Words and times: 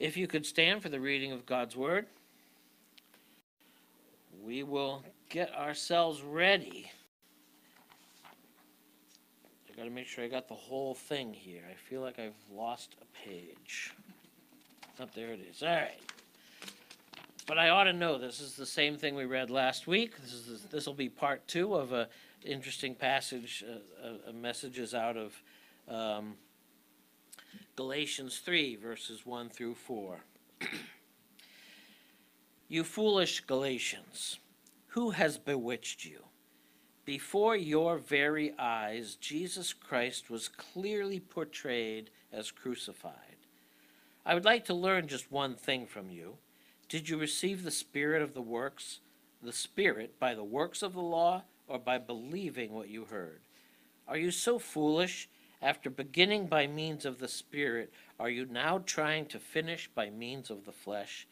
If 0.00 0.16
you 0.16 0.26
could 0.26 0.46
stand 0.46 0.82
for 0.82 0.88
the 0.88 0.98
reading 0.98 1.30
of 1.30 1.44
God's 1.44 1.76
word, 1.76 2.06
we 4.42 4.62
will 4.62 5.04
get 5.28 5.54
ourselves 5.54 6.22
ready. 6.22 6.90
I 9.68 9.76
got 9.76 9.84
to 9.84 9.90
make 9.90 10.06
sure 10.06 10.24
I 10.24 10.28
got 10.28 10.48
the 10.48 10.54
whole 10.54 10.94
thing 10.94 11.34
here. 11.34 11.64
I 11.70 11.74
feel 11.74 12.00
like 12.00 12.18
I've 12.18 12.32
lost 12.50 12.96
a 13.02 13.28
page. 13.28 13.92
Up 14.98 15.08
oh, 15.08 15.12
there 15.14 15.34
it 15.34 15.40
is. 15.50 15.62
All 15.62 15.68
right. 15.68 16.00
But 17.46 17.58
I 17.58 17.68
ought 17.68 17.84
to 17.84 17.92
know 17.92 18.16
this 18.16 18.40
is 18.40 18.54
the 18.54 18.64
same 18.64 18.96
thing 18.96 19.14
we 19.14 19.26
read 19.26 19.50
last 19.50 19.86
week. 19.86 20.18
This 20.18 20.32
is 20.32 20.62
this 20.70 20.86
will 20.86 20.94
be 20.94 21.10
part 21.10 21.46
two 21.46 21.74
of 21.74 21.92
a 21.92 22.08
interesting 22.42 22.94
passage, 22.94 23.64
uh, 23.68 24.28
uh, 24.28 24.32
messages 24.32 24.94
out 24.94 25.18
of 25.18 25.42
um, 25.88 26.36
Galatians 27.80 28.40
3, 28.40 28.76
verses 28.76 29.24
1 29.24 29.48
through 29.48 29.74
4. 29.74 30.20
you 32.68 32.84
foolish 32.84 33.40
Galatians, 33.46 34.38
who 34.88 35.12
has 35.12 35.38
bewitched 35.38 36.04
you? 36.04 36.24
Before 37.06 37.56
your 37.56 37.96
very 37.96 38.52
eyes, 38.58 39.14
Jesus 39.14 39.72
Christ 39.72 40.28
was 40.28 40.46
clearly 40.46 41.20
portrayed 41.20 42.10
as 42.30 42.50
crucified. 42.50 43.46
I 44.26 44.34
would 44.34 44.44
like 44.44 44.66
to 44.66 44.74
learn 44.74 45.08
just 45.08 45.32
one 45.32 45.54
thing 45.54 45.86
from 45.86 46.10
you. 46.10 46.36
Did 46.86 47.08
you 47.08 47.16
receive 47.16 47.62
the 47.62 47.70
Spirit 47.70 48.20
of 48.20 48.34
the 48.34 48.42
works, 48.42 49.00
the 49.42 49.54
Spirit 49.54 50.20
by 50.20 50.34
the 50.34 50.44
works 50.44 50.82
of 50.82 50.92
the 50.92 51.00
law, 51.00 51.44
or 51.66 51.78
by 51.78 51.96
believing 51.96 52.74
what 52.74 52.90
you 52.90 53.06
heard? 53.06 53.40
Are 54.06 54.18
you 54.18 54.32
so 54.32 54.58
foolish? 54.58 55.30
After 55.62 55.90
beginning 55.90 56.46
by 56.46 56.66
means 56.66 57.04
of 57.04 57.18
the 57.18 57.28
Spirit, 57.28 57.92
are 58.18 58.30
you 58.30 58.46
now 58.46 58.78
trying 58.78 59.26
to 59.26 59.38
finish 59.38 59.90
by 59.94 60.08
means 60.08 60.50
of 60.50 60.64
the 60.64 60.72
flesh? 60.72 61.26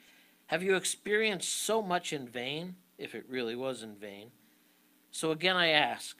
Have 0.46 0.62
you 0.62 0.76
experienced 0.76 1.62
so 1.62 1.80
much 1.80 2.12
in 2.12 2.28
vain, 2.28 2.76
if 2.98 3.14
it 3.14 3.24
really 3.28 3.56
was 3.56 3.82
in 3.82 3.94
vain? 3.94 4.30
So 5.10 5.30
again 5.30 5.56
I 5.56 5.68
ask, 5.68 6.16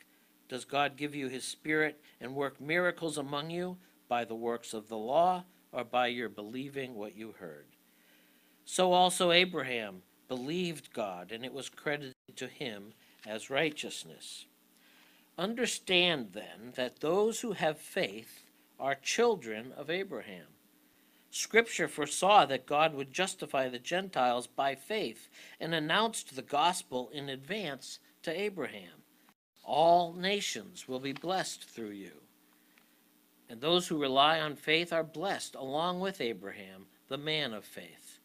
does 0.49 0.65
God 0.65 0.97
give 0.97 1.15
you 1.15 1.29
his 1.29 1.45
Spirit 1.45 2.01
and 2.21 2.35
work 2.35 2.61
miracles 2.61 3.19
among 3.19 3.51
you 3.51 3.77
by 4.09 4.25
the 4.25 4.35
works 4.35 4.73
of 4.73 4.89
the 4.89 4.97
law 4.97 5.45
or 5.73 5.85
by 5.85 6.07
your 6.07 6.31
believing 6.31 6.95
what 6.95 7.15
you 7.15 7.35
heard? 7.39 7.67
So 8.65 8.93
also 8.93 9.33
Abraham 9.33 10.03
believed 10.29 10.93
God, 10.93 11.33
and 11.33 11.45
it 11.45 11.53
was 11.53 11.69
credited 11.69 12.15
to 12.37 12.47
him 12.47 12.93
as 13.27 13.51
righteousness. 13.51 14.47
Understand 15.39 16.31
then 16.33 16.73
that 16.75 16.99
those 16.99 17.41
who 17.41 17.53
have 17.53 17.79
faith 17.79 18.43
are 18.79 18.97
children 18.97 19.73
of 19.77 19.89
Abraham. 19.89 20.47
Scripture 21.31 21.87
foresaw 21.87 22.45
that 22.47 22.67
God 22.67 22.93
would 22.95 23.13
justify 23.13 23.69
the 23.69 23.79
Gentiles 23.79 24.49
by 24.49 24.75
faith 24.75 25.29
and 25.61 25.73
announced 25.73 26.35
the 26.35 26.43
gospel 26.43 27.09
in 27.13 27.29
advance 27.29 28.01
to 28.23 28.37
Abraham. 28.37 29.05
All 29.63 30.13
nations 30.13 30.89
will 30.89 30.99
be 30.99 31.13
blessed 31.13 31.69
through 31.69 31.91
you. 31.91 32.23
And 33.49 33.61
those 33.61 33.87
who 33.87 34.01
rely 34.01 34.41
on 34.41 34.57
faith 34.57 34.93
are 34.93 35.05
blessed 35.05 35.55
along 35.55 36.01
with 36.01 36.21
Abraham, 36.21 36.87
the 37.09 37.19
man 37.19 37.53
of 37.53 37.65
faith. 37.65 38.19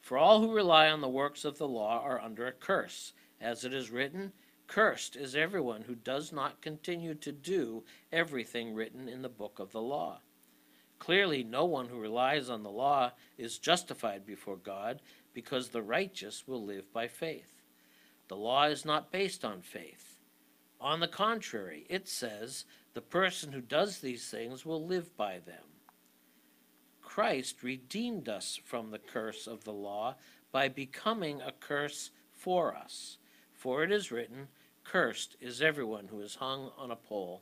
For 0.00 0.18
all 0.18 0.40
who 0.40 0.54
rely 0.54 0.88
on 0.88 1.00
the 1.00 1.08
works 1.08 1.44
of 1.44 1.58
the 1.58 1.68
law 1.68 2.00
are 2.00 2.20
under 2.20 2.46
a 2.46 2.52
curse, 2.52 3.12
as 3.40 3.64
it 3.64 3.74
is 3.74 3.90
written, 3.90 4.32
Cursed 4.66 5.16
is 5.16 5.34
everyone 5.34 5.82
who 5.82 5.94
does 5.94 6.32
not 6.32 6.60
continue 6.60 7.14
to 7.14 7.32
do 7.32 7.84
everything 8.12 8.74
written 8.74 9.08
in 9.08 9.22
the 9.22 9.28
book 9.28 9.58
of 9.58 9.72
the 9.72 9.82
law. 9.82 10.20
Clearly, 10.98 11.44
no 11.44 11.64
one 11.64 11.88
who 11.88 11.98
relies 11.98 12.48
on 12.48 12.62
the 12.62 12.70
law 12.70 13.12
is 13.36 13.58
justified 13.58 14.24
before 14.24 14.56
God, 14.56 15.00
because 15.34 15.68
the 15.68 15.82
righteous 15.82 16.44
will 16.46 16.64
live 16.64 16.92
by 16.92 17.08
faith. 17.08 17.62
The 18.28 18.36
law 18.36 18.64
is 18.64 18.84
not 18.84 19.12
based 19.12 19.44
on 19.44 19.60
faith. 19.60 20.18
On 20.80 21.00
the 21.00 21.08
contrary, 21.08 21.86
it 21.90 22.08
says, 22.08 22.64
the 22.94 23.00
person 23.00 23.52
who 23.52 23.60
does 23.60 23.98
these 23.98 24.30
things 24.30 24.64
will 24.64 24.86
live 24.86 25.16
by 25.16 25.40
them. 25.40 25.64
Christ 27.02 27.62
redeemed 27.62 28.28
us 28.28 28.58
from 28.64 28.90
the 28.90 28.98
curse 28.98 29.46
of 29.46 29.64
the 29.64 29.72
law 29.72 30.16
by 30.52 30.68
becoming 30.68 31.40
a 31.40 31.52
curse 31.52 32.10
for 32.32 32.74
us. 32.74 33.18
For 33.64 33.82
it 33.82 33.90
is 33.90 34.12
written, 34.12 34.48
Cursed 34.84 35.38
is 35.40 35.62
everyone 35.62 36.08
who 36.08 36.20
is 36.20 36.34
hung 36.34 36.70
on 36.76 36.90
a 36.90 36.96
pole. 36.96 37.40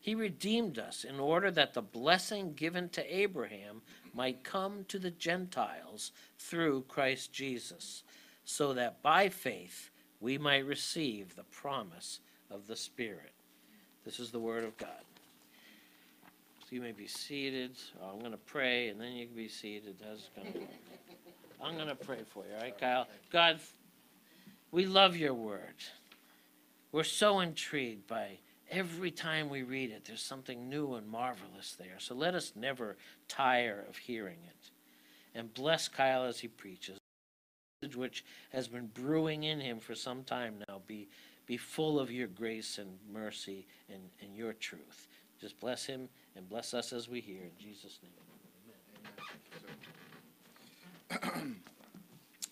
He 0.00 0.14
redeemed 0.14 0.78
us 0.78 1.04
in 1.04 1.20
order 1.20 1.50
that 1.50 1.74
the 1.74 1.82
blessing 1.82 2.54
given 2.54 2.88
to 2.88 3.14
Abraham 3.14 3.82
might 4.14 4.44
come 4.44 4.86
to 4.88 4.98
the 4.98 5.10
Gentiles 5.10 6.12
through 6.38 6.86
Christ 6.88 7.34
Jesus, 7.34 8.02
so 8.46 8.72
that 8.72 9.02
by 9.02 9.28
faith 9.28 9.90
we 10.20 10.38
might 10.38 10.64
receive 10.64 11.36
the 11.36 11.44
promise 11.44 12.20
of 12.50 12.66
the 12.66 12.76
Spirit. 12.76 13.34
This 14.06 14.20
is 14.20 14.30
the 14.30 14.40
Word 14.40 14.64
of 14.64 14.74
God. 14.78 15.04
So 16.60 16.68
you 16.70 16.80
may 16.80 16.92
be 16.92 17.06
seated. 17.06 17.76
Oh, 18.02 18.08
I'm 18.14 18.20
going 18.20 18.32
to 18.32 18.38
pray, 18.38 18.88
and 18.88 18.98
then 18.98 19.12
you 19.12 19.26
can 19.26 19.36
be 19.36 19.48
seated. 19.48 19.96
Gonna, 20.34 20.48
I'm 21.62 21.76
going 21.76 21.88
to 21.88 21.94
pray 21.94 22.20
for 22.26 22.44
you, 22.46 22.54
all 22.56 22.62
right, 22.62 22.80
Kyle? 22.80 23.06
God, 23.30 23.60
we 24.72 24.86
love 24.86 25.16
your 25.16 25.34
Word. 25.34 25.74
We're 26.92 27.04
so 27.04 27.40
intrigued 27.40 28.06
by 28.06 28.38
every 28.70 29.10
time 29.10 29.48
we 29.48 29.62
read 29.62 29.90
it, 29.90 30.04
there's 30.04 30.22
something 30.22 30.68
new 30.68 30.94
and 30.94 31.06
marvelous 31.08 31.76
there. 31.78 31.96
So 31.98 32.14
let 32.14 32.34
us 32.34 32.52
never 32.54 32.96
tire 33.28 33.84
of 33.88 33.96
hearing 33.96 34.38
it. 34.46 34.70
And 35.34 35.52
bless 35.54 35.88
Kyle 35.88 36.24
as 36.24 36.40
he 36.40 36.48
preaches, 36.48 36.98
which 37.94 38.24
has 38.52 38.68
been 38.68 38.86
brewing 38.86 39.44
in 39.44 39.60
him 39.60 39.78
for 39.78 39.94
some 39.94 40.24
time 40.24 40.56
now, 40.68 40.80
be, 40.86 41.08
be 41.46 41.56
full 41.56 42.00
of 42.00 42.10
your 42.10 42.26
grace 42.26 42.78
and 42.78 42.98
mercy 43.12 43.66
and, 43.88 44.02
and 44.20 44.34
your 44.36 44.52
truth. 44.52 45.08
Just 45.40 45.58
bless 45.60 45.86
him 45.86 46.08
and 46.36 46.48
bless 46.48 46.74
us 46.74 46.92
as 46.92 47.08
we 47.08 47.20
hear. 47.20 47.42
In 47.42 47.52
Jesus' 47.58 47.98
name. 48.02 48.12
Amen. 51.22 51.56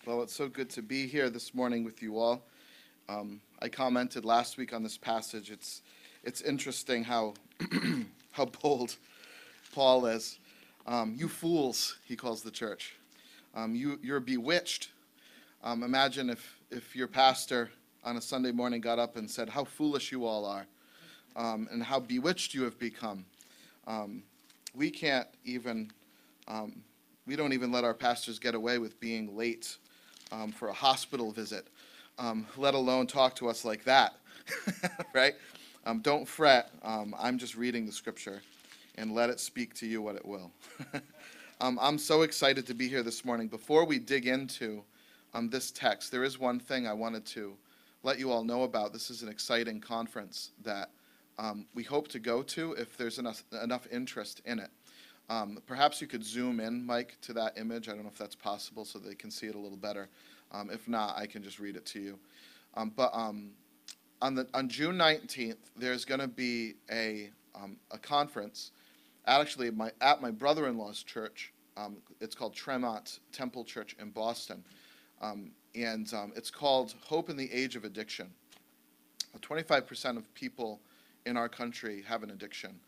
well, 0.09 0.23
it's 0.23 0.33
so 0.33 0.49
good 0.49 0.71
to 0.71 0.81
be 0.81 1.05
here 1.05 1.29
this 1.29 1.53
morning 1.53 1.83
with 1.83 2.01
you 2.01 2.17
all. 2.17 2.41
Um, 3.07 3.41
I 3.61 3.69
commented 3.69 4.25
last 4.25 4.57
week 4.57 4.73
on 4.73 4.81
this 4.81 4.97
passage. 4.97 5.51
It's, 5.51 5.83
it's 6.23 6.41
interesting 6.41 7.03
how, 7.03 7.35
how 8.31 8.45
bold 8.45 8.95
Paul 9.71 10.07
is. 10.07 10.39
Um, 10.87 11.13
you 11.15 11.27
fools, 11.27 11.99
he 12.05 12.15
calls 12.15 12.41
the 12.41 12.49
church. 12.49 12.95
Um, 13.53 13.75
you, 13.75 13.99
you're 14.01 14.19
bewitched. 14.19 14.89
Um, 15.63 15.83
imagine 15.83 16.31
if, 16.31 16.59
if 16.71 16.95
your 16.95 17.07
pastor 17.07 17.69
on 18.03 18.17
a 18.17 18.21
Sunday 18.21 18.51
morning 18.51 18.81
got 18.81 18.97
up 18.97 19.15
and 19.15 19.29
said, 19.29 19.47
How 19.47 19.63
foolish 19.63 20.11
you 20.11 20.25
all 20.25 20.43
are, 20.43 20.65
um, 21.35 21.67
and 21.71 21.83
how 21.83 21.99
bewitched 21.99 22.55
you 22.55 22.63
have 22.63 22.79
become. 22.79 23.25
Um, 23.85 24.23
we 24.73 24.89
can't 24.89 25.27
even, 25.45 25.91
we 27.27 27.35
don't 27.35 27.53
even 27.53 27.71
let 27.71 27.83
our 27.83 27.93
pastors 27.93 28.39
get 28.39 28.55
away 28.55 28.79
with 28.79 28.99
being 28.99 29.37
late 29.37 29.77
for 30.55 30.69
a 30.69 30.73
hospital 30.73 31.31
visit 31.31 31.67
um, 32.19 32.45
let 32.57 32.73
alone 32.73 33.07
talk 33.07 33.35
to 33.35 33.49
us 33.49 33.63
like 33.65 33.83
that, 33.85 34.15
right? 35.13 35.33
Um, 35.85 36.01
don't 36.01 36.27
fret. 36.27 36.69
Um, 36.83 37.15
I'm 37.17 37.37
just 37.37 37.55
reading 37.55 37.85
the 37.85 37.91
scripture 37.91 38.41
and 38.95 39.15
let 39.15 39.29
it 39.29 39.39
speak 39.39 39.73
to 39.75 39.87
you 39.87 40.01
what 40.01 40.15
it 40.15 40.25
will. 40.25 40.51
Um, 41.61 41.77
I'm 41.81 41.97
so 41.97 42.21
excited 42.21 42.65
to 42.67 42.73
be 42.73 42.87
here 42.87 43.03
this 43.03 43.25
morning. 43.25 43.49
Before 43.49 43.83
we 43.83 43.99
dig 43.99 44.27
into 44.27 44.81
um, 45.33 45.49
this 45.49 45.71
text, 45.71 46.09
there 46.09 46.23
is 46.23 46.39
one 46.39 46.57
thing 46.57 46.87
I 46.87 46.93
wanted 46.93 47.25
to 47.25 47.53
let 48.01 48.17
you 48.17 48.31
all 48.31 48.45
know 48.45 48.63
about. 48.63 48.93
This 48.93 49.09
is 49.09 49.23
an 49.23 49.27
exciting 49.27 49.81
conference 49.81 50.51
that 50.63 50.89
um, 51.37 51.65
we 51.75 51.83
hope 51.83 52.07
to 52.09 52.19
go 52.19 52.41
to 52.43 52.71
if 52.75 52.95
there's 52.95 53.19
enough, 53.19 53.43
enough 53.61 53.85
interest 53.91 54.41
in 54.45 54.59
it. 54.59 54.69
Um, 55.29 55.59
perhaps 55.67 56.01
you 56.01 56.07
could 56.07 56.23
zoom 56.23 56.59
in, 56.59 56.85
Mike, 56.85 57.17
to 57.21 57.33
that 57.33 57.57
image. 57.57 57.87
I 57.87 57.93
don't 57.93 58.03
know 58.03 58.09
if 58.09 58.17
that's 58.17 58.35
possible 58.35 58.83
so 58.83 58.97
they 58.97 59.13
can 59.13 59.29
see 59.29 59.47
it 59.47 59.55
a 59.55 59.59
little 59.59 59.77
better. 59.77 60.09
Um, 60.51 60.69
if 60.71 60.87
not, 60.87 61.17
I 61.17 61.27
can 61.27 61.43
just 61.43 61.59
read 61.59 61.75
it 61.75 61.85
to 61.87 61.99
you. 61.99 62.19
Um, 62.73 62.91
but 62.95 63.11
um, 63.13 63.51
on, 64.21 64.33
the, 64.35 64.47
on 64.53 64.67
June 64.69 64.97
19th, 64.97 65.57
there's 65.75 66.03
going 66.03 66.19
to 66.19 66.27
be 66.27 66.75
a, 66.91 67.29
um, 67.55 67.77
a 67.91 67.97
conference 67.97 68.71
actually 69.27 69.69
my, 69.71 69.91
at 70.01 70.21
my 70.21 70.31
brother-in-law's 70.31 71.03
church. 71.03 71.53
Um, 71.77 71.97
it's 72.19 72.35
called 72.35 72.53
Tremont 72.53 73.19
Temple 73.31 73.63
Church 73.63 73.95
in 73.99 74.09
Boston. 74.09 74.63
And 75.21 75.51
it's 76.35 76.49
called 76.49 76.95
Hope 77.01 77.29
in 77.29 77.37
the 77.37 77.51
Age 77.53 77.75
of 77.75 77.83
Addiction. 77.83 78.31
25% 79.39 80.17
of 80.17 80.33
people 80.33 80.81
in 81.25 81.37
our 81.37 81.47
country 81.47 82.03
have 82.07 82.23
an 82.23 82.31
addiction. 82.31 82.79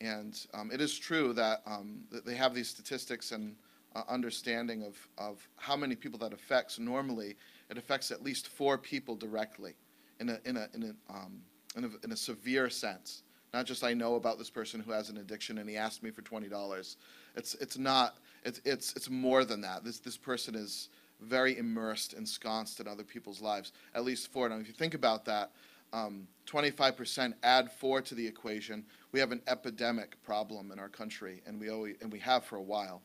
And 0.00 0.38
it 0.72 0.80
is 0.80 0.98
true 0.98 1.32
that, 1.34 1.64
that 2.10 2.26
they 2.26 2.34
have 2.34 2.54
these 2.54 2.68
statistics 2.68 3.32
and 3.32 3.56
uh, 3.94 4.02
understanding 4.08 4.82
of, 4.82 4.96
of 5.18 5.48
how 5.56 5.76
many 5.76 5.94
people 5.94 6.18
that 6.18 6.32
affects. 6.32 6.78
Normally, 6.78 7.36
it 7.70 7.78
affects 7.78 8.10
at 8.10 8.22
least 8.22 8.48
four 8.48 8.76
people 8.76 9.16
directly 9.16 9.74
in 10.20 10.28
a, 10.30 10.38
in 10.44 10.56
a, 10.56 10.68
in 10.74 10.82
a, 10.82 11.12
um, 11.12 11.40
in 11.76 11.84
a, 11.84 11.90
in 12.04 12.12
a 12.12 12.16
severe 12.16 12.68
sense. 12.68 13.22
Not 13.52 13.66
just 13.66 13.84
I 13.84 13.94
know 13.94 14.16
about 14.16 14.36
this 14.36 14.50
person 14.50 14.80
who 14.80 14.90
has 14.90 15.10
an 15.10 15.18
addiction 15.18 15.58
and 15.58 15.70
he 15.70 15.76
asked 15.76 16.02
me 16.02 16.10
for 16.10 16.22
$20. 16.22 16.96
It's, 17.36 17.54
it's 17.54 17.78
not, 17.78 18.16
It's, 18.44 18.60
it's, 18.64 18.96
it's 18.96 19.08
more 19.08 19.44
than 19.44 19.60
that. 19.60 19.84
This, 19.84 20.00
this 20.00 20.16
person 20.16 20.56
is 20.56 20.88
very 21.20 21.56
immersed, 21.56 22.14
ensconced 22.14 22.80
in 22.80 22.88
other 22.88 23.04
people's 23.04 23.40
lives, 23.40 23.72
at 23.94 24.04
least 24.04 24.32
four. 24.32 24.48
Now, 24.48 24.56
if 24.56 24.66
you 24.66 24.74
think 24.74 24.94
about 24.94 25.24
that, 25.26 25.52
um, 25.92 26.26
25% 26.46 27.34
add 27.44 27.70
four 27.70 28.02
to 28.02 28.14
the 28.16 28.26
equation. 28.26 28.84
We 29.14 29.20
have 29.20 29.30
an 29.30 29.42
epidemic 29.46 30.20
problem 30.24 30.72
in 30.72 30.80
our 30.80 30.88
country, 30.88 31.40
and 31.46 31.60
we, 31.60 31.70
always, 31.70 31.94
and 32.02 32.12
we 32.12 32.18
have 32.18 32.44
for 32.44 32.56
a 32.56 32.62
while. 32.62 33.00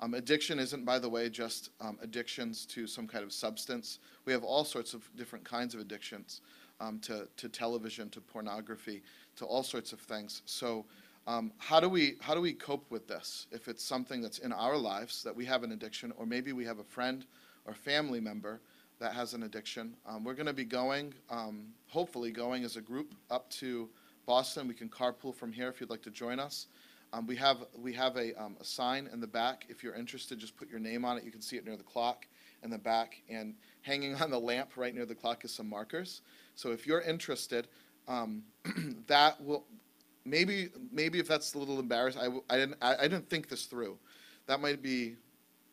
Um, 0.00 0.14
addiction 0.14 0.58
isn't, 0.58 0.84
by 0.84 0.98
the 0.98 1.08
way, 1.08 1.30
just 1.30 1.70
um, 1.80 1.98
addictions 2.02 2.66
to 2.66 2.88
some 2.88 3.06
kind 3.06 3.22
of 3.22 3.32
substance. 3.32 4.00
We 4.24 4.32
have 4.32 4.42
all 4.42 4.64
sorts 4.64 4.92
of 4.92 5.08
different 5.14 5.44
kinds 5.44 5.72
of 5.72 5.80
addictions 5.80 6.40
um, 6.80 6.98
to, 7.02 7.28
to 7.36 7.48
television, 7.48 8.10
to 8.10 8.20
pornography, 8.20 9.04
to 9.36 9.44
all 9.44 9.62
sorts 9.62 9.92
of 9.92 10.00
things. 10.00 10.42
So, 10.46 10.84
um, 11.28 11.52
how 11.58 11.78
do 11.78 11.88
we 11.88 12.16
how 12.20 12.34
do 12.34 12.40
we 12.40 12.54
cope 12.54 12.90
with 12.90 13.06
this? 13.06 13.46
If 13.52 13.68
it's 13.68 13.84
something 13.84 14.20
that's 14.20 14.38
in 14.38 14.52
our 14.52 14.76
lives 14.76 15.22
that 15.22 15.36
we 15.36 15.44
have 15.44 15.62
an 15.62 15.70
addiction, 15.70 16.12
or 16.16 16.26
maybe 16.26 16.52
we 16.52 16.64
have 16.64 16.80
a 16.80 16.84
friend 16.84 17.24
or 17.66 17.72
family 17.72 18.18
member 18.18 18.60
that 18.98 19.12
has 19.12 19.32
an 19.32 19.44
addiction, 19.44 19.94
um, 20.06 20.24
we're 20.24 20.34
going 20.34 20.46
to 20.46 20.52
be 20.52 20.64
going, 20.64 21.14
um, 21.30 21.68
hopefully, 21.86 22.32
going 22.32 22.64
as 22.64 22.74
a 22.74 22.80
group 22.80 23.14
up 23.30 23.48
to 23.50 23.88
Boston. 24.26 24.68
We 24.68 24.74
can 24.74 24.88
carpool 24.88 25.34
from 25.34 25.52
here 25.52 25.68
if 25.68 25.80
you'd 25.80 25.90
like 25.90 26.02
to 26.02 26.10
join 26.10 26.38
us. 26.38 26.66
Um, 27.12 27.26
we 27.26 27.36
have, 27.36 27.58
we 27.76 27.92
have 27.92 28.16
a, 28.16 28.32
um, 28.42 28.56
a 28.60 28.64
sign 28.64 29.08
in 29.12 29.20
the 29.20 29.26
back. 29.26 29.66
If 29.68 29.82
you're 29.82 29.94
interested, 29.94 30.38
just 30.38 30.56
put 30.56 30.70
your 30.70 30.80
name 30.80 31.04
on 31.04 31.18
it. 31.18 31.24
You 31.24 31.30
can 31.30 31.42
see 31.42 31.56
it 31.56 31.64
near 31.64 31.76
the 31.76 31.82
clock 31.82 32.26
in 32.62 32.70
the 32.70 32.78
back. 32.78 33.20
And 33.28 33.54
hanging 33.82 34.14
on 34.16 34.30
the 34.30 34.38
lamp 34.38 34.70
right 34.76 34.94
near 34.94 35.04
the 35.04 35.14
clock 35.14 35.44
is 35.44 35.52
some 35.52 35.68
markers. 35.68 36.22
So 36.54 36.70
if 36.70 36.86
you're 36.86 37.02
interested, 37.02 37.68
um, 38.08 38.42
that 39.08 39.42
will, 39.42 39.64
maybe, 40.24 40.70
maybe 40.90 41.18
if 41.18 41.28
that's 41.28 41.52
a 41.54 41.58
little 41.58 41.78
embarrassing, 41.78 42.22
I, 42.22 42.54
I 42.54 42.58
didn't, 42.58 42.76
I, 42.80 42.96
I 42.96 43.02
didn't 43.02 43.28
think 43.28 43.48
this 43.48 43.66
through. 43.66 43.98
That 44.46 44.60
might 44.60 44.82
be 44.82 45.16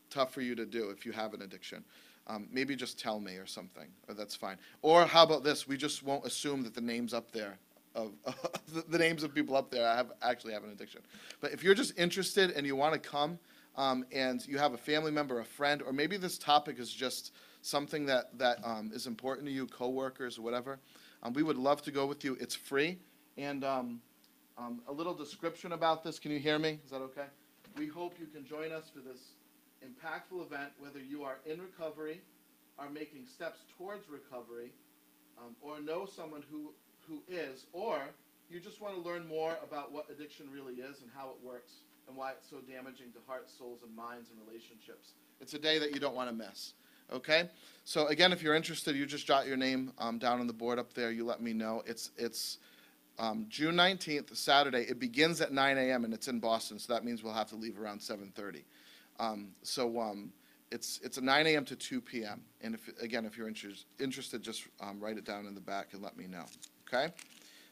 tough 0.09 0.33
for 0.33 0.41
you 0.41 0.55
to 0.55 0.65
do 0.65 0.89
if 0.89 1.05
you 1.05 1.13
have 1.13 1.33
an 1.33 1.41
addiction. 1.41 1.85
Um, 2.27 2.47
maybe 2.51 2.75
just 2.75 2.99
tell 2.99 3.19
me 3.19 3.37
or 3.37 3.47
something, 3.47 3.87
or 4.07 4.13
that's 4.13 4.35
fine. 4.35 4.57
Or 4.81 5.05
how 5.05 5.23
about 5.23 5.43
this? 5.43 5.67
We 5.67 5.77
just 5.77 6.03
won't 6.03 6.25
assume 6.25 6.63
that 6.63 6.75
the 6.75 6.81
name's 6.81 7.13
up 7.13 7.31
there 7.31 7.57
of 7.99 8.13
the, 8.73 8.83
the 8.87 8.97
names 8.97 9.23
of 9.23 9.33
people 9.33 9.55
up 9.55 9.69
there 9.69 9.87
I 9.87 9.95
have 9.95 10.11
actually 10.21 10.53
have 10.53 10.63
an 10.63 10.71
addiction. 10.71 11.01
But 11.41 11.51
if 11.51 11.63
you're 11.63 11.75
just 11.75 11.97
interested 11.97 12.51
and 12.51 12.65
you 12.65 12.75
want 12.75 12.93
to 12.93 12.99
come, 12.99 13.39
um, 13.75 14.05
and 14.11 14.45
you 14.47 14.57
have 14.57 14.73
a 14.73 14.77
family 14.77 15.11
member, 15.11 15.39
a 15.39 15.45
friend, 15.45 15.81
or 15.81 15.93
maybe 15.93 16.17
this 16.17 16.37
topic 16.37 16.79
is 16.79 16.91
just 16.91 17.33
something 17.61 18.05
that 18.07 18.37
that 18.37 18.59
um, 18.63 18.91
is 18.93 19.07
important 19.07 19.47
to 19.47 19.53
you, 19.53 19.67
coworkers 19.67 20.37
or 20.37 20.41
whatever, 20.41 20.79
um, 21.23 21.33
we 21.33 21.43
would 21.43 21.57
love 21.57 21.81
to 21.83 21.91
go 21.91 22.05
with 22.05 22.23
you. 22.23 22.37
It's 22.39 22.55
free, 22.55 22.97
and 23.37 23.63
um, 23.63 24.01
um, 24.57 24.81
a 24.87 24.91
little 24.91 25.13
description 25.13 25.73
about 25.73 26.03
this. 26.03 26.19
Can 26.19 26.31
you 26.31 26.39
hear 26.39 26.59
me? 26.59 26.79
Is 26.83 26.91
that 26.91 27.01
okay? 27.01 27.27
We 27.77 27.87
hope 27.87 28.15
you 28.19 28.27
can 28.27 28.45
join 28.45 28.71
us 28.71 28.89
for 28.93 28.99
this 28.99 29.33
impactful 29.85 30.45
event, 30.45 30.71
whether 30.79 30.99
you 30.99 31.23
are 31.23 31.37
in 31.45 31.61
recovery, 31.61 32.21
are 32.77 32.89
making 32.89 33.25
steps 33.27 33.59
towards 33.77 34.09
recovery, 34.09 34.71
um, 35.37 35.55
or 35.61 35.79
know 35.79 36.05
someone 36.05 36.43
who 36.51 36.73
who 37.09 37.21
is, 37.27 37.65
or 37.73 37.99
you 38.49 38.59
just 38.59 38.81
want 38.81 38.95
to 38.95 39.01
learn 39.01 39.27
more 39.27 39.57
about 39.63 39.91
what 39.91 40.05
addiction 40.09 40.47
really 40.51 40.75
is 40.75 41.01
and 41.01 41.09
how 41.15 41.29
it 41.29 41.45
works 41.45 41.73
and 42.07 42.15
why 42.15 42.31
it's 42.31 42.49
so 42.49 42.57
damaging 42.57 43.11
to 43.13 43.19
hearts, 43.27 43.53
souls, 43.57 43.79
and 43.85 43.95
minds 43.95 44.29
and 44.29 44.39
relationships. 44.47 45.13
It's 45.41 45.53
a 45.53 45.59
day 45.59 45.79
that 45.79 45.93
you 45.93 45.99
don't 45.99 46.15
want 46.15 46.29
to 46.29 46.35
miss. 46.35 46.73
Okay? 47.11 47.49
So 47.85 48.07
again, 48.07 48.31
if 48.31 48.41
you're 48.41 48.55
interested, 48.55 48.95
you 48.95 49.05
just 49.05 49.25
jot 49.25 49.47
your 49.47 49.57
name 49.57 49.91
um, 49.97 50.19
down 50.19 50.39
on 50.39 50.47
the 50.47 50.53
board 50.53 50.79
up 50.79 50.93
there. 50.93 51.11
You 51.11 51.25
let 51.25 51.41
me 51.41 51.53
know. 51.53 51.83
It's 51.85 52.11
it's 52.17 52.57
um, 53.17 53.45
June 53.49 53.75
19th, 53.75 54.35
Saturday. 54.35 54.83
It 54.83 54.99
begins 54.99 55.41
at 55.41 55.51
9 55.51 55.77
a.m. 55.77 56.05
and 56.05 56.13
it's 56.13 56.27
in 56.27 56.39
Boston, 56.39 56.79
so 56.79 56.93
that 56.93 57.03
means 57.03 57.23
we'll 57.23 57.33
have 57.33 57.49
to 57.49 57.55
leave 57.55 57.79
around 57.79 57.99
7:30. 57.99 58.63
Um, 59.19 59.49
so 59.63 59.99
um, 59.99 60.31
it's 60.71 60.99
it's 61.03 61.17
a 61.17 61.21
9 61.21 61.47
a.m. 61.47 61.65
to 61.65 61.75
2 61.75 62.01
p.m. 62.01 62.41
And 62.61 62.75
if 62.75 62.89
again, 63.01 63.25
if 63.25 63.37
you're 63.37 63.47
interest, 63.47 63.85
interested, 63.99 64.41
just 64.41 64.63
um, 64.79 64.99
write 64.99 65.17
it 65.17 65.25
down 65.25 65.45
in 65.47 65.55
the 65.55 65.61
back 65.61 65.89
and 65.93 66.01
let 66.01 66.17
me 66.17 66.27
know. 66.27 66.45
Okay? 66.91 67.13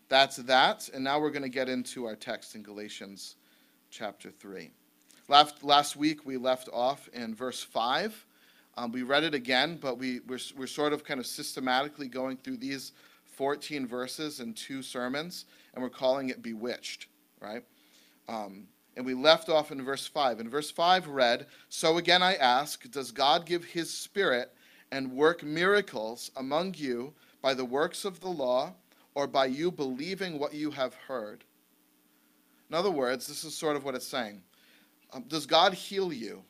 That's 0.10 0.38
that. 0.38 0.90
And 0.94 1.04
now 1.04 1.20
we're 1.20 1.32
going 1.32 1.44
to 1.44 1.50
get 1.50 1.70
into 1.70 2.06
our 2.06 2.16
text 2.16 2.56
in 2.56 2.62
Galatians 2.62 3.36
chapter 3.90 4.30
3. 4.30 4.70
Last, 5.28 5.64
last 5.64 5.96
week 5.96 6.26
we 6.26 6.38
left 6.38 6.70
off 6.72 7.10
in 7.14 7.34
verse 7.34 7.64
5. 7.64 8.26
Um, 8.78 8.92
we 8.92 9.02
read 9.02 9.24
it 9.24 9.34
again, 9.34 9.80
but 9.82 9.98
we, 9.98 10.20
we're, 10.28 10.40
we're 10.56 10.68
sort 10.68 10.94
of 10.94 11.04
kind 11.04 11.20
of 11.20 11.26
systematically 11.26 12.08
going 12.08 12.38
through 12.38 12.58
these 12.58 12.92
14 13.26 13.88
verses 13.88 14.40
in 14.40 14.54
two 14.54 14.82
sermons, 14.82 15.46
and 15.74 15.84
we're 15.84 15.90
calling 15.90 16.30
it 16.30 16.42
Bewitched, 16.42 17.08
right? 17.42 17.64
Um, 18.30 18.68
and 18.96 19.06
we 19.06 19.14
left 19.14 19.50
off 19.50 19.72
in 19.72 19.84
verse 19.84 20.08
5. 20.08 20.40
And 20.40 20.50
verse 20.50 20.70
5 20.70 21.08
read 21.08 21.48
So 21.70 21.98
again 21.98 22.22
I 22.22 22.36
ask, 22.36 22.90
does 22.92 23.12
God 23.12 23.46
give 23.46 23.66
his 23.66 23.92
spirit 23.92 24.54
and 24.92 25.12
work 25.12 25.44
miracles 25.44 26.32
among 26.36 26.76
you 26.76 27.14
by 27.42 27.54
the 27.54 27.66
works 27.66 28.06
of 28.06 28.20
the 28.20 28.30
law? 28.30 28.74
Or 29.18 29.26
by 29.26 29.48
you 29.48 29.72
believing 29.72 30.38
what 30.38 30.54
you 30.54 30.70
have 30.70 30.94
heard. 30.94 31.44
In 32.70 32.76
other 32.76 32.92
words, 32.92 33.26
this 33.26 33.44
is 33.44 33.58
sort 33.58 33.76
of 33.76 33.84
what 33.84 33.96
it's 33.96 34.06
saying. 34.06 34.44
Um, 35.12 35.24
does 35.28 35.48
God 35.48 35.74
heal 35.74 36.14
you? 36.14 36.44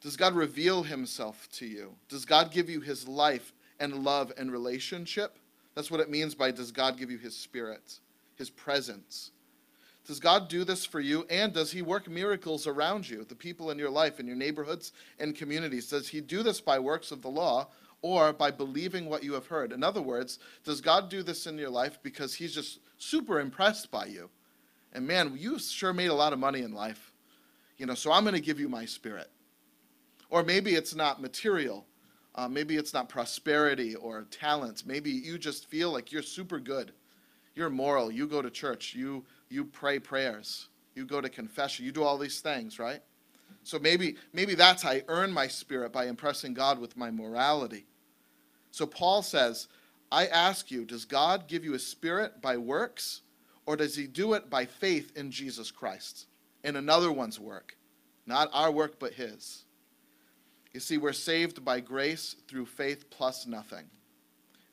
Does 0.00 0.16
God 0.16 0.36
reveal 0.36 0.84
himself 0.84 1.48
to 1.54 1.66
you? 1.66 1.96
Does 2.08 2.24
God 2.24 2.52
give 2.52 2.70
you 2.70 2.80
his 2.80 3.08
life 3.08 3.52
and 3.80 4.04
love 4.04 4.32
and 4.38 4.52
relationship? 4.52 5.40
That's 5.74 5.90
what 5.90 5.98
it 5.98 6.08
means 6.08 6.36
by 6.36 6.52
does 6.52 6.70
God 6.70 6.98
give 6.98 7.10
you 7.10 7.18
his 7.18 7.36
spirit, 7.36 7.98
his 8.36 8.48
presence? 8.48 9.32
Does 10.06 10.20
God 10.20 10.48
do 10.48 10.62
this 10.62 10.84
for 10.84 11.00
you? 11.00 11.26
And 11.28 11.52
does 11.52 11.72
he 11.72 11.82
work 11.82 12.08
miracles 12.08 12.68
around 12.68 13.10
you, 13.10 13.24
the 13.24 13.34
people 13.34 13.72
in 13.72 13.78
your 13.78 13.90
life, 13.90 14.20
in 14.20 14.26
your 14.28 14.36
neighborhoods 14.36 14.92
and 15.18 15.34
communities? 15.34 15.88
Does 15.88 16.06
he 16.06 16.20
do 16.20 16.44
this 16.44 16.60
by 16.60 16.78
works 16.78 17.10
of 17.10 17.22
the 17.22 17.28
law 17.28 17.66
or 18.06 18.32
by 18.32 18.52
believing 18.52 19.06
what 19.06 19.24
you 19.24 19.32
have 19.32 19.48
heard. 19.48 19.72
In 19.72 19.82
other 19.82 20.00
words, 20.00 20.38
does 20.62 20.80
God 20.80 21.10
do 21.10 21.24
this 21.24 21.48
in 21.48 21.58
your 21.58 21.70
life 21.70 21.98
because 22.04 22.34
He's 22.34 22.54
just 22.54 22.78
super 22.98 23.40
impressed 23.40 23.90
by 23.90 24.06
you? 24.06 24.30
And 24.92 25.04
man, 25.04 25.34
you 25.36 25.58
sure 25.58 25.92
made 25.92 26.10
a 26.10 26.14
lot 26.14 26.32
of 26.32 26.38
money 26.38 26.60
in 26.62 26.72
life. 26.72 27.12
You 27.78 27.86
know, 27.86 27.94
so 27.94 28.12
I'm 28.12 28.22
going 28.22 28.36
to 28.36 28.40
give 28.40 28.60
you 28.60 28.68
my 28.68 28.84
spirit. 28.84 29.28
Or 30.30 30.44
maybe 30.44 30.76
it's 30.76 30.94
not 30.94 31.20
material. 31.20 31.84
Uh, 32.36 32.46
maybe 32.46 32.76
it's 32.76 32.94
not 32.94 33.08
prosperity 33.08 33.96
or 33.96 34.22
talents. 34.30 34.86
Maybe 34.86 35.10
you 35.10 35.36
just 35.36 35.68
feel 35.68 35.90
like 35.90 36.12
you're 36.12 36.22
super 36.22 36.60
good. 36.60 36.92
You're 37.56 37.70
moral. 37.70 38.12
You 38.12 38.28
go 38.28 38.40
to 38.40 38.50
church. 38.50 38.94
You, 38.94 39.24
you 39.48 39.64
pray 39.64 39.98
prayers. 39.98 40.68
You 40.94 41.06
go 41.06 41.20
to 41.20 41.28
confession. 41.28 41.84
You 41.84 41.92
do 41.92 42.04
all 42.04 42.18
these 42.18 42.40
things, 42.40 42.78
right? 42.78 43.00
So 43.64 43.80
maybe, 43.80 44.14
maybe 44.32 44.54
that's 44.54 44.84
how 44.84 44.90
I 44.90 45.02
earn 45.08 45.32
my 45.32 45.48
spirit 45.48 45.92
by 45.92 46.06
impressing 46.06 46.54
God 46.54 46.78
with 46.78 46.96
my 46.96 47.10
morality. 47.10 47.86
So 48.76 48.84
Paul 48.84 49.22
says, 49.22 49.68
I 50.12 50.26
ask 50.26 50.70
you, 50.70 50.84
does 50.84 51.06
God 51.06 51.48
give 51.48 51.64
you 51.64 51.72
a 51.72 51.78
spirit 51.78 52.42
by 52.42 52.58
works, 52.58 53.22
or 53.64 53.74
does 53.74 53.96
he 53.96 54.06
do 54.06 54.34
it 54.34 54.50
by 54.50 54.66
faith 54.66 55.16
in 55.16 55.30
Jesus 55.30 55.70
Christ, 55.70 56.26
in 56.62 56.76
another 56.76 57.10
one's 57.10 57.40
work? 57.40 57.78
Not 58.26 58.50
our 58.52 58.70
work, 58.70 58.98
but 58.98 59.14
his. 59.14 59.64
You 60.74 60.80
see, 60.80 60.98
we're 60.98 61.14
saved 61.14 61.64
by 61.64 61.80
grace 61.80 62.36
through 62.48 62.66
faith 62.66 63.08
plus 63.08 63.46
nothing. 63.46 63.86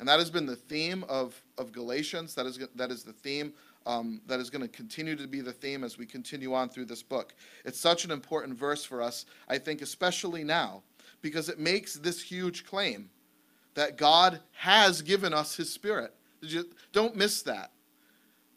And 0.01 0.09
that 0.09 0.19
has 0.19 0.29
been 0.29 0.47
the 0.47 0.57
theme 0.57 1.05
of, 1.07 1.41
of 1.57 1.71
Galatians. 1.71 2.35
That 2.35 2.45
is, 2.45 2.59
that 2.75 2.91
is 2.91 3.03
the 3.03 3.13
theme 3.13 3.53
um, 3.85 4.19
that 4.27 4.41
is 4.41 4.49
going 4.49 4.63
to 4.63 4.67
continue 4.67 5.15
to 5.15 5.29
be 5.29 5.39
the 5.39 5.53
theme 5.53 5.81
as 5.81 5.97
we 5.97 6.05
continue 6.05 6.53
on 6.53 6.67
through 6.67 6.87
this 6.87 7.03
book. 7.03 7.35
It's 7.63 7.79
such 7.79 8.03
an 8.03 8.11
important 8.11 8.59
verse 8.59 8.83
for 8.83 9.01
us, 9.01 9.25
I 9.47 9.59
think, 9.59 9.81
especially 9.81 10.43
now, 10.43 10.83
because 11.21 11.47
it 11.47 11.57
makes 11.57 11.93
this 11.93 12.21
huge 12.21 12.65
claim 12.65 13.09
that 13.75 13.97
God 13.97 14.39
has 14.51 15.01
given 15.01 15.33
us 15.33 15.55
His 15.55 15.71
Spirit. 15.71 16.13
You, 16.41 16.65
don't 16.91 17.15
miss 17.15 17.41
that, 17.43 17.71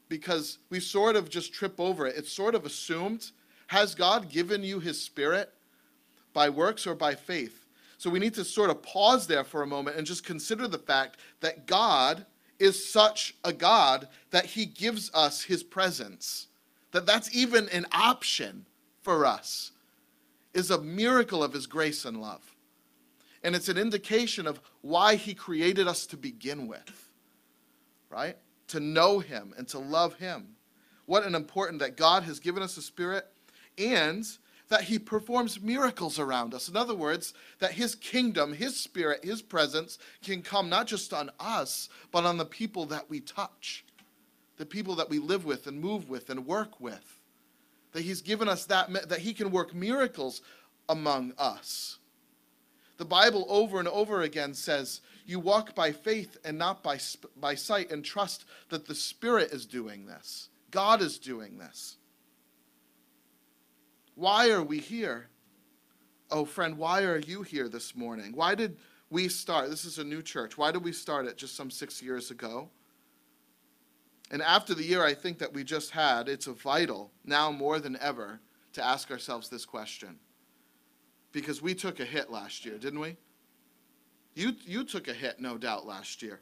because 0.08 0.58
we 0.70 0.80
sort 0.80 1.16
of 1.16 1.28
just 1.30 1.52
trip 1.52 1.80
over 1.80 2.06
it. 2.06 2.16
It's 2.16 2.32
sort 2.32 2.54
of 2.54 2.64
assumed 2.64 3.30
has 3.68 3.94
God 3.94 4.28
given 4.28 4.62
you 4.62 4.78
His 4.78 5.00
Spirit 5.00 5.52
by 6.32 6.49
works 6.49 6.87
or 6.87 6.94
by 6.94 7.14
faith? 7.14 7.66
So 7.99 8.11
we 8.11 8.18
need 8.18 8.35
to 8.35 8.44
sort 8.44 8.70
of 8.70 8.82
pause 8.82 9.26
there 9.26 9.44
for 9.44 9.62
a 9.62 9.66
moment 9.66 9.96
and 9.96 10.06
just 10.06 10.25
consider 10.25 10.68
the 10.68 10.78
fact 10.78 11.18
that 11.40 11.66
God 11.66 12.26
is 12.58 12.90
such 12.90 13.35
a 13.44 13.52
God 13.52 14.08
that 14.30 14.46
he 14.46 14.66
gives 14.66 15.11
us 15.14 15.42
his 15.42 15.62
presence. 15.62 16.49
That 16.92 17.06
that's 17.06 17.35
even 17.35 17.68
an 17.70 17.87
option 17.92 18.66
for 19.02 19.26
us 19.26 19.73
is 20.54 20.70
a 20.70 20.80
miracle 20.80 21.42
of 21.42 21.52
his 21.52 21.66
grace 21.66 22.04
and 22.04 22.20
love. 22.20 22.55
And 23.46 23.54
it's 23.54 23.68
an 23.68 23.78
indication 23.78 24.48
of 24.48 24.60
why 24.82 25.14
he 25.14 25.32
created 25.32 25.86
us 25.86 26.04
to 26.06 26.16
begin 26.16 26.66
with. 26.66 27.08
Right? 28.10 28.36
To 28.68 28.80
know 28.80 29.20
him 29.20 29.54
and 29.56 29.68
to 29.68 29.78
love 29.78 30.14
him. 30.14 30.56
What 31.04 31.24
an 31.24 31.36
important 31.36 31.78
that 31.78 31.96
God 31.96 32.24
has 32.24 32.40
given 32.40 32.60
us 32.60 32.76
a 32.76 32.82
spirit 32.82 33.24
and 33.78 34.26
that 34.68 34.82
he 34.82 34.98
performs 34.98 35.60
miracles 35.60 36.18
around 36.18 36.54
us. 36.54 36.68
In 36.68 36.76
other 36.76 36.96
words, 36.96 37.34
that 37.60 37.70
his 37.70 37.94
kingdom, 37.94 38.52
his 38.52 38.76
spirit, 38.76 39.24
his 39.24 39.42
presence 39.42 39.96
can 40.24 40.42
come 40.42 40.68
not 40.68 40.88
just 40.88 41.14
on 41.14 41.30
us, 41.38 41.88
but 42.10 42.24
on 42.24 42.38
the 42.38 42.44
people 42.44 42.84
that 42.86 43.08
we 43.08 43.20
touch, 43.20 43.84
the 44.56 44.66
people 44.66 44.96
that 44.96 45.08
we 45.08 45.20
live 45.20 45.44
with 45.44 45.68
and 45.68 45.80
move 45.80 46.08
with 46.08 46.30
and 46.30 46.46
work 46.48 46.80
with. 46.80 47.20
that 47.92 48.02
He's 48.02 48.22
given 48.22 48.48
us 48.48 48.64
that, 48.66 49.08
that 49.08 49.20
He 49.20 49.32
can 49.32 49.52
work 49.52 49.72
miracles 49.72 50.42
among 50.88 51.32
us. 51.38 51.98
The 52.96 53.04
Bible 53.04 53.46
over 53.48 53.78
and 53.78 53.88
over 53.88 54.22
again 54.22 54.54
says, 54.54 55.00
You 55.26 55.38
walk 55.38 55.74
by 55.74 55.92
faith 55.92 56.36
and 56.44 56.56
not 56.56 56.82
by, 56.82 56.98
by 57.36 57.54
sight, 57.54 57.90
and 57.90 58.04
trust 58.04 58.46
that 58.70 58.86
the 58.86 58.94
Spirit 58.94 59.52
is 59.52 59.66
doing 59.66 60.06
this. 60.06 60.48
God 60.70 61.02
is 61.02 61.18
doing 61.18 61.58
this. 61.58 61.96
Why 64.14 64.50
are 64.50 64.62
we 64.62 64.78
here? 64.78 65.28
Oh, 66.30 66.44
friend, 66.44 66.78
why 66.78 67.02
are 67.02 67.18
you 67.18 67.42
here 67.42 67.68
this 67.68 67.94
morning? 67.94 68.32
Why 68.34 68.54
did 68.54 68.78
we 69.10 69.28
start? 69.28 69.70
This 69.70 69.84
is 69.84 69.98
a 69.98 70.04
new 70.04 70.22
church. 70.22 70.58
Why 70.58 70.72
did 70.72 70.82
we 70.82 70.92
start 70.92 71.26
it 71.26 71.36
just 71.36 71.54
some 71.54 71.70
six 71.70 72.02
years 72.02 72.30
ago? 72.30 72.70
And 74.30 74.42
after 74.42 74.74
the 74.74 74.82
year 74.82 75.04
I 75.04 75.14
think 75.14 75.38
that 75.38 75.52
we 75.52 75.62
just 75.62 75.90
had, 75.90 76.28
it's 76.28 76.46
vital, 76.46 77.12
now 77.24 77.52
more 77.52 77.78
than 77.78 77.96
ever, 78.00 78.40
to 78.72 78.84
ask 78.84 79.10
ourselves 79.10 79.48
this 79.48 79.64
question. 79.64 80.18
Because 81.33 81.61
we 81.61 81.75
took 81.75 82.00
a 82.00 82.04
hit 82.04 82.30
last 82.30 82.64
year, 82.64 82.78
didn't 82.78 83.00
we? 83.00 83.16
You, 84.35 84.52
you 84.64 84.85
took 84.85 85.09
a 85.09 85.14
hit, 85.14 85.40
no 85.40 85.56
doubt, 85.56 85.87
last 85.87 86.23
year. 86.23 86.40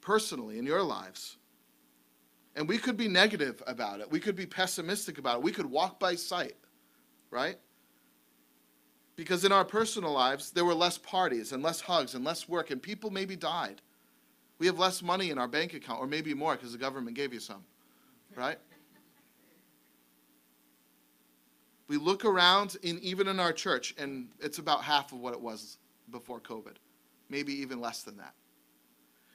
Personally, 0.00 0.58
in 0.58 0.66
your 0.66 0.82
lives. 0.82 1.38
And 2.56 2.68
we 2.68 2.78
could 2.78 2.96
be 2.96 3.08
negative 3.08 3.62
about 3.66 4.00
it. 4.00 4.10
We 4.10 4.20
could 4.20 4.36
be 4.36 4.46
pessimistic 4.46 5.18
about 5.18 5.38
it. 5.38 5.42
We 5.42 5.52
could 5.52 5.66
walk 5.66 5.98
by 5.98 6.14
sight, 6.14 6.56
right? 7.30 7.56
Because 9.16 9.44
in 9.44 9.52
our 9.52 9.64
personal 9.64 10.12
lives, 10.12 10.50
there 10.50 10.64
were 10.64 10.74
less 10.74 10.98
parties 10.98 11.52
and 11.52 11.62
less 11.62 11.80
hugs 11.80 12.14
and 12.14 12.24
less 12.24 12.48
work, 12.48 12.70
and 12.70 12.82
people 12.82 13.10
maybe 13.10 13.36
died. 13.36 13.80
We 14.58 14.66
have 14.66 14.78
less 14.78 15.02
money 15.02 15.30
in 15.30 15.38
our 15.38 15.48
bank 15.48 15.74
account, 15.74 16.00
or 16.00 16.06
maybe 16.06 16.34
more 16.34 16.54
because 16.54 16.72
the 16.72 16.78
government 16.78 17.16
gave 17.16 17.32
you 17.32 17.40
some, 17.40 17.64
right? 18.36 18.58
We 21.88 21.96
look 21.98 22.24
around, 22.24 22.76
even 22.82 23.28
in 23.28 23.38
our 23.38 23.52
church, 23.52 23.94
and 23.98 24.28
it's 24.40 24.58
about 24.58 24.82
half 24.82 25.12
of 25.12 25.18
what 25.18 25.34
it 25.34 25.40
was 25.40 25.78
before 26.10 26.40
COVID, 26.40 26.76
maybe 27.28 27.52
even 27.60 27.80
less 27.80 28.02
than 28.02 28.16
that. 28.16 28.34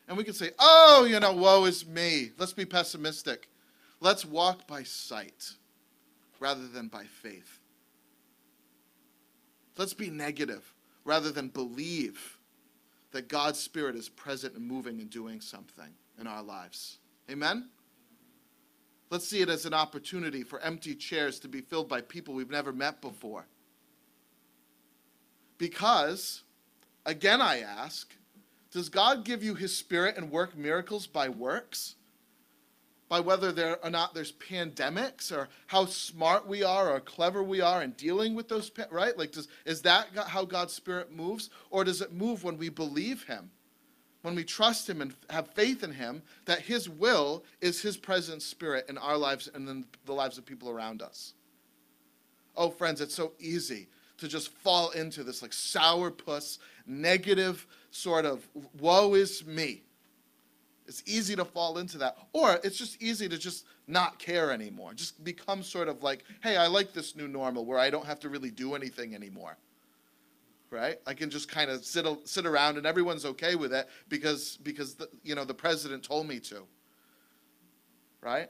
And 0.07 0.17
we 0.17 0.23
can 0.23 0.33
say, 0.33 0.51
oh, 0.57 1.05
you 1.07 1.19
know, 1.19 1.33
woe 1.33 1.65
is 1.65 1.85
me. 1.85 2.31
Let's 2.39 2.53
be 2.53 2.65
pessimistic. 2.65 3.47
Let's 3.99 4.25
walk 4.25 4.67
by 4.67 4.81
sight 4.81 5.51
rather 6.39 6.67
than 6.67 6.87
by 6.87 7.03
faith. 7.03 7.59
Let's 9.77 9.93
be 9.93 10.09
negative 10.09 10.73
rather 11.05 11.31
than 11.31 11.49
believe 11.49 12.39
that 13.11 13.27
God's 13.27 13.59
Spirit 13.59 13.95
is 13.95 14.09
present 14.09 14.55
and 14.55 14.65
moving 14.65 14.99
and 14.99 15.09
doing 15.09 15.41
something 15.41 15.93
in 16.19 16.27
our 16.27 16.43
lives. 16.43 16.97
Amen? 17.29 17.69
Let's 19.09 19.27
see 19.27 19.41
it 19.41 19.49
as 19.49 19.65
an 19.65 19.73
opportunity 19.73 20.43
for 20.43 20.59
empty 20.59 20.93
chairs 20.95 21.39
to 21.39 21.47
be 21.47 21.61
filled 21.61 21.89
by 21.89 22.01
people 22.01 22.33
we've 22.33 22.49
never 22.49 22.71
met 22.71 23.01
before. 23.01 23.45
Because, 25.57 26.43
again, 27.05 27.41
I 27.41 27.61
ask, 27.61 28.13
does 28.71 28.87
God 28.87 29.25
give 29.25 29.43
you 29.43 29.55
His 29.55 29.75
Spirit 29.75 30.15
and 30.15 30.31
work 30.31 30.55
miracles 30.55 31.07
by 31.07 31.29
works? 31.29 31.95
by 33.09 33.19
whether 33.19 33.51
there 33.51 33.83
or 33.83 33.89
not 33.89 34.13
there's 34.13 34.31
pandemics 34.31 35.35
or 35.35 35.49
how 35.65 35.85
smart 35.85 36.47
we 36.47 36.63
are 36.63 36.91
or 36.91 36.99
clever 36.99 37.43
we 37.43 37.59
are 37.59 37.81
in 37.81 37.91
dealing 37.93 38.35
with 38.35 38.47
those 38.47 38.71
right 38.91 39.17
like 39.17 39.31
does 39.31 39.47
is 39.65 39.81
that 39.81 40.07
how 40.27 40.45
god's 40.45 40.71
spirit 40.71 41.11
moves 41.11 41.49
or 41.71 41.83
does 41.83 42.01
it 42.01 42.13
move 42.13 42.43
when 42.43 42.57
we 42.57 42.69
believe 42.69 43.23
him 43.23 43.49
when 44.21 44.35
we 44.35 44.43
trust 44.43 44.89
him 44.89 45.01
and 45.01 45.13
have 45.29 45.47
faith 45.49 45.83
in 45.83 45.91
him 45.91 46.21
that 46.45 46.61
his 46.61 46.89
will 46.89 47.43
is 47.61 47.81
his 47.81 47.97
present 47.97 48.41
spirit 48.41 48.85
in 48.89 48.97
our 48.97 49.17
lives 49.17 49.49
and 49.53 49.67
in 49.67 49.85
the 50.05 50.13
lives 50.13 50.37
of 50.37 50.45
people 50.45 50.69
around 50.69 51.01
us 51.01 51.33
oh 52.57 52.69
friends 52.69 53.01
it's 53.01 53.15
so 53.15 53.33
easy 53.39 53.87
to 54.17 54.27
just 54.27 54.49
fall 54.49 54.89
into 54.91 55.23
this 55.23 55.41
like 55.41 55.51
sourpuss 55.51 56.57
negative 56.85 57.65
sort 57.91 58.25
of 58.25 58.47
woe 58.79 59.13
is 59.13 59.45
me 59.45 59.83
it's 60.89 61.03
easy 61.05 61.35
to 61.35 61.45
fall 61.45 61.77
into 61.77 61.99
that. 61.99 62.17
Or 62.33 62.59
it's 62.63 62.75
just 62.75 62.99
easy 63.01 63.29
to 63.29 63.37
just 63.37 63.65
not 63.87 64.17
care 64.17 64.51
anymore. 64.51 64.95
Just 64.95 65.23
become 65.23 65.61
sort 65.61 65.87
of 65.87 66.01
like, 66.01 66.23
hey, 66.41 66.57
I 66.57 66.65
like 66.65 66.93
this 66.93 67.15
new 67.15 67.27
normal 67.27 67.63
where 67.63 67.77
I 67.77 67.91
don't 67.91 68.07
have 68.07 68.19
to 68.21 68.29
really 68.29 68.49
do 68.49 68.73
anything 68.73 69.13
anymore. 69.13 69.55
Right? 70.71 70.99
I 71.07 71.13
can 71.13 71.29
just 71.29 71.49
kind 71.49 71.71
of 71.71 71.83
sit 71.83 72.05
sit 72.25 72.45
around 72.45 72.77
and 72.77 72.85
everyone's 72.85 73.25
okay 73.25 73.55
with 73.55 73.73
it 73.73 73.87
because 74.07 74.57
because 74.61 74.95
the, 74.95 75.09
you 75.23 75.35
know 75.35 75.45
the 75.45 75.53
president 75.53 76.03
told 76.03 76.27
me 76.27 76.39
to. 76.41 76.63
Right? 78.21 78.49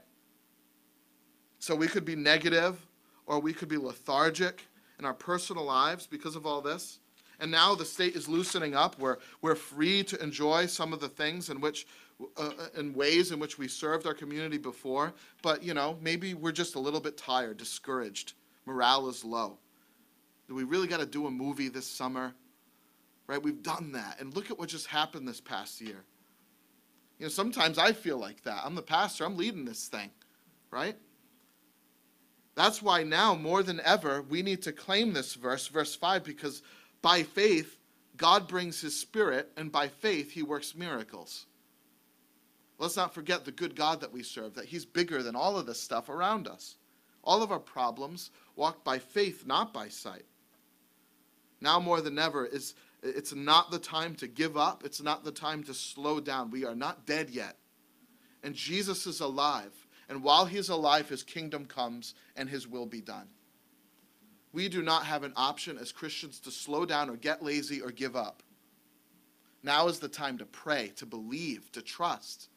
So 1.60 1.76
we 1.76 1.88
could 1.88 2.06
be 2.06 2.16
negative 2.16 2.86
or 3.26 3.40
we 3.40 3.54
could 3.54 3.70
be 3.70 3.78
lethargic 3.78 4.66
in 4.98 5.06
our 5.06 5.14
personal 5.14 5.66
lives 5.66 6.08
because 6.08 6.36
of 6.36 6.46
all 6.46 6.62
this. 6.62 7.00
And 7.40 7.52
now 7.52 7.76
the 7.76 7.86
state 7.86 8.16
is 8.16 8.28
loosening 8.28 8.76
up. 8.76 9.00
We're, 9.00 9.18
we're 9.42 9.56
free 9.56 10.04
to 10.04 10.22
enjoy 10.22 10.66
some 10.66 10.92
of 10.92 11.00
the 11.00 11.08
things 11.08 11.50
in 11.50 11.62
which 11.62 11.88
uh, 12.36 12.52
in 12.78 12.94
ways 12.94 13.32
in 13.32 13.40
which 13.40 13.58
we 13.58 13.68
served 13.68 14.06
our 14.06 14.14
community 14.14 14.58
before, 14.58 15.14
but 15.42 15.64
you 15.64 15.74
know, 15.74 15.98
maybe 16.02 16.34
we're 16.34 16.52
just 16.52 16.76
a 16.76 16.80
little 16.80 17.00
bit 17.00 17.18
tired, 17.18 17.56
discouraged. 17.56 18.34
Morale 18.66 19.08
is 19.08 19.24
low. 19.24 19.58
Do 20.50 20.56
we 20.56 20.64
really 20.64 20.88
got 20.88 21.00
to 21.00 21.06
do 21.06 21.28
a 21.28 21.32
movie 21.32 21.70
this 21.70 21.88
summer? 21.88 22.34
Right? 23.28 23.42
We've 23.42 23.64
done 23.64 23.94
that. 23.94 24.20
And 24.20 24.36
look 24.36 24.52
at 24.52 24.60
what 24.60 24.68
just 24.68 24.88
happened 24.88 25.28
this 25.28 25.40
past 25.40 25.80
year. 25.80 26.04
You 27.20 27.26
know, 27.26 27.30
sometimes 27.30 27.78
I 27.78 27.94
feel 27.94 28.18
like 28.18 28.44
that. 28.44 28.62
I'm 28.66 28.76
the 28.76 28.82
pastor, 28.82 29.24
I'm 29.24 29.38
leading 29.38 29.64
this 29.64 29.88
thing, 29.88 30.10
right? 30.72 30.98
That's 32.56 32.82
why 32.82 33.04
now, 33.04 33.36
more 33.36 33.64
than 33.64 33.80
ever, 33.86 34.22
we 34.24 34.42
need 34.42 34.64
to 34.64 34.74
claim 34.74 35.14
this 35.14 35.36
verse, 35.36 35.68
verse 35.68 35.96
5, 35.96 36.24
because 36.24 36.62
by 37.02 37.24
faith, 37.24 37.78
God 38.18 38.48
brings 38.48 38.82
his 38.82 39.00
spirit, 39.00 39.52
and 39.56 39.72
by 39.72 39.88
faith, 39.88 40.32
he 40.32 40.44
works 40.44 40.76
miracles. 40.76 41.46
Let's 42.80 42.96
not 42.96 43.14
forget 43.14 43.44
the 43.44 43.52
good 43.52 43.76
God 43.76 44.00
that 44.00 44.12
we 44.14 44.24
serve, 44.24 44.56
that 44.56 44.66
He's 44.66 44.86
bigger 44.86 45.22
than 45.22 45.36
all 45.36 45.58
of 45.58 45.66
this 45.66 45.82
stuff 45.82 46.08
around 46.08 46.48
us. 46.48 46.78
All 47.24 47.44
of 47.44 47.52
our 47.52 47.60
problems 47.60 48.32
walk 48.56 48.86
by 48.86 49.00
faith, 49.00 49.46
not 49.46 49.74
by 49.74 49.90
sight. 49.90 50.24
Now 51.62 51.80
more 51.80 52.02
than 52.02 52.18
ever, 52.18 52.46
is 52.46 52.76
it's 53.02 53.34
not 53.34 53.72
the 53.72 53.80
time 53.80 54.16
to 54.16 54.28
give 54.28 54.58
up. 54.58 54.84
It's 54.86 55.02
not 55.02 55.24
the 55.24 55.32
time 55.32 55.64
to 55.64 55.74
slow 55.74 56.20
down. 56.20 56.52
We 56.52 56.66
are 56.66 56.76
not 56.76 57.06
dead 57.06 57.30
yet. 57.30 57.58
And 58.44 58.56
Jesus 58.56 59.06
is 59.06 59.20
alive. 59.20 59.74
And 60.08 60.24
while 60.24 60.46
He's 60.46 60.70
alive, 60.70 61.10
His 61.10 61.24
kingdom 61.24 61.66
comes 61.66 62.16
and 62.36 62.50
His 62.50 62.68
will 62.68 62.86
be 62.86 63.02
done. 63.02 63.28
We 64.52 64.68
do 64.68 64.82
not 64.82 65.06
have 65.06 65.24
an 65.24 65.34
option 65.36 65.78
as 65.78 65.92
Christians 65.92 66.40
to 66.42 66.52
slow 66.52 66.86
down 66.86 67.10
or 67.10 67.16
get 67.16 67.44
lazy 67.44 67.82
or 67.82 67.92
give 67.92 68.16
up. 68.16 68.42
Now 69.62 69.88
is 69.88 70.00
the 70.00 70.08
time 70.08 70.38
to 70.40 70.46
pray, 70.46 70.92
to 70.96 71.06
believe, 71.06 71.72
to 71.74 71.82
trust 71.82 72.50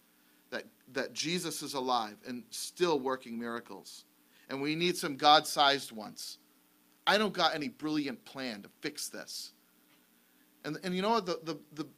that, 0.50 0.64
that 0.92 1.12
Jesus 1.12 1.62
is 1.62 1.74
alive 1.74 2.16
and 2.26 2.44
still 2.50 2.98
working 2.98 3.38
miracles. 3.38 4.04
And 4.48 4.62
we 4.62 4.74
need 4.74 4.96
some 4.96 5.16
God 5.16 5.46
sized 5.46 5.92
ones. 5.92 6.38
I 7.06 7.18
don't 7.18 7.32
got 7.32 7.54
any 7.54 7.68
brilliant 7.68 8.24
plan 8.24 8.62
to 8.62 8.68
fix 8.80 9.08
this. 9.08 9.52
And, 10.64 10.78
and 10.84 10.94
you 10.94 11.02
know 11.02 11.10
what 11.10 11.26
the, 11.26 11.40
the, 11.42 11.58
the, 11.74 11.88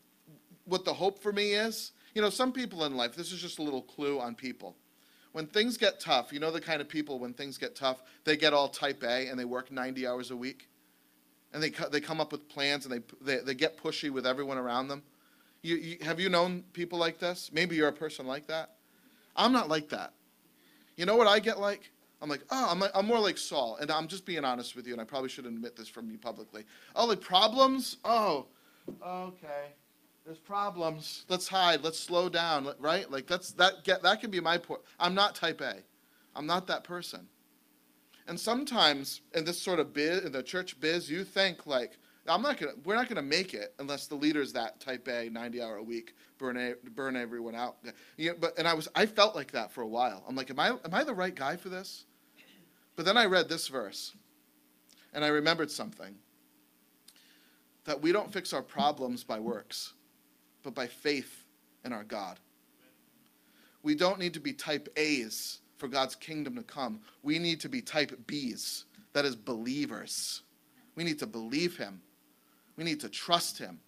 what 0.64 0.84
the 0.84 0.94
hope 0.94 1.22
for 1.22 1.32
me 1.32 1.52
is? 1.52 1.92
You 2.14 2.22
know, 2.22 2.30
some 2.30 2.52
people 2.52 2.84
in 2.84 2.96
life, 2.96 3.14
this 3.14 3.32
is 3.32 3.40
just 3.40 3.58
a 3.58 3.62
little 3.62 3.82
clue 3.82 4.20
on 4.20 4.34
people. 4.34 4.76
When 5.32 5.46
things 5.46 5.76
get 5.76 5.98
tough, 5.98 6.32
you 6.32 6.38
know 6.38 6.50
the 6.50 6.60
kind 6.60 6.80
of 6.80 6.88
people 6.88 7.18
when 7.18 7.34
things 7.34 7.58
get 7.58 7.74
tough, 7.74 8.02
they 8.24 8.36
get 8.36 8.54
all 8.54 8.68
type 8.68 9.02
A 9.02 9.28
and 9.28 9.38
they 9.38 9.44
work 9.44 9.70
90 9.70 10.06
hours 10.06 10.30
a 10.30 10.36
week. 10.36 10.68
And 11.52 11.62
they, 11.62 11.70
they 11.90 12.00
come 12.00 12.20
up 12.20 12.32
with 12.32 12.48
plans 12.48 12.86
and 12.86 12.94
they, 12.94 13.00
they, 13.20 13.42
they 13.42 13.54
get 13.54 13.76
pushy 13.76 14.10
with 14.10 14.26
everyone 14.26 14.58
around 14.58 14.88
them. 14.88 15.02
You, 15.62 15.76
you, 15.76 15.98
have 16.02 16.20
you 16.20 16.28
known 16.28 16.62
people 16.72 16.98
like 16.98 17.18
this? 17.18 17.50
Maybe 17.52 17.74
you're 17.76 17.88
a 17.88 17.92
person 17.92 18.26
like 18.26 18.46
that. 18.46 18.76
I'm 19.36 19.52
not 19.52 19.68
like 19.68 19.88
that. 19.88 20.12
You 20.96 21.06
know 21.06 21.16
what 21.16 21.26
I 21.26 21.40
get 21.40 21.58
like? 21.58 21.90
I'm 22.24 22.30
like, 22.30 22.42
oh, 22.50 22.68
I'm, 22.70 22.82
I'm 22.94 23.04
more 23.04 23.20
like 23.20 23.36
Saul. 23.36 23.76
And 23.82 23.90
I'm 23.90 24.08
just 24.08 24.24
being 24.24 24.46
honest 24.46 24.74
with 24.74 24.86
you, 24.86 24.94
and 24.94 25.00
I 25.00 25.04
probably 25.04 25.28
shouldn't 25.28 25.54
admit 25.54 25.76
this 25.76 25.88
from 25.88 26.10
you 26.10 26.16
publicly. 26.16 26.64
Oh, 26.96 27.04
like 27.04 27.20
problems? 27.20 27.98
Oh, 28.02 28.46
okay. 29.06 29.74
There's 30.24 30.38
problems. 30.38 31.26
Let's 31.28 31.46
hide. 31.46 31.84
Let's 31.84 32.00
slow 32.00 32.30
down. 32.30 32.66
Right? 32.78 33.10
Like 33.10 33.26
that's 33.26 33.52
that 33.52 33.84
get 33.84 34.02
that 34.04 34.22
can 34.22 34.30
be 34.30 34.40
my 34.40 34.56
point. 34.56 34.80
I'm 34.98 35.14
not 35.14 35.34
type 35.34 35.60
A. 35.60 35.82
I'm 36.34 36.46
not 36.46 36.66
that 36.68 36.82
person. 36.82 37.28
And 38.26 38.40
sometimes 38.40 39.20
in 39.34 39.44
this 39.44 39.60
sort 39.60 39.78
of 39.78 39.92
biz, 39.92 40.24
in 40.24 40.32
the 40.32 40.42
church 40.42 40.80
biz, 40.80 41.10
you 41.10 41.24
think 41.24 41.66
like, 41.66 41.98
I'm 42.26 42.40
not 42.40 42.56
gonna. 42.56 42.72
We're 42.86 42.96
not 42.96 43.10
gonna 43.10 43.20
make 43.20 43.52
it 43.52 43.74
unless 43.78 44.06
the 44.06 44.14
leader's 44.14 44.50
that 44.54 44.80
type 44.80 45.06
A, 45.08 45.28
90 45.28 45.60
hour 45.60 45.76
a 45.76 45.82
week, 45.82 46.14
burn 46.38 46.56
a, 46.56 46.72
burn 46.92 47.16
everyone 47.16 47.54
out. 47.54 47.76
Yeah, 48.16 48.32
but 48.40 48.58
and 48.58 48.66
I 48.66 48.72
was 48.72 48.88
I 48.94 49.04
felt 49.04 49.36
like 49.36 49.50
that 49.52 49.72
for 49.72 49.82
a 49.82 49.86
while. 49.86 50.24
I'm 50.26 50.34
like, 50.34 50.48
am 50.48 50.58
I 50.58 50.68
am 50.68 50.94
I 50.94 51.04
the 51.04 51.12
right 51.12 51.34
guy 51.34 51.56
for 51.56 51.68
this? 51.68 52.06
But 52.96 53.04
then 53.04 53.16
I 53.16 53.26
read 53.26 53.48
this 53.48 53.68
verse, 53.68 54.14
and 55.12 55.24
I 55.24 55.28
remembered 55.28 55.70
something. 55.70 56.14
That 57.84 58.00
we 58.00 58.12
don't 58.12 58.32
fix 58.32 58.52
our 58.52 58.62
problems 58.62 59.24
by 59.24 59.38
works, 59.38 59.92
but 60.62 60.74
by 60.74 60.86
faith 60.86 61.44
in 61.84 61.92
our 61.92 62.04
God. 62.04 62.38
We 63.82 63.94
don't 63.94 64.18
need 64.18 64.32
to 64.34 64.40
be 64.40 64.54
type 64.54 64.88
A's 64.96 65.58
for 65.76 65.88
God's 65.88 66.14
kingdom 66.14 66.56
to 66.56 66.62
come, 66.62 67.00
we 67.22 67.38
need 67.38 67.60
to 67.60 67.68
be 67.68 67.82
type 67.82 68.26
B's, 68.26 68.84
that 69.12 69.24
is, 69.24 69.36
believers. 69.36 70.42
We 70.94 71.04
need 71.04 71.18
to 71.18 71.26
believe 71.26 71.76
Him, 71.76 72.00
we 72.76 72.84
need 72.84 73.00
to 73.00 73.08
trust 73.08 73.58
Him. 73.58 73.80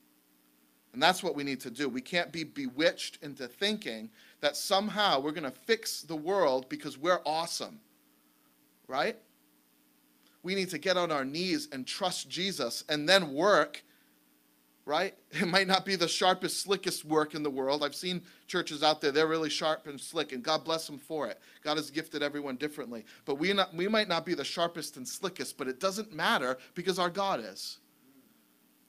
And 0.92 1.02
that's 1.02 1.22
what 1.22 1.34
we 1.34 1.44
need 1.44 1.60
to 1.60 1.70
do. 1.70 1.90
We 1.90 2.00
can't 2.00 2.32
be 2.32 2.42
bewitched 2.42 3.18
into 3.22 3.46
thinking 3.46 4.08
that 4.40 4.56
somehow 4.56 5.20
we're 5.20 5.32
going 5.32 5.44
to 5.44 5.50
fix 5.50 6.00
the 6.00 6.16
world 6.16 6.70
because 6.70 6.96
we're 6.96 7.20
awesome. 7.26 7.80
Right? 8.88 9.16
We 10.42 10.54
need 10.54 10.70
to 10.70 10.78
get 10.78 10.96
on 10.96 11.10
our 11.10 11.24
knees 11.24 11.68
and 11.72 11.86
trust 11.86 12.28
Jesus 12.28 12.84
and 12.88 13.08
then 13.08 13.32
work. 13.32 13.82
Right? 14.84 15.14
It 15.32 15.48
might 15.48 15.66
not 15.66 15.84
be 15.84 15.96
the 15.96 16.08
sharpest, 16.08 16.62
slickest 16.62 17.04
work 17.04 17.34
in 17.34 17.42
the 17.42 17.50
world. 17.50 17.82
I've 17.82 17.94
seen 17.94 18.22
churches 18.46 18.82
out 18.82 19.00
there, 19.00 19.10
they're 19.10 19.26
really 19.26 19.50
sharp 19.50 19.86
and 19.86 20.00
slick, 20.00 20.32
and 20.32 20.42
God 20.42 20.64
bless 20.64 20.86
them 20.86 20.98
for 20.98 21.26
it. 21.26 21.40
God 21.62 21.76
has 21.76 21.90
gifted 21.90 22.22
everyone 22.22 22.56
differently. 22.56 23.04
But 23.24 23.34
we, 23.34 23.52
not, 23.52 23.74
we 23.74 23.88
might 23.88 24.08
not 24.08 24.24
be 24.24 24.34
the 24.34 24.44
sharpest 24.44 24.96
and 24.96 25.06
slickest, 25.06 25.58
but 25.58 25.66
it 25.66 25.80
doesn't 25.80 26.12
matter 26.12 26.56
because 26.74 26.98
our 26.98 27.10
God 27.10 27.40
is 27.40 27.78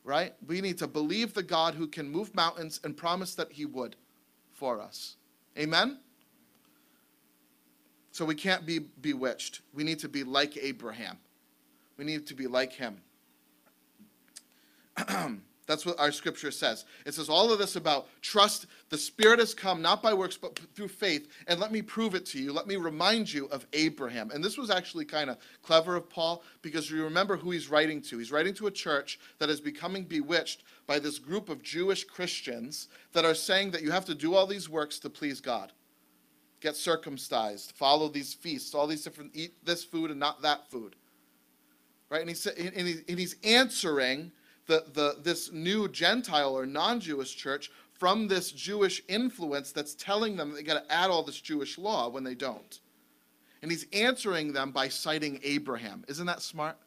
right? 0.08 0.34
We 0.48 0.62
need 0.62 0.78
to 0.78 0.88
believe 0.88 1.34
the 1.34 1.44
God 1.44 1.76
who 1.76 1.86
can 1.86 2.10
move 2.10 2.34
mountains 2.34 2.80
and 2.86 2.96
promise 2.96 3.36
that 3.36 3.52
he 3.52 3.66
would 3.66 3.98
for 4.54 4.80
us. 4.80 5.18
Amen? 5.60 6.00
So 8.18 8.26
we 8.26 8.34
can't 8.34 8.66
be 8.66 8.80
bewitched. 8.80 9.62
We 9.76 9.84
need 9.84 10.00
to 10.00 10.10
be 10.10 10.24
like 10.24 10.58
Abraham. 10.58 11.20
We 11.98 12.04
need 12.04 12.26
to 12.26 12.34
be 12.34 12.48
like 12.48 12.74
him. 12.74 12.98
That's 15.68 15.86
what 15.86 16.00
our 16.00 16.12
scripture 16.12 16.50
says. 16.50 16.86
It 17.06 17.14
says 17.14 17.30
all 17.30 17.54
of 17.54 17.60
this 17.60 17.76
about 17.76 18.08
trust. 18.24 18.66
The 18.90 18.98
Spirit 18.98 19.38
has 19.38 19.54
come 19.54 19.84
not 19.84 20.02
by 20.02 20.16
works, 20.16 20.36
but 20.36 20.58
through 20.74 20.88
faith. 20.88 21.32
And 21.46 21.60
let 21.60 21.72
me 21.72 21.84
prove 21.84 22.16
it 22.16 22.26
to 22.28 22.40
you. 22.42 22.52
Let 22.54 22.66
me 22.66 22.78
remind 22.78 23.32
you 23.32 23.46
of 23.50 23.68
Abraham. 23.74 24.32
And 24.32 24.44
this 24.44 24.58
was 24.58 24.72
actually 24.72 25.06
kind 25.06 25.30
of 25.30 25.38
clever 25.62 25.96
of 25.96 26.10
Paul 26.10 26.42
because 26.64 26.90
you 26.90 27.04
remember 27.04 27.38
who 27.38 27.52
he's 27.52 27.70
writing 27.70 28.02
to. 28.02 28.18
He's 28.18 28.32
writing 28.32 28.56
to 28.56 28.66
a 28.66 28.72
church 28.72 29.20
that 29.38 29.52
is 29.52 29.62
becoming 29.62 30.06
bewitched 30.06 30.64
by 30.88 30.98
this 30.98 31.20
group 31.20 31.50
of 31.50 31.62
Jewish 31.62 32.04
Christians 32.04 32.88
that 33.14 33.26
are 33.26 33.36
saying 33.36 33.70
that 33.72 33.84
you 33.84 33.92
have 33.92 34.06
to 34.06 34.16
do 34.16 34.34
all 34.34 34.48
these 34.48 34.68
works 34.68 34.98
to 35.02 35.10
please 35.12 35.40
God. 35.40 35.72
Get 36.60 36.76
circumcised, 36.76 37.74
follow 37.76 38.10
these 38.10 38.34
feasts, 38.34 38.74
all 38.74 38.88
these 38.88 39.04
different, 39.04 39.32
eat 39.36 39.54
this 39.64 39.84
food 39.84 40.10
and 40.10 40.20
not 40.20 40.42
that 40.42 40.70
food. 40.72 40.96
Right? 42.10 42.22
And, 42.22 42.30
he's, 42.30 42.46
and 42.46 43.20
he's 43.20 43.36
answering 43.44 44.32
the, 44.66 44.86
the, 44.94 45.18
this 45.22 45.52
new 45.52 45.88
Gentile 45.88 46.58
or 46.58 46.66
non 46.66 47.00
Jewish 47.00 47.36
church 47.36 47.70
from 47.94 48.28
this 48.28 48.52
Jewish 48.52 49.02
influence 49.08 49.72
that's 49.72 49.96
telling 49.96 50.36
them 50.36 50.54
they 50.54 50.64
got 50.64 50.84
to 50.84 50.94
add 50.94 51.10
all 51.10 51.24
this 51.24 51.42
Jewish 51.42 51.78
law 51.78 52.10
when 52.10 52.24
they 52.24 52.36
don't. 52.36 52.80
And 53.62 53.72
he's 53.72 53.88
answering 53.92 54.54
them 54.54 54.72
by 54.72 54.88
citing 54.88 55.40
Abraham. 55.44 56.06
Isn't 56.08 56.28
that 56.28 56.42
smart? 56.42 56.78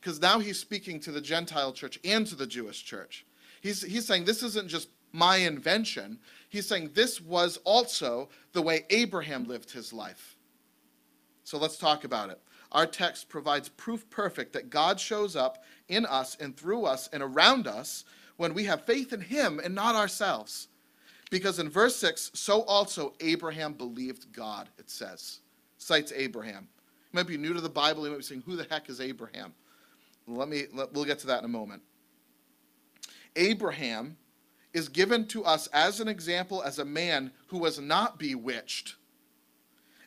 Because 0.00 0.20
now 0.20 0.38
he's 0.38 0.58
speaking 0.58 1.00
to 1.00 1.12
the 1.12 1.20
Gentile 1.20 1.72
church 1.72 1.98
and 2.04 2.26
to 2.26 2.34
the 2.34 2.46
Jewish 2.46 2.84
church. 2.84 3.24
He's, 3.60 3.82
he's 3.82 4.06
saying 4.06 4.24
this 4.24 4.42
isn't 4.42 4.68
just 4.68 4.88
my 5.12 5.36
invention. 5.36 6.18
He's 6.48 6.66
saying 6.66 6.90
this 6.94 7.20
was 7.20 7.58
also 7.64 8.28
the 8.52 8.62
way 8.62 8.84
Abraham 8.90 9.44
lived 9.44 9.70
his 9.70 9.92
life. 9.92 10.36
So 11.44 11.58
let's 11.58 11.78
talk 11.78 12.04
about 12.04 12.30
it. 12.30 12.40
Our 12.72 12.86
text 12.86 13.28
provides 13.28 13.68
proof 13.68 14.08
perfect 14.10 14.52
that 14.52 14.70
God 14.70 15.00
shows 15.00 15.34
up 15.34 15.64
in 15.88 16.06
us 16.06 16.36
and 16.38 16.56
through 16.56 16.86
us 16.86 17.08
and 17.12 17.22
around 17.22 17.66
us 17.66 18.04
when 18.36 18.54
we 18.54 18.64
have 18.64 18.84
faith 18.84 19.12
in 19.12 19.20
Him 19.20 19.60
and 19.62 19.74
not 19.74 19.96
ourselves. 19.96 20.68
Because 21.30 21.58
in 21.58 21.68
verse 21.68 21.96
6, 21.96 22.30
so 22.34 22.62
also 22.62 23.14
Abraham 23.20 23.72
believed 23.72 24.32
God, 24.32 24.68
it 24.78 24.88
says. 24.90 25.40
Cites 25.78 26.12
Abraham. 26.14 26.68
You 27.12 27.16
might 27.16 27.26
be 27.26 27.36
new 27.36 27.52
to 27.52 27.60
the 27.60 27.68
Bible, 27.68 28.04
you 28.04 28.10
might 28.10 28.18
be 28.18 28.22
saying, 28.22 28.44
Who 28.46 28.56
the 28.56 28.66
heck 28.70 28.88
is 28.88 29.00
Abraham? 29.00 29.52
Let 30.26 30.48
me, 30.48 30.64
let, 30.72 30.92
we'll 30.92 31.04
get 31.04 31.18
to 31.20 31.26
that 31.28 31.40
in 31.40 31.44
a 31.44 31.48
moment. 31.48 31.82
Abraham 33.36 34.16
is 34.72 34.88
given 34.88 35.26
to 35.28 35.44
us 35.44 35.66
as 35.68 36.00
an 36.00 36.08
example 36.08 36.62
as 36.62 36.78
a 36.78 36.84
man 36.84 37.32
who 37.48 37.58
was 37.58 37.80
not 37.80 38.18
bewitched, 38.18 38.96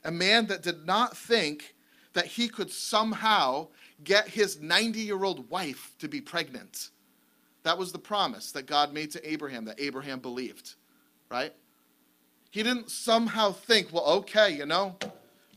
a 0.04 0.12
man 0.12 0.48
that 0.48 0.64
did 0.64 0.86
not 0.86 1.18
think 1.18 1.76
that 2.14 2.26
he 2.26 2.48
could 2.48 2.72
somehow 2.72 3.68
get 4.04 4.28
his 4.28 4.62
90 4.62 5.00
year 5.00 5.24
old 5.24 5.50
wife 5.50 5.94
to 6.00 6.08
be 6.08 6.22
pregnant. 6.22 6.90
That 7.64 7.78
was 7.78 7.92
the 7.92 8.00
promise 8.00 8.52
that 8.52 8.66
God 8.66 8.94
made 8.94 9.12
to 9.12 9.30
Abraham, 9.30 9.66
that 9.66 9.80
Abraham 9.80 10.20
believed, 10.20 10.76
right? 11.30 11.54
He 12.52 12.62
didn't 12.62 12.92
somehow 12.92 13.52
think, 13.52 13.92
well, 13.92 14.06
okay, 14.06 14.56
you 14.56 14.66
know, 14.66 14.96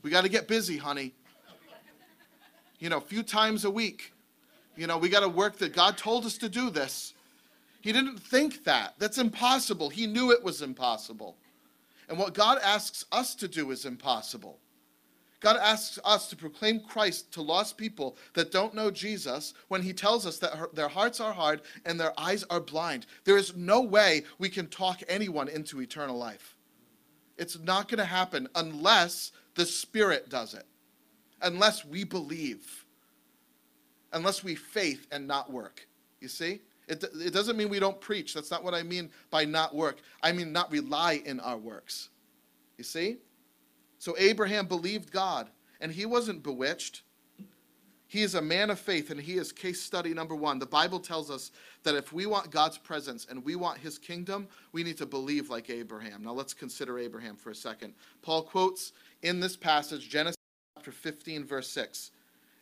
we 0.03 0.11
got 0.11 0.23
to 0.23 0.31
get 0.31 0.49
busy, 0.49 0.77
honey. 0.77 1.13
You 2.79 2.89
know, 2.89 2.99
a 2.99 3.03
few 3.03 3.23
times 3.23 3.65
a 3.65 3.71
week. 3.71 4.13
You 4.77 4.87
know, 4.87 4.99
we 4.99 5.09
got 5.09 5.21
to 5.21 5.29
work 5.29 5.59
that 5.59 5.75
God 5.75 5.97
told 5.97 6.25
us 6.25 6.39
to 6.39 6.49
do 6.49 6.71
this. 6.71 7.15
He 7.87 7.93
didn't 7.93 8.19
think 8.19 8.65
that. 8.65 8.95
That's 8.99 9.19
impossible. 9.19 9.91
He 9.91 10.09
knew 10.09 10.33
it 10.33 10.43
was 10.43 10.61
impossible. 10.61 11.37
And 12.09 12.19
what 12.19 12.35
God 12.35 12.59
asks 12.61 13.05
us 13.13 13.37
to 13.37 13.47
do 13.47 13.71
is 13.71 13.85
impossible. 13.85 14.59
God 15.39 15.57
asks 15.63 15.97
us 16.05 16.29
to 16.31 16.37
proclaim 16.37 16.81
Christ 16.81 17.33
to 17.35 17.43
lost 17.43 17.79
people 17.79 18.17
that 18.35 18.51
don't 18.51 18.75
know 18.75 18.91
Jesus 18.91 19.55
when 19.69 19.83
he 19.83 19.93
tells 19.93 20.27
us 20.27 20.39
that 20.39 20.55
her, 20.55 20.69
their 20.73 20.89
hearts 20.89 21.21
are 21.21 21.33
hard 21.33 21.63
and 21.85 22.01
their 22.01 22.13
eyes 22.19 22.43
are 22.51 22.59
blind. 22.59 23.07
There 23.23 23.37
is 23.37 23.55
no 23.55 23.83
way 23.83 24.25
we 24.41 24.49
can 24.49 24.67
talk 24.67 25.05
anyone 25.07 25.47
into 25.47 25.81
eternal 25.81 26.19
life. 26.19 26.57
It's 27.39 27.57
not 27.57 27.87
going 27.87 27.99
to 27.99 28.05
happen 28.05 28.49
unless 28.57 29.31
the 29.55 29.65
Spirit 29.65 30.29
does 30.29 30.55
it, 30.55 30.67
unless 31.41 31.85
we 31.85 32.03
believe, 32.03 32.85
unless 34.13 34.43
we 34.43 34.57
faith 34.57 35.07
and 35.13 35.29
not 35.29 35.53
work. 35.53 35.87
You 36.19 36.27
see? 36.27 36.63
It, 36.89 37.05
it 37.21 37.33
doesn't 37.33 37.57
mean 37.57 37.69
we 37.69 37.81
don't 37.81 38.01
preach. 38.01 38.33
That's 38.33 38.51
not 38.51 38.63
what 38.63 38.75
I 38.75 38.83
mean 38.83 39.11
by 39.31 39.45
not 39.45 39.75
work. 39.75 39.99
I 40.23 40.33
mean 40.33 40.53
not 40.53 40.71
rely 40.71 41.23
in 41.25 41.41
our 41.41 41.57
works. 41.57 42.11
You 42.79 42.85
see? 42.85 43.17
So 43.99 44.15
Abraham 44.19 44.67
believed 44.67 45.11
God, 45.11 45.49
and 45.81 45.91
he 45.91 46.07
wasn't 46.07 46.43
bewitched. 46.43 47.03
He 48.09 48.23
is 48.23 48.37
a 48.37 48.43
man 48.43 48.71
of 48.71 48.79
faith, 48.79 49.11
and 49.11 49.21
he 49.21 49.37
is 49.37 49.51
case 49.51 49.83
study 49.83 50.15
number 50.15 50.37
one. 50.37 50.61
The 50.61 50.67
Bible 50.67 51.01
tells 51.01 51.29
us 51.29 51.51
that 51.83 51.97
if 51.97 52.13
we 52.13 52.27
want 52.27 52.53
God's 52.53 52.79
presence 52.79 53.27
and 53.29 53.45
we 53.45 53.57
want 53.57 53.79
his 53.79 53.99
kingdom, 53.99 54.47
we 54.71 54.85
need 54.85 54.97
to 54.99 55.07
believe 55.07 55.51
like 55.51 55.71
Abraham. 55.71 56.23
Now 56.23 56.33
let's 56.33 56.55
consider 56.55 57.01
Abraham 57.01 57.35
for 57.35 57.51
a 57.51 57.55
second. 57.55 57.95
Paul 58.23 58.43
quotes 58.43 58.93
in 59.23 59.41
this 59.41 59.57
passage 59.57 60.09
Genesis 60.09 60.37
chapter 60.77 60.93
15, 60.93 61.45
verse 61.45 61.69
6. 61.69 62.13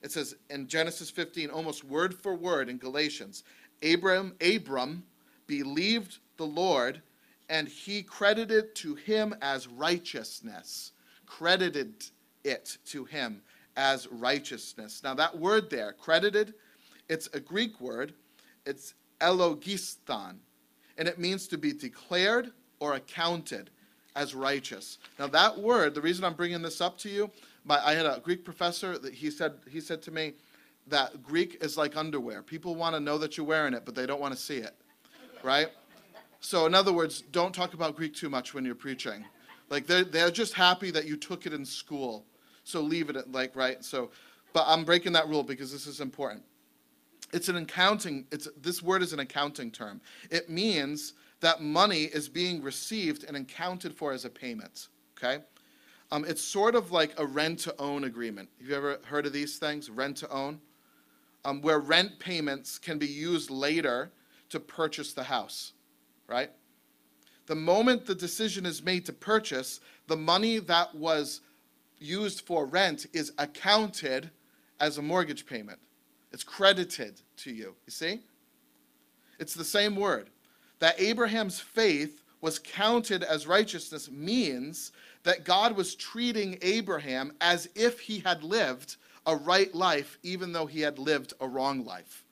It 0.03 0.13
says 0.13 0.37
in 0.51 0.67
Genesis 0.67 1.11
15, 1.11 1.51
almost 1.51 1.83
word 1.83 2.15
for 2.15 2.35
word 2.35 2.69
in 2.69 2.79
Galatians, 2.79 3.43
Abram, 3.85 4.35
Abram 4.41 5.05
believed 5.47 6.19
the 6.37 6.47
Lord, 6.47 7.03
and 7.49 7.69
he 7.69 8.03
credited 8.03 8.75
to 8.77 8.95
him 8.95 9.35
as 9.43 9.69
righteousness 9.69 10.93
credited 11.27 12.05
it 12.45 12.79
to 12.87 13.05
him 13.05 13.43
as 13.77 14.07
righteousness. 14.09 15.03
Now, 15.03 15.15
that 15.15 15.37
word 15.37 15.71
there, 15.71 15.93
credited, 15.93 16.55
it's 17.09 17.29
a 17.33 17.41
Greek 17.41 17.81
word. 17.81 18.15
It's 18.67 18.95
elogiston, 19.21 20.41
and 20.97 21.09
it 21.09 21.19
means 21.19 21.49
to 21.49 21.59
be 21.59 21.73
declared 21.73 22.53
or 22.81 22.95
accounted 22.95 23.71
as 24.17 24.35
righteous. 24.35 24.99
Now, 25.19 25.27
that 25.29 25.59
word, 25.59 25.95
the 25.95 26.01
reason 26.01 26.25
I'm 26.25 26.35
bringing 26.35 26.63
this 26.63 26.81
up 26.81 26.97
to 26.99 27.09
you, 27.09 27.31
my, 27.65 27.85
I 27.85 27.95
had 27.95 28.07
a 28.07 28.21
Greek 28.23 28.45
professor 28.45 28.97
that 28.99 29.13
he 29.13 29.31
said, 29.31 29.55
he 29.71 29.81
said 29.81 30.03
to 30.03 30.11
me 30.11 30.35
that 30.89 31.23
Greek 31.23 31.59
is 31.63 31.77
like 31.77 31.97
underwear. 31.97 32.43
People 32.43 32.75
want 32.75 32.95
to 32.95 33.01
know 33.01 33.19
that 33.19 33.37
you're 33.37 33.47
wearing 33.47 33.75
it, 33.75 33.85
but 33.85 33.95
they 33.95 34.07
don't 34.07 34.21
want 34.21 34.35
to 34.35 34.41
see 34.41 34.59
it, 34.59 34.75
right? 35.43 35.69
So, 36.41 36.67
in 36.67 36.75
other 36.75 36.93
words, 36.93 37.23
don't 37.33 37.55
talk 37.55 37.75
about 37.75 37.97
Greek 37.97 38.15
too 38.15 38.29
much 38.29 38.53
when 38.53 38.65
you're 38.65 38.75
preaching. 38.75 39.25
Like 39.71 39.87
they're, 39.87 40.05
they're 40.05 40.31
just 40.31 40.55
happy 40.55 40.91
that 40.91 41.07
you 41.07 41.17
took 41.17 41.47
it 41.47 41.53
in 41.53 41.65
school. 41.65 42.27
So 42.65 42.81
leave 42.81 43.11
it 43.11 43.17
at 43.17 43.33
like, 43.33 43.57
right? 43.57 43.83
So, 43.85 44.11
but 44.53 44.65
I'm 44.67 44.85
breaking 44.85 45.13
that 45.15 45.29
rule 45.29 45.43
because 45.43 45.73
this 45.73 45.87
is 45.87 46.01
important. 46.01 46.43
It's 47.33 47.49
an 47.49 47.57
accounting, 47.57 48.27
it's, 48.31 48.49
this 48.61 48.83
word 48.83 49.03
is 49.03 49.13
an 49.13 49.21
accounting 49.21 49.71
term. 49.71 50.01
It 50.31 50.49
means 50.49 51.15
that 51.41 51.61
money 51.61 52.05
is 52.05 52.29
being 52.29 52.63
received 52.63 53.25
and 53.25 53.37
accounted 53.37 53.95
for 53.95 54.13
as 54.13 54.25
a 54.25 54.31
payment, 54.31 54.89
okay? 55.19 55.43
Um, 56.13 56.25
it's 56.25 56.43
sort 56.43 56.75
of 56.75 56.93
like 56.93 57.19
a 57.19 57.27
rent 57.27 57.59
to 57.61 57.75
own 57.81 58.05
agreement. 58.05 58.49
Have 58.61 58.69
you 58.69 58.77
ever 58.77 59.01
heard 59.07 59.27
of 59.27 59.33
these 59.33 59.59
things, 59.59 59.91
rent 59.91 60.19
to 60.19 60.31
own? 60.31 60.61
Um, 61.47 61.61
where 61.61 61.79
rent 61.79 62.19
payments 62.19 62.79
can 62.79 62.99
be 62.99 63.07
used 63.07 63.51
later 63.51 64.11
to 64.49 64.59
purchase 64.59 65.13
the 65.13 65.25
house, 65.25 65.73
right? 66.27 66.51
the 67.47 67.55
moment 67.55 68.07
the 68.07 68.15
decision 68.15 68.65
is 68.65 68.83
made 68.83 69.05
to 69.07 69.13
purchase, 69.13 69.81
the 70.07 70.17
money 70.17 70.59
that 70.59 70.95
was 70.95 71.41
used 71.99 72.43
for 72.43 72.67
rent 72.67 73.07
is 73.13 73.33
accounted 73.39 74.31
as 74.81 74.99
a 74.99 75.03
mortgage 75.03 75.47
payment. 75.47 75.79
It's 76.33 76.45
credited 76.45 77.21
to 77.39 77.53
you. 77.53 77.75
You 77.87 77.91
see? 77.91 78.21
It's 79.39 79.55
the 79.55 79.65
same 79.65 79.97
word. 79.97 80.31
That 80.81 81.01
Abraham's 81.01 81.61
faith 81.61 82.23
was 82.41 82.59
counted 82.59 83.23
as 83.23 83.47
righteousness 83.47 84.11
means 84.11 84.93
that 85.23 85.45
God 85.45 85.77
was 85.77 85.95
treating 85.95 86.59
Abraham 86.61 87.33
as 87.41 87.69
if 87.75 88.01
he 88.01 88.19
had 88.19 88.43
lived 88.43 88.97
a 89.27 89.37
right 89.37 89.75
life, 89.75 90.19
even 90.23 90.53
though 90.53 90.67
he 90.67 90.81
had 90.81 90.99
lived 90.99 91.33
a 91.41 91.49
wrong 91.49 91.85
life. 91.85 92.25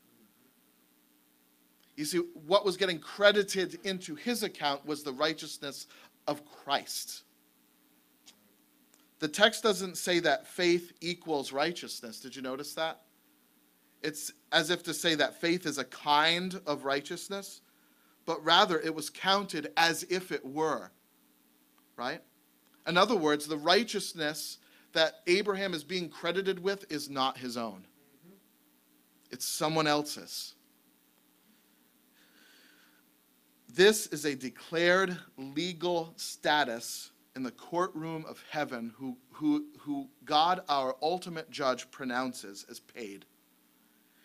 You 1.96 2.04
see, 2.04 2.18
what 2.46 2.64
was 2.64 2.76
getting 2.76 2.98
credited 2.98 3.78
into 3.84 4.14
his 4.14 4.42
account 4.42 4.86
was 4.86 5.02
the 5.02 5.12
righteousness 5.12 5.86
of 6.26 6.42
Christ. 6.44 7.22
The 9.18 9.28
text 9.28 9.62
doesn't 9.62 9.96
say 9.96 10.18
that 10.20 10.48
faith 10.48 10.92
equals 11.00 11.52
righteousness. 11.52 12.20
Did 12.20 12.34
you 12.34 12.42
notice 12.42 12.74
that? 12.74 13.02
It's 14.02 14.32
as 14.50 14.70
if 14.70 14.82
to 14.84 14.94
say 14.94 15.14
that 15.14 15.40
faith 15.40 15.64
is 15.64 15.78
a 15.78 15.84
kind 15.84 16.60
of 16.66 16.84
righteousness, 16.84 17.60
but 18.26 18.44
rather 18.44 18.80
it 18.80 18.94
was 18.94 19.10
counted 19.10 19.70
as 19.76 20.02
if 20.04 20.32
it 20.32 20.44
were. 20.44 20.90
Right? 21.96 22.20
In 22.86 22.96
other 22.96 23.14
words, 23.14 23.46
the 23.46 23.56
righteousness 23.56 24.58
that 24.92 25.20
Abraham 25.26 25.74
is 25.74 25.84
being 25.84 26.08
credited 26.08 26.62
with 26.62 26.90
is 26.90 27.08
not 27.08 27.38
his 27.38 27.56
own, 27.56 27.86
it's 29.30 29.46
someone 29.46 29.86
else's. 29.86 30.54
This 33.74 34.06
is 34.08 34.26
a 34.26 34.34
declared 34.34 35.16
legal 35.38 36.12
status 36.16 37.10
in 37.34 37.42
the 37.42 37.50
courtroom 37.50 38.26
of 38.28 38.42
heaven 38.50 38.92
who, 38.98 39.16
who, 39.30 39.64
who 39.78 40.08
God, 40.26 40.60
our 40.68 40.94
ultimate 41.00 41.50
judge, 41.50 41.90
pronounces 41.90 42.66
as 42.70 42.80
paid. 42.80 43.24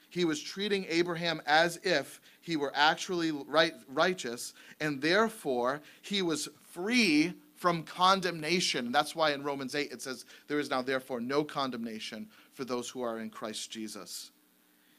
He 0.09 0.25
was 0.25 0.41
treating 0.41 0.85
Abraham 0.89 1.41
as 1.45 1.79
if 1.83 2.19
he 2.41 2.57
were 2.57 2.71
actually 2.75 3.31
right, 3.31 3.73
righteous, 3.87 4.53
and 4.79 5.01
therefore 5.01 5.81
he 6.01 6.21
was 6.21 6.49
free 6.71 7.33
from 7.57 7.83
condemnation. 7.83 8.91
That's 8.91 9.15
why 9.15 9.31
in 9.33 9.43
Romans 9.43 9.75
8 9.75 9.91
it 9.91 10.01
says, 10.01 10.25
There 10.47 10.59
is 10.59 10.69
now 10.69 10.81
therefore 10.81 11.19
no 11.19 11.43
condemnation 11.43 12.29
for 12.53 12.63
those 12.63 12.87
who 12.87 13.01
are 13.01 13.19
in 13.19 13.29
Christ 13.29 13.71
Jesus. 13.71 14.31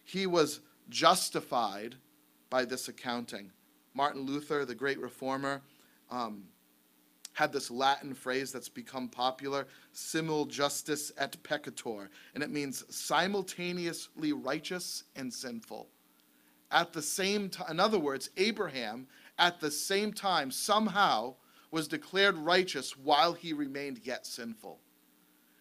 He 0.05 0.27
was 0.27 0.61
justified 0.91 1.95
by 2.51 2.65
this 2.65 2.89
accounting. 2.89 3.51
Martin 3.95 4.23
Luther, 4.23 4.65
the 4.65 4.75
great 4.75 5.01
reformer, 5.01 5.63
um, 6.11 6.45
had 7.33 7.53
this 7.53 7.71
Latin 7.71 8.15
phrase 8.15 8.51
that's 8.51 8.69
become 8.69 9.09
popular, 9.09 9.67
simul 9.93 10.45
justus 10.45 11.13
et 11.19 11.37
peccator, 11.45 12.09
and 12.35 12.43
it 12.43 12.51
means 12.51 12.85
simultaneously 12.95 14.33
righteous 14.33 15.05
and 15.15 15.33
sinful. 15.33 15.89
At 16.73 16.93
the 16.93 17.03
same 17.03 17.49
time, 17.49 17.71
in 17.71 17.81
other 17.81 17.99
words, 17.99 18.31
Abraham, 18.37 19.07
at 19.39 19.61
the 19.61 19.71
same 19.71 20.13
time, 20.13 20.51
somehow 20.51 21.37
was 21.71 21.89
declared 21.89 22.37
righteous 22.37 22.97
while 22.97 23.33
he 23.33 23.53
remained 23.53 24.01
yet 24.05 24.27
sinful. 24.27 24.81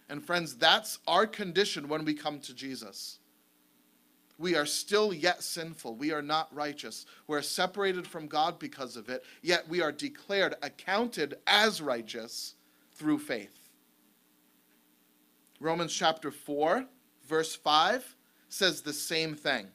And 0.09 0.23
friends, 0.23 0.55
that's 0.55 0.99
our 1.07 1.27
condition 1.27 1.87
when 1.87 2.05
we 2.05 2.13
come 2.13 2.39
to 2.41 2.53
Jesus. 2.53 3.19
We 4.37 4.55
are 4.55 4.65
still 4.65 5.13
yet 5.13 5.43
sinful. 5.43 5.95
We 5.95 6.11
are 6.11 6.21
not 6.21 6.53
righteous. 6.53 7.05
We're 7.25 7.41
separated 7.41 8.07
from 8.07 8.27
God 8.27 8.59
because 8.59 8.95
of 8.95 9.09
it, 9.09 9.23
yet 9.41 9.67
we 9.67 9.81
are 9.81 9.91
declared, 9.91 10.55
accounted 10.61 11.37
as 11.47 11.81
righteous 11.81 12.55
through 12.93 13.19
faith. 13.19 13.69
Romans 15.59 15.93
chapter 15.93 16.29
4, 16.29 16.85
verse 17.27 17.55
5 17.55 18.15
says 18.47 18.81
the 18.81 18.93
same 18.93 19.35
thing. 19.35 19.67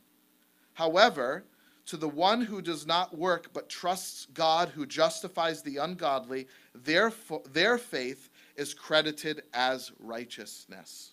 However, 0.74 1.44
to 1.86 1.96
the 1.96 2.08
one 2.08 2.40
who 2.40 2.62
does 2.62 2.86
not 2.86 3.16
work 3.16 3.52
but 3.52 3.68
trusts 3.68 4.26
God 4.34 4.68
who 4.68 4.86
justifies 4.86 5.62
the 5.62 5.78
ungodly, 5.78 6.46
their, 6.74 7.12
their 7.52 7.78
faith 7.78 8.30
is 8.56 8.74
credited 8.74 9.42
as 9.52 9.92
righteousness. 9.98 11.12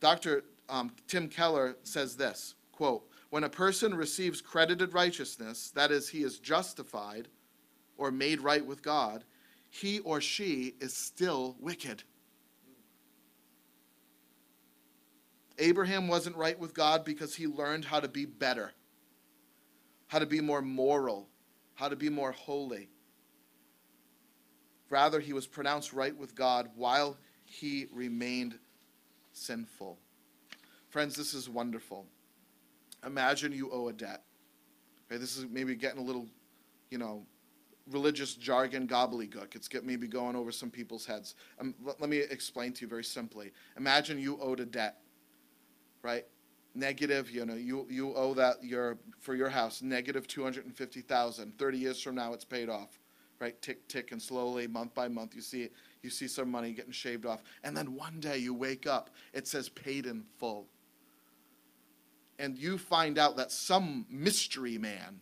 Dr 0.00 0.44
um, 0.68 0.92
Tim 1.06 1.28
Keller 1.28 1.76
says 1.82 2.16
this 2.16 2.54
quote, 2.72 3.08
When 3.30 3.44
a 3.44 3.48
person 3.48 3.94
receives 3.94 4.40
credited 4.40 4.94
righteousness, 4.94 5.70
that 5.74 5.90
is, 5.90 6.08
he 6.08 6.22
is 6.22 6.38
justified 6.38 7.28
or 7.96 8.10
made 8.10 8.40
right 8.40 8.64
with 8.64 8.82
God, 8.82 9.24
he 9.70 10.00
or 10.00 10.20
she 10.20 10.74
is 10.80 10.96
still 10.96 11.56
wicked. 11.60 12.02
Abraham 15.58 16.08
wasn't 16.08 16.36
right 16.36 16.58
with 16.58 16.74
God 16.74 17.04
because 17.04 17.34
he 17.34 17.46
learned 17.46 17.84
how 17.84 18.00
to 18.00 18.08
be 18.08 18.24
better, 18.24 18.72
how 20.14 20.20
to 20.20 20.26
be 20.26 20.40
more 20.40 20.62
moral, 20.62 21.26
how 21.74 21.88
to 21.88 21.96
be 21.96 22.08
more 22.08 22.30
holy. 22.30 22.88
Rather, 24.88 25.18
he 25.18 25.32
was 25.32 25.44
pronounced 25.44 25.92
right 25.92 26.16
with 26.16 26.36
God 26.36 26.70
while 26.76 27.16
he 27.44 27.86
remained 27.92 28.56
sinful. 29.32 29.98
Friends, 30.88 31.16
this 31.16 31.34
is 31.34 31.48
wonderful. 31.48 32.06
Imagine 33.04 33.50
you 33.50 33.72
owe 33.72 33.88
a 33.88 33.92
debt. 33.92 34.22
Okay, 35.10 35.18
this 35.18 35.36
is 35.36 35.46
maybe 35.50 35.74
getting 35.74 35.98
a 35.98 36.04
little, 36.04 36.28
you 36.90 36.98
know, 36.98 37.26
religious 37.90 38.34
jargon 38.34 38.86
gobbledygook. 38.86 39.56
It's 39.56 39.66
get 39.66 39.84
maybe 39.84 40.06
going 40.06 40.36
over 40.36 40.52
some 40.52 40.70
people's 40.70 41.04
heads. 41.04 41.34
Um, 41.58 41.74
let, 41.82 42.00
let 42.00 42.08
me 42.08 42.18
explain 42.18 42.72
to 42.74 42.82
you 42.82 42.86
very 42.86 43.02
simply. 43.02 43.50
Imagine 43.76 44.20
you 44.20 44.38
owed 44.40 44.60
a 44.60 44.64
debt, 44.64 45.00
right? 46.02 46.24
Negative, 46.74 47.30
you 47.30 47.46
know, 47.46 47.54
you, 47.54 47.86
you 47.88 48.14
owe 48.14 48.34
that 48.34 48.64
your 48.64 48.98
for 49.20 49.34
your 49.34 49.48
house 49.48 49.80
negative 49.80 50.26
two 50.26 50.42
hundred 50.42 50.66
and 50.66 50.76
fifty 50.76 51.00
thousand. 51.00 51.56
Thirty 51.58 51.78
years 51.78 52.00
from 52.00 52.16
now, 52.16 52.32
it's 52.32 52.44
paid 52.44 52.68
off, 52.68 52.98
right? 53.40 53.60
Tick 53.62 53.86
tick 53.86 54.10
and 54.10 54.20
slowly, 54.20 54.66
month 54.66 54.92
by 54.92 55.06
month, 55.06 55.34
you 55.34 55.40
see 55.40 55.68
you 56.02 56.10
see 56.10 56.26
some 56.26 56.50
money 56.50 56.72
getting 56.72 56.92
shaved 56.92 57.26
off, 57.26 57.42
and 57.62 57.76
then 57.76 57.94
one 57.94 58.18
day 58.18 58.38
you 58.38 58.52
wake 58.52 58.86
up, 58.86 59.10
it 59.32 59.46
says 59.46 59.68
paid 59.68 60.06
in 60.06 60.24
full 60.36 60.66
and 62.38 62.58
you 62.58 62.78
find 62.78 63.18
out 63.18 63.36
that 63.36 63.50
some 63.52 64.06
mystery 64.10 64.78
man 64.78 65.20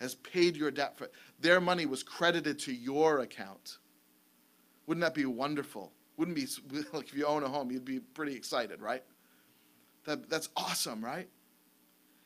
has 0.00 0.14
paid 0.16 0.56
your 0.56 0.70
debt 0.70 0.96
for 0.96 1.10
their 1.40 1.60
money 1.60 1.86
was 1.86 2.02
credited 2.02 2.58
to 2.58 2.72
your 2.72 3.20
account. 3.20 3.78
Wouldn't 4.86 5.02
that 5.02 5.14
be 5.14 5.26
wonderful? 5.26 5.92
Wouldn't 6.16 6.36
be 6.36 6.46
like 6.92 7.08
if 7.08 7.14
you 7.14 7.26
own 7.26 7.42
a 7.42 7.48
home, 7.48 7.70
you'd 7.70 7.84
be 7.84 8.00
pretty 8.00 8.34
excited, 8.34 8.80
right? 8.80 9.02
That, 10.04 10.30
that's 10.30 10.48
awesome, 10.56 11.04
right? 11.04 11.28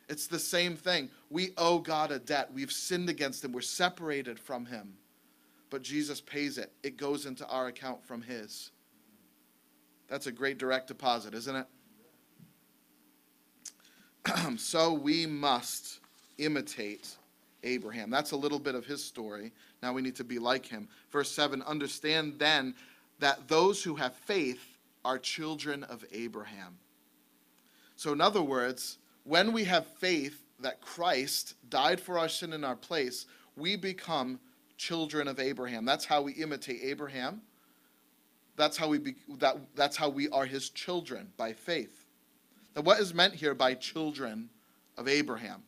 It's 0.08 0.26
the 0.26 0.38
same 0.38 0.76
thing. 0.76 1.10
We 1.30 1.52
owe 1.56 1.78
God 1.78 2.10
a 2.12 2.18
debt. 2.18 2.50
We've 2.52 2.72
sinned 2.72 3.08
against 3.08 3.44
Him. 3.44 3.52
We're 3.52 3.62
separated 3.62 4.38
from 4.38 4.66
Him. 4.66 4.94
But 5.70 5.82
Jesus 5.82 6.20
pays 6.20 6.58
it, 6.58 6.72
it 6.82 6.96
goes 6.96 7.26
into 7.26 7.46
our 7.48 7.66
account 7.66 8.04
from 8.04 8.22
His. 8.22 8.70
That's 10.08 10.26
a 10.26 10.32
great 10.32 10.58
direct 10.58 10.88
deposit, 10.88 11.34
isn't 11.34 11.56
it? 11.56 11.66
so 14.58 14.92
we 14.92 15.26
must 15.26 16.00
imitate 16.38 17.16
Abraham. 17.62 18.10
That's 18.10 18.32
a 18.32 18.36
little 18.36 18.58
bit 18.58 18.74
of 18.74 18.84
his 18.84 19.02
story. 19.02 19.52
Now 19.82 19.92
we 19.92 20.02
need 20.02 20.16
to 20.16 20.24
be 20.24 20.38
like 20.38 20.66
him. 20.66 20.88
Verse 21.10 21.30
7 21.30 21.62
Understand 21.62 22.34
then 22.38 22.74
that 23.18 23.48
those 23.48 23.82
who 23.82 23.94
have 23.96 24.14
faith 24.14 24.78
are 25.04 25.18
children 25.18 25.82
of 25.84 26.04
Abraham. 26.12 26.78
So, 27.96 28.12
in 28.12 28.20
other 28.20 28.42
words, 28.42 28.98
when 29.24 29.52
we 29.52 29.64
have 29.64 29.86
faith 29.86 30.44
that 30.60 30.80
Christ 30.80 31.54
died 31.68 32.00
for 32.00 32.18
our 32.18 32.28
sin 32.28 32.52
in 32.52 32.64
our 32.64 32.76
place, 32.76 33.26
we 33.56 33.76
become 33.76 34.38
children 34.76 35.28
of 35.28 35.38
Abraham. 35.38 35.84
That's 35.84 36.04
how 36.04 36.22
we 36.22 36.32
imitate 36.32 36.80
Abraham. 36.82 37.42
That's 38.56 38.76
how 38.76 38.88
we 38.88 38.98
be, 38.98 39.14
that, 39.38 39.56
that's 39.74 39.96
how 39.96 40.08
we 40.08 40.28
are 40.28 40.46
his 40.46 40.70
children 40.70 41.32
by 41.36 41.52
faith. 41.52 42.06
Now, 42.76 42.82
what 42.82 43.00
is 43.00 43.14
meant 43.14 43.34
here 43.34 43.54
by 43.54 43.74
children 43.74 44.48
of 44.96 45.08
Abraham? 45.08 45.62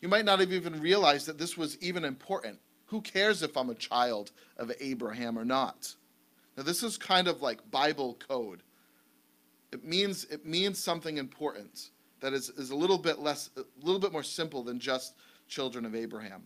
You 0.00 0.08
might 0.08 0.24
not 0.24 0.40
have 0.40 0.52
even 0.52 0.80
realized 0.80 1.26
that 1.26 1.38
this 1.38 1.56
was 1.56 1.80
even 1.80 2.04
important. 2.04 2.58
Who 2.86 3.00
cares 3.00 3.42
if 3.42 3.56
I'm 3.56 3.70
a 3.70 3.74
child 3.74 4.30
of 4.56 4.70
Abraham 4.80 5.38
or 5.38 5.44
not? 5.44 5.94
Now, 6.56 6.62
this 6.62 6.82
is 6.82 6.96
kind 6.96 7.28
of 7.28 7.42
like 7.42 7.70
Bible 7.70 8.16
code. 8.28 8.62
It 9.72 9.84
means, 9.84 10.24
it 10.24 10.46
means 10.46 10.78
something 10.78 11.18
important 11.18 11.90
that 12.20 12.32
is, 12.32 12.50
is 12.50 12.70
a 12.70 12.76
little 12.76 12.98
bit 12.98 13.18
less, 13.18 13.50
a 13.56 13.64
little 13.82 14.00
bit 14.00 14.12
more 14.12 14.22
simple 14.22 14.62
than 14.62 14.78
just 14.78 15.14
children 15.48 15.84
of 15.84 15.94
Abraham. 15.94 16.42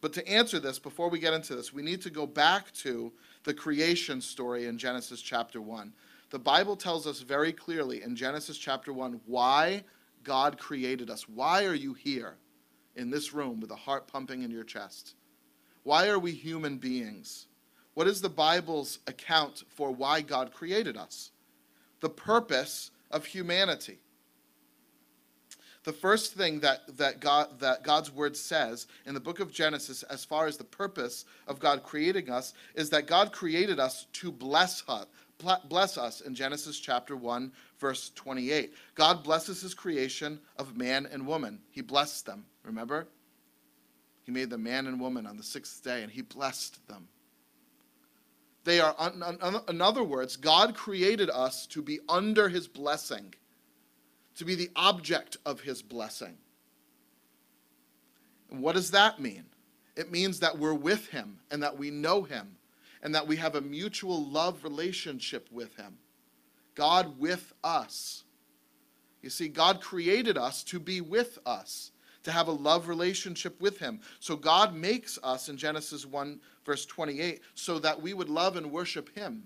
But 0.00 0.12
to 0.12 0.28
answer 0.28 0.60
this, 0.60 0.78
before 0.78 1.08
we 1.08 1.18
get 1.18 1.34
into 1.34 1.56
this, 1.56 1.72
we 1.72 1.82
need 1.82 2.00
to 2.02 2.10
go 2.10 2.26
back 2.26 2.72
to 2.74 3.12
the 3.44 3.54
creation 3.54 4.20
story 4.20 4.66
in 4.66 4.78
Genesis 4.78 5.20
chapter 5.20 5.60
1. 5.60 5.92
The 6.30 6.38
Bible 6.38 6.76
tells 6.76 7.06
us 7.06 7.20
very 7.20 7.52
clearly 7.52 8.02
in 8.02 8.14
Genesis 8.14 8.58
chapter 8.58 8.92
1 8.92 9.20
why 9.26 9.82
God 10.22 10.58
created 10.58 11.10
us. 11.10 11.28
Why 11.28 11.64
are 11.64 11.74
you 11.74 11.94
here 11.94 12.36
in 12.96 13.10
this 13.10 13.32
room 13.32 13.60
with 13.60 13.70
a 13.70 13.76
heart 13.76 14.06
pumping 14.06 14.42
in 14.42 14.50
your 14.50 14.64
chest? 14.64 15.14
Why 15.82 16.08
are 16.08 16.18
we 16.18 16.32
human 16.32 16.76
beings? 16.76 17.46
What 17.94 18.06
is 18.06 18.20
the 18.20 18.28
Bible's 18.28 19.00
account 19.06 19.64
for 19.68 19.90
why 19.90 20.20
God 20.20 20.52
created 20.52 20.96
us? 20.96 21.32
The 22.00 22.08
purpose 22.08 22.90
of 23.10 23.24
humanity. 23.26 23.98
the 25.84 25.92
first 25.92 26.34
thing 26.34 26.60
that, 26.60 26.98
that, 26.98 27.18
God, 27.20 27.60
that 27.60 27.82
God's 27.82 28.12
word 28.12 28.36
says 28.36 28.86
in 29.06 29.14
the 29.14 29.20
book 29.20 29.40
of 29.40 29.50
Genesis, 29.50 30.02
as 30.02 30.22
far 30.24 30.46
as 30.46 30.58
the 30.58 30.64
purpose 30.64 31.24
of 31.46 31.60
God 31.60 31.82
creating 31.82 32.28
us, 32.28 32.52
is 32.74 32.90
that 32.90 33.06
God 33.06 33.32
created 33.32 33.80
us 33.80 34.06
to 34.14 34.30
bless 34.30 34.82
us, 34.86 35.06
bless 35.68 35.96
us 35.96 36.20
in 36.20 36.34
Genesis 36.34 36.78
chapter 36.78 37.16
1, 37.16 37.52
verse 37.78 38.10
28. 38.16 38.74
God 38.94 39.24
blesses 39.24 39.62
his 39.62 39.72
creation 39.72 40.40
of 40.56 40.76
man 40.76 41.08
and 41.10 41.26
woman. 41.26 41.60
He 41.70 41.80
blessed 41.80 42.26
them, 42.26 42.44
remember? 42.64 43.08
He 44.24 44.32
made 44.32 44.50
them 44.50 44.64
man 44.64 44.86
and 44.86 45.00
woman 45.00 45.26
on 45.26 45.38
the 45.38 45.42
sixth 45.42 45.82
day, 45.82 46.02
and 46.02 46.12
he 46.12 46.20
blessed 46.20 46.86
them. 46.86 47.08
They 48.68 48.80
are, 48.80 48.94
in 49.66 49.80
other 49.80 50.04
words, 50.04 50.36
God 50.36 50.74
created 50.74 51.30
us 51.30 51.66
to 51.68 51.80
be 51.80 52.00
under 52.06 52.50
his 52.50 52.68
blessing, 52.68 53.32
to 54.36 54.44
be 54.44 54.54
the 54.54 54.68
object 54.76 55.38
of 55.46 55.62
his 55.62 55.80
blessing. 55.80 56.36
And 58.50 58.60
what 58.60 58.74
does 58.74 58.90
that 58.90 59.20
mean? 59.20 59.46
It 59.96 60.12
means 60.12 60.40
that 60.40 60.58
we're 60.58 60.74
with 60.74 61.08
him 61.08 61.38
and 61.50 61.62
that 61.62 61.78
we 61.78 61.90
know 61.90 62.24
him 62.24 62.58
and 63.02 63.14
that 63.14 63.26
we 63.26 63.36
have 63.36 63.54
a 63.54 63.62
mutual 63.62 64.26
love 64.26 64.62
relationship 64.62 65.48
with 65.50 65.74
him. 65.76 65.96
God 66.74 67.18
with 67.18 67.54
us. 67.64 68.24
You 69.22 69.30
see, 69.30 69.48
God 69.48 69.80
created 69.80 70.36
us 70.36 70.62
to 70.64 70.78
be 70.78 71.00
with 71.00 71.38
us 71.46 71.92
to 72.24 72.32
have 72.32 72.48
a 72.48 72.52
love 72.52 72.88
relationship 72.88 73.58
with 73.62 73.78
him. 73.78 74.00
So 74.20 74.36
God 74.36 74.74
makes 74.74 75.18
us 75.22 75.48
in 75.48 75.56
Genesis 75.56 76.04
1, 76.04 76.38
verse 76.68 76.84
28, 76.84 77.40
so 77.54 77.78
that 77.78 78.00
we 78.00 78.12
would 78.12 78.28
love 78.28 78.56
and 78.56 78.70
worship 78.70 79.08
him. 79.16 79.42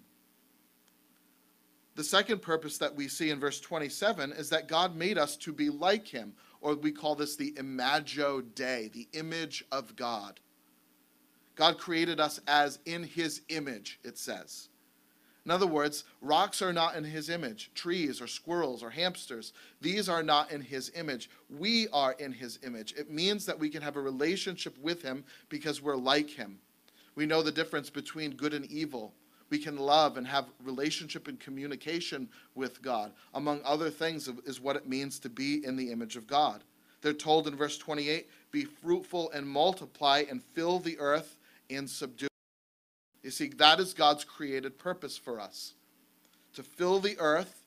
The 1.94 2.02
second 2.02 2.42
purpose 2.42 2.78
that 2.78 2.96
we 2.96 3.06
see 3.06 3.30
in 3.30 3.38
verse 3.38 3.60
27 3.60 4.32
is 4.32 4.50
that 4.50 4.66
God 4.66 4.96
made 4.96 5.18
us 5.18 5.36
to 5.36 5.52
be 5.52 5.70
like 5.70 6.08
him, 6.08 6.32
or 6.60 6.74
we 6.74 6.90
call 6.90 7.14
this 7.14 7.36
the 7.36 7.54
imago 7.56 8.40
Dei, 8.40 8.90
the 8.92 9.08
image 9.12 9.64
of 9.70 9.94
God. 9.94 10.40
God 11.54 11.78
created 11.78 12.18
us 12.18 12.40
as 12.48 12.80
in 12.86 13.04
his 13.04 13.42
image, 13.50 14.00
it 14.02 14.18
says. 14.18 14.68
In 15.44 15.52
other 15.52 15.66
words, 15.66 16.04
rocks 16.20 16.60
are 16.60 16.72
not 16.72 16.96
in 16.96 17.04
his 17.04 17.28
image. 17.28 17.70
Trees 17.74 18.20
or 18.20 18.26
squirrels 18.26 18.82
or 18.82 18.90
hamsters, 18.90 19.52
these 19.80 20.08
are 20.08 20.22
not 20.24 20.50
in 20.50 20.60
his 20.60 20.90
image. 20.96 21.30
We 21.48 21.86
are 21.92 22.12
in 22.12 22.32
his 22.32 22.58
image. 22.64 22.94
It 22.96 23.10
means 23.10 23.46
that 23.46 23.58
we 23.58 23.68
can 23.68 23.82
have 23.82 23.96
a 23.96 24.00
relationship 24.00 24.76
with 24.78 25.02
him 25.02 25.24
because 25.48 25.80
we're 25.80 25.96
like 25.96 26.30
him. 26.30 26.58
We 27.14 27.26
know 27.26 27.42
the 27.42 27.52
difference 27.52 27.90
between 27.90 28.36
good 28.36 28.54
and 28.54 28.64
evil. 28.66 29.14
We 29.50 29.58
can 29.58 29.76
love 29.76 30.16
and 30.16 30.26
have 30.26 30.46
relationship 30.62 31.28
and 31.28 31.38
communication 31.38 32.28
with 32.54 32.80
God. 32.80 33.12
Among 33.34 33.60
other 33.64 33.90
things 33.90 34.28
is 34.46 34.60
what 34.60 34.76
it 34.76 34.88
means 34.88 35.18
to 35.20 35.28
be 35.28 35.64
in 35.64 35.76
the 35.76 35.92
image 35.92 36.16
of 36.16 36.26
God. 36.26 36.64
They're 37.02 37.12
told 37.12 37.48
in 37.48 37.56
verse 37.56 37.76
28, 37.78 38.28
be 38.50 38.64
fruitful 38.64 39.30
and 39.32 39.46
multiply 39.46 40.24
and 40.30 40.42
fill 40.54 40.78
the 40.78 40.98
earth 40.98 41.36
and 41.68 41.88
subdue 41.88 42.28
you 43.22 43.30
see, 43.30 43.48
that 43.48 43.78
is 43.78 43.94
God's 43.94 44.24
created 44.24 44.78
purpose 44.78 45.16
for 45.16 45.40
us 45.40 45.74
to 46.54 46.62
fill 46.62 46.98
the 46.98 47.18
earth, 47.18 47.66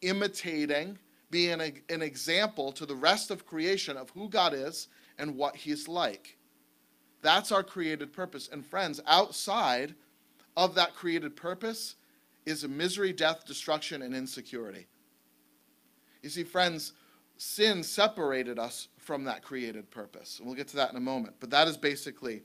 imitating, 0.00 0.98
being 1.30 1.60
an 1.60 2.02
example 2.02 2.72
to 2.72 2.86
the 2.86 2.94
rest 2.94 3.30
of 3.30 3.46
creation 3.46 3.96
of 3.96 4.10
who 4.10 4.28
God 4.28 4.54
is 4.54 4.88
and 5.18 5.36
what 5.36 5.56
He's 5.56 5.88
like. 5.88 6.36
That's 7.22 7.52
our 7.52 7.62
created 7.62 8.12
purpose. 8.12 8.48
And 8.52 8.66
friends, 8.66 9.00
outside 9.06 9.94
of 10.56 10.74
that 10.74 10.94
created 10.94 11.36
purpose 11.36 11.94
is 12.44 12.66
misery, 12.68 13.12
death, 13.12 13.46
destruction, 13.46 14.02
and 14.02 14.14
insecurity. 14.14 14.86
You 16.22 16.28
see, 16.28 16.44
friends, 16.44 16.92
sin 17.36 17.82
separated 17.82 18.58
us 18.58 18.88
from 18.98 19.24
that 19.24 19.42
created 19.42 19.90
purpose. 19.90 20.38
And 20.38 20.46
we'll 20.46 20.56
get 20.56 20.68
to 20.68 20.76
that 20.76 20.90
in 20.90 20.96
a 20.96 21.00
moment. 21.00 21.36
But 21.40 21.50
that 21.50 21.68
is 21.68 21.76
basically 21.76 22.42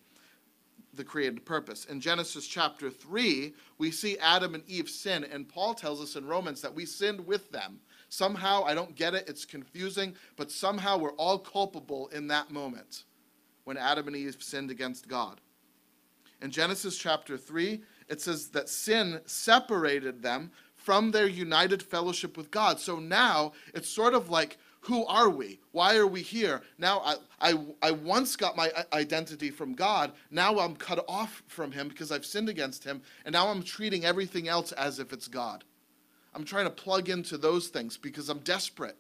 the 0.94 1.04
created 1.04 1.46
purpose. 1.46 1.86
In 1.86 2.00
Genesis 2.00 2.48
chapter 2.48 2.90
3, 2.90 3.54
we 3.78 3.92
see 3.92 4.18
Adam 4.20 4.56
and 4.56 4.64
Eve 4.68 4.90
sin, 4.90 5.24
and 5.24 5.48
Paul 5.48 5.74
tells 5.74 6.02
us 6.02 6.16
in 6.16 6.26
Romans 6.26 6.62
that 6.62 6.74
we 6.74 6.86
sinned 6.86 7.26
with 7.26 7.52
them. 7.52 7.80
Somehow, 8.10 8.64
I 8.64 8.74
don't 8.74 8.96
get 8.96 9.14
it, 9.14 9.28
it's 9.28 9.46
confusing, 9.46 10.16
but 10.38 10.50
somehow 10.50 10.98
we're 10.98 11.14
all 11.14 11.38
culpable 11.38 12.08
in 12.08 12.28
that 12.28 12.52
moment 12.52 13.04
when 13.68 13.76
Adam 13.76 14.08
and 14.08 14.16
Eve 14.16 14.38
sinned 14.40 14.72
against 14.72 15.10
God. 15.10 15.42
In 16.42 16.52
Genesis 16.52 16.98
chapter 16.98 17.38
3, 17.38 17.82
it 18.08 18.22
says 18.22 18.48
that 18.52 18.70
sin 18.70 19.20
separated 19.26 20.22
them 20.24 20.52
from 20.78 21.12
their 21.12 21.28
united 21.28 21.84
fellowship 21.84 22.38
with 22.38 22.50
God. 22.50 22.80
So 22.80 22.98
now 22.98 23.52
it's 23.74 23.90
sort 23.90 24.14
of 24.14 24.30
like 24.30 24.58
who 24.80 25.06
are 25.08 25.30
we? 25.30 25.60
Why 25.74 25.98
are 25.98 26.08
we 26.08 26.22
here? 26.22 26.62
Now, 26.78 27.02
I, 27.04 27.16
I, 27.42 27.60
I 27.82 27.92
once 27.92 28.38
got 28.38 28.56
my 28.56 28.72
identity 28.94 29.50
from 29.50 29.74
God. 29.74 30.14
Now 30.32 30.60
I'm 30.60 30.78
cut 30.78 31.04
off 31.10 31.44
from 31.48 31.74
Him 31.74 31.90
because 31.90 32.10
I've 32.10 32.26
sinned 32.26 32.48
against 32.48 32.86
Him. 32.86 33.02
And 33.26 33.34
now 33.34 33.50
I'm 33.50 33.64
treating 33.64 34.06
everything 34.06 34.48
else 34.48 34.72
as 34.72 35.00
if 35.00 35.12
it's 35.12 35.28
God. 35.28 35.66
I'm 36.34 36.46
trying 36.46 36.66
to 36.66 36.72
plug 36.72 37.10
into 37.10 37.38
those 37.38 37.68
things 37.68 37.98
because 37.98 38.30
I'm 38.30 38.40
desperate. 38.40 38.96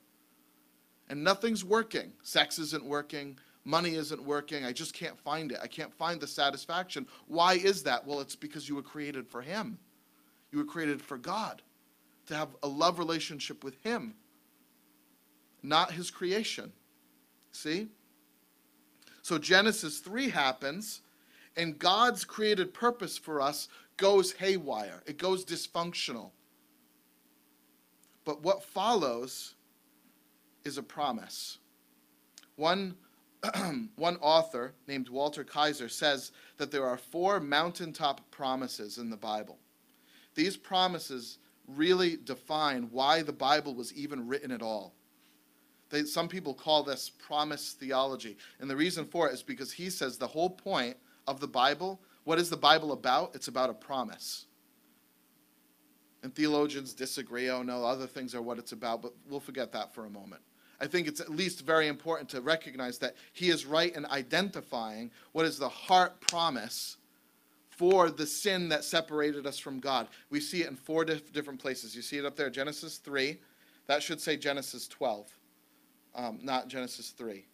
And 1.07 1.23
nothing's 1.23 1.63
working. 1.63 2.11
Sex 2.21 2.59
isn't 2.59 2.83
working. 2.83 3.37
Money 3.67 3.95
isn't 3.95 4.23
working. 4.23 4.65
I 4.65 4.71
just 4.71 4.93
can't 4.93 5.19
find 5.19 5.51
it. 5.51 5.59
I 5.61 5.67
can't 5.67 5.93
find 5.93 6.19
the 6.19 6.27
satisfaction. 6.27 7.05
Why 7.27 7.53
is 7.53 7.83
that? 7.83 8.07
Well, 8.07 8.21
it's 8.21 8.35
because 8.35 8.67
you 8.67 8.75
were 8.75 8.81
created 8.81 9.27
for 9.27 9.41
Him. 9.41 9.77
You 10.51 10.59
were 10.59 10.65
created 10.65 11.01
for 11.01 11.17
God, 11.17 11.61
to 12.27 12.35
have 12.35 12.49
a 12.63 12.67
love 12.67 12.97
relationship 12.97 13.63
with 13.63 13.75
Him 13.83 14.15
not 15.63 15.91
his 15.91 16.09
creation. 16.09 16.71
See? 17.51 17.87
So 19.21 19.37
Genesis 19.37 19.99
3 19.99 20.29
happens, 20.29 21.01
and 21.55 21.77
God's 21.77 22.23
created 22.23 22.73
purpose 22.73 23.17
for 23.17 23.41
us 23.41 23.67
goes 23.97 24.31
haywire, 24.31 25.01
it 25.05 25.17
goes 25.17 25.43
dysfunctional. 25.43 26.31
But 28.25 28.43
what 28.43 28.63
follows 28.63 29.55
is 30.65 30.77
a 30.77 30.83
promise. 30.83 31.57
One, 32.57 32.95
one 33.95 34.17
author 34.17 34.73
named 34.87 35.09
Walter 35.09 35.43
Kaiser 35.43 35.89
says 35.89 36.31
that 36.57 36.71
there 36.71 36.85
are 36.85 36.97
four 36.97 37.39
mountaintop 37.39 38.29
promises 38.31 38.97
in 38.97 39.09
the 39.09 39.17
Bible. 39.17 39.59
These 40.35 40.57
promises 40.57 41.37
really 41.67 42.17
define 42.17 42.89
why 42.91 43.21
the 43.21 43.33
Bible 43.33 43.75
was 43.75 43.93
even 43.93 44.27
written 44.27 44.51
at 44.51 44.61
all. 44.61 44.93
They, 45.89 46.03
some 46.03 46.27
people 46.27 46.53
call 46.53 46.83
this 46.83 47.09
promise 47.09 47.73
theology. 47.73 48.37
And 48.59 48.69
the 48.69 48.75
reason 48.75 49.05
for 49.05 49.29
it 49.29 49.33
is 49.33 49.43
because 49.43 49.71
he 49.71 49.89
says 49.89 50.17
the 50.17 50.27
whole 50.27 50.49
point 50.49 50.97
of 51.27 51.39
the 51.39 51.47
Bible, 51.47 52.01
what 52.23 52.39
is 52.39 52.49
the 52.49 52.57
Bible 52.57 52.91
about? 52.91 53.35
It's 53.35 53.47
about 53.47 53.69
a 53.69 53.73
promise. 53.73 54.45
And 56.23 56.33
theologians 56.33 56.93
disagree. 56.93 57.49
Oh, 57.49 57.63
no, 57.63 57.85
other 57.85 58.07
things 58.07 58.35
are 58.35 58.41
what 58.41 58.57
it's 58.57 58.71
about, 58.71 59.01
but 59.01 59.13
we'll 59.29 59.39
forget 59.39 59.71
that 59.73 59.93
for 59.93 60.05
a 60.05 60.09
moment. 60.09 60.41
I 60.79 60.87
think 60.87 61.07
it's 61.07 61.19
at 61.19 61.29
least 61.29 61.65
very 61.65 61.87
important 61.87 62.29
to 62.29 62.41
recognize 62.41 62.97
that 62.99 63.15
he 63.33 63.49
is 63.49 63.65
right 63.65 63.95
in 63.95 64.05
identifying 64.05 65.11
what 65.31 65.45
is 65.45 65.57
the 65.57 65.69
heart 65.69 66.19
promise 66.21 66.97
for 67.69 68.09
the 68.09 68.25
sin 68.25 68.69
that 68.69 68.83
separated 68.83 69.45
us 69.47 69.57
from 69.57 69.79
God. 69.79 70.07
We 70.29 70.39
see 70.39 70.61
it 70.61 70.69
in 70.69 70.75
four 70.75 71.05
different 71.05 71.59
places. 71.59 71.95
You 71.95 72.01
see 72.01 72.17
it 72.17 72.25
up 72.25 72.35
there, 72.35 72.49
Genesis 72.49 72.97
3. 72.97 73.37
That 73.87 74.03
should 74.03 74.19
say 74.19 74.37
Genesis 74.37 74.87
12 74.87 75.31
um, 76.17 76.39
not 76.41 76.67
Genesis 76.67 77.11
3. 77.11 77.45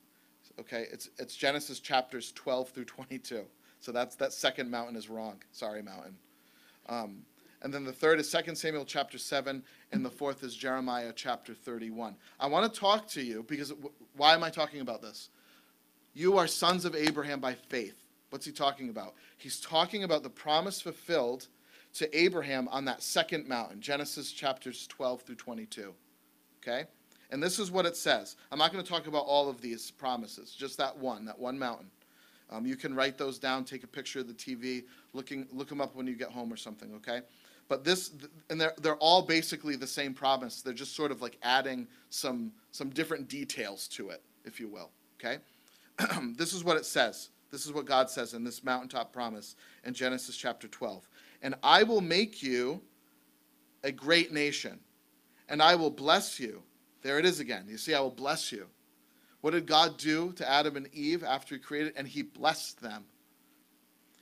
Okay, 0.59 0.86
it's, 0.91 1.09
it's 1.19 1.36
Genesis 1.36 1.79
chapters 1.79 2.31
12 2.31 2.69
through 2.69 2.86
22. 2.86 3.43
So 3.79 3.91
that's 3.91 4.15
that 4.15 4.31
second 4.31 4.71
mountain 4.71 4.95
is 4.95 5.09
wrong. 5.09 5.41
Sorry, 5.51 5.81
mountain. 5.81 6.15
Um, 6.88 7.23
and 7.63 7.73
then 7.73 7.86
the 7.86 7.93
third 7.93 8.19
is 8.19 8.30
2 8.30 8.56
Samuel 8.56 8.84
chapter 8.84 9.17
7, 9.17 9.63
and 9.93 10.06
the 10.06 10.10
fourth 10.10 10.43
is 10.43 10.54
Jeremiah 10.54 11.13
chapter 11.15 11.54
31. 11.54 12.15
I 12.39 12.47
want 12.47 12.71
to 12.71 12.80
talk 12.80 13.08
to 13.10 13.21
you 13.21 13.43
because 13.47 13.73
why 14.17 14.34
am 14.34 14.43
I 14.43 14.49
talking 14.49 14.82
about 14.82 15.02
this? 15.02 15.30
You 16.13 16.38
are 16.38 16.45
sons 16.45 16.84
of 16.84 16.93
Abraham 16.95 17.39
by 17.39 17.54
faith. 17.54 17.95
What's 18.30 18.45
he 18.45 18.52
talking 18.52 18.89
about? 18.89 19.13
He's 19.38 19.60
talking 19.60 20.04
about 20.04 20.23
the 20.23 20.30
promise 20.30 20.82
fulfilled 20.82 21.47
to 21.95 22.17
Abraham 22.17 22.67
on 22.69 22.86
that 22.86 23.02
second 23.02 23.47
mountain, 23.47 23.80
Genesis 23.80 24.32
chapters 24.32 24.86
12 24.88 25.21
through 25.21 25.36
22. 25.36 25.93
Okay? 26.62 26.86
And 27.32 27.41
this 27.41 27.60
is 27.60 27.71
what 27.71 27.86
it 27.86 27.95
says. 27.95 28.36
I'm 28.52 28.60
not 28.60 28.73
going 28.73 28.84
to 28.84 28.89
talk 28.89 29.08
about 29.08 29.26
all 29.26 29.49
of 29.49 29.62
these 29.62 29.89
promises, 29.89 30.54
just 30.54 30.78
that 30.80 30.97
one, 30.97 31.26
that 31.26 31.39
one 31.39 31.58
mountain. 31.58 31.89
Um, 32.49 32.65
you 32.65 32.76
can 32.76 32.93
write 32.93 33.17
those 33.17 33.39
down, 33.39 33.65
take 33.65 33.84
a 33.84 33.88
picture 33.88 34.19
of 34.19 34.28
the 34.28 34.34
TV, 34.34 34.84
looking, 35.13 35.47
look 35.52 35.69
them 35.69 35.82
up 35.82 35.95
when 35.95 36.06
you 36.06 36.15
get 36.15 36.30
home 36.30 36.52
or 36.54 36.58
something, 36.58 36.93
okay? 36.95 37.21
But 37.73 37.83
this, 37.83 38.12
and 38.51 38.62
they're, 38.62 38.75
they're 38.83 38.97
all 38.97 39.23
basically 39.23 39.75
the 39.75 39.88
same 39.88 40.13
promise. 40.13 40.62
They're 40.62 40.75
just 40.75 40.95
sort 40.95 41.09
of 41.09 41.23
like 41.23 41.39
adding 41.41 41.88
some, 42.12 42.51
some 42.71 42.91
different 42.91 43.27
details 43.27 43.88
to 43.88 44.09
it, 44.09 44.21
if 44.45 44.59
you 44.59 44.67
will, 44.67 44.91
okay? 45.19 45.39
this 46.38 46.53
is 46.53 46.63
what 46.63 46.77
it 46.77 46.86
says. 46.86 47.29
This 47.49 47.65
is 47.65 47.73
what 47.73 47.86
God 47.86 48.12
says 48.12 48.36
in 48.36 48.43
this 48.43 48.63
mountaintop 48.63 49.12
promise 49.12 49.55
in 49.83 49.95
Genesis 49.95 50.38
chapter 50.38 50.67
12. 50.67 51.09
And 51.41 51.55
I 51.63 51.81
will 51.81 51.99
make 51.99 52.43
you 52.43 52.79
a 53.83 53.91
great 53.91 54.31
nation, 54.31 54.79
and 55.49 55.59
I 55.59 55.73
will 55.73 55.89
bless 55.89 56.39
you 56.39 56.62
there 57.01 57.17
it 57.17 57.25
is 57.25 57.39
again. 57.39 57.65
You 57.67 57.79
see, 57.79 57.95
I 57.95 58.01
will 58.01 58.12
bless 58.12 58.51
you. 58.51 58.67
What 59.41 59.51
did 59.51 59.65
God 59.65 59.97
do 59.97 60.31
to 60.33 60.47
Adam 60.47 60.77
and 60.77 60.88
Eve 60.93 61.23
after 61.23 61.55
he 61.55 61.59
created? 61.59 61.93
And 61.97 62.07
he 62.07 62.21
blessed 62.21 62.83
them. 62.83 63.05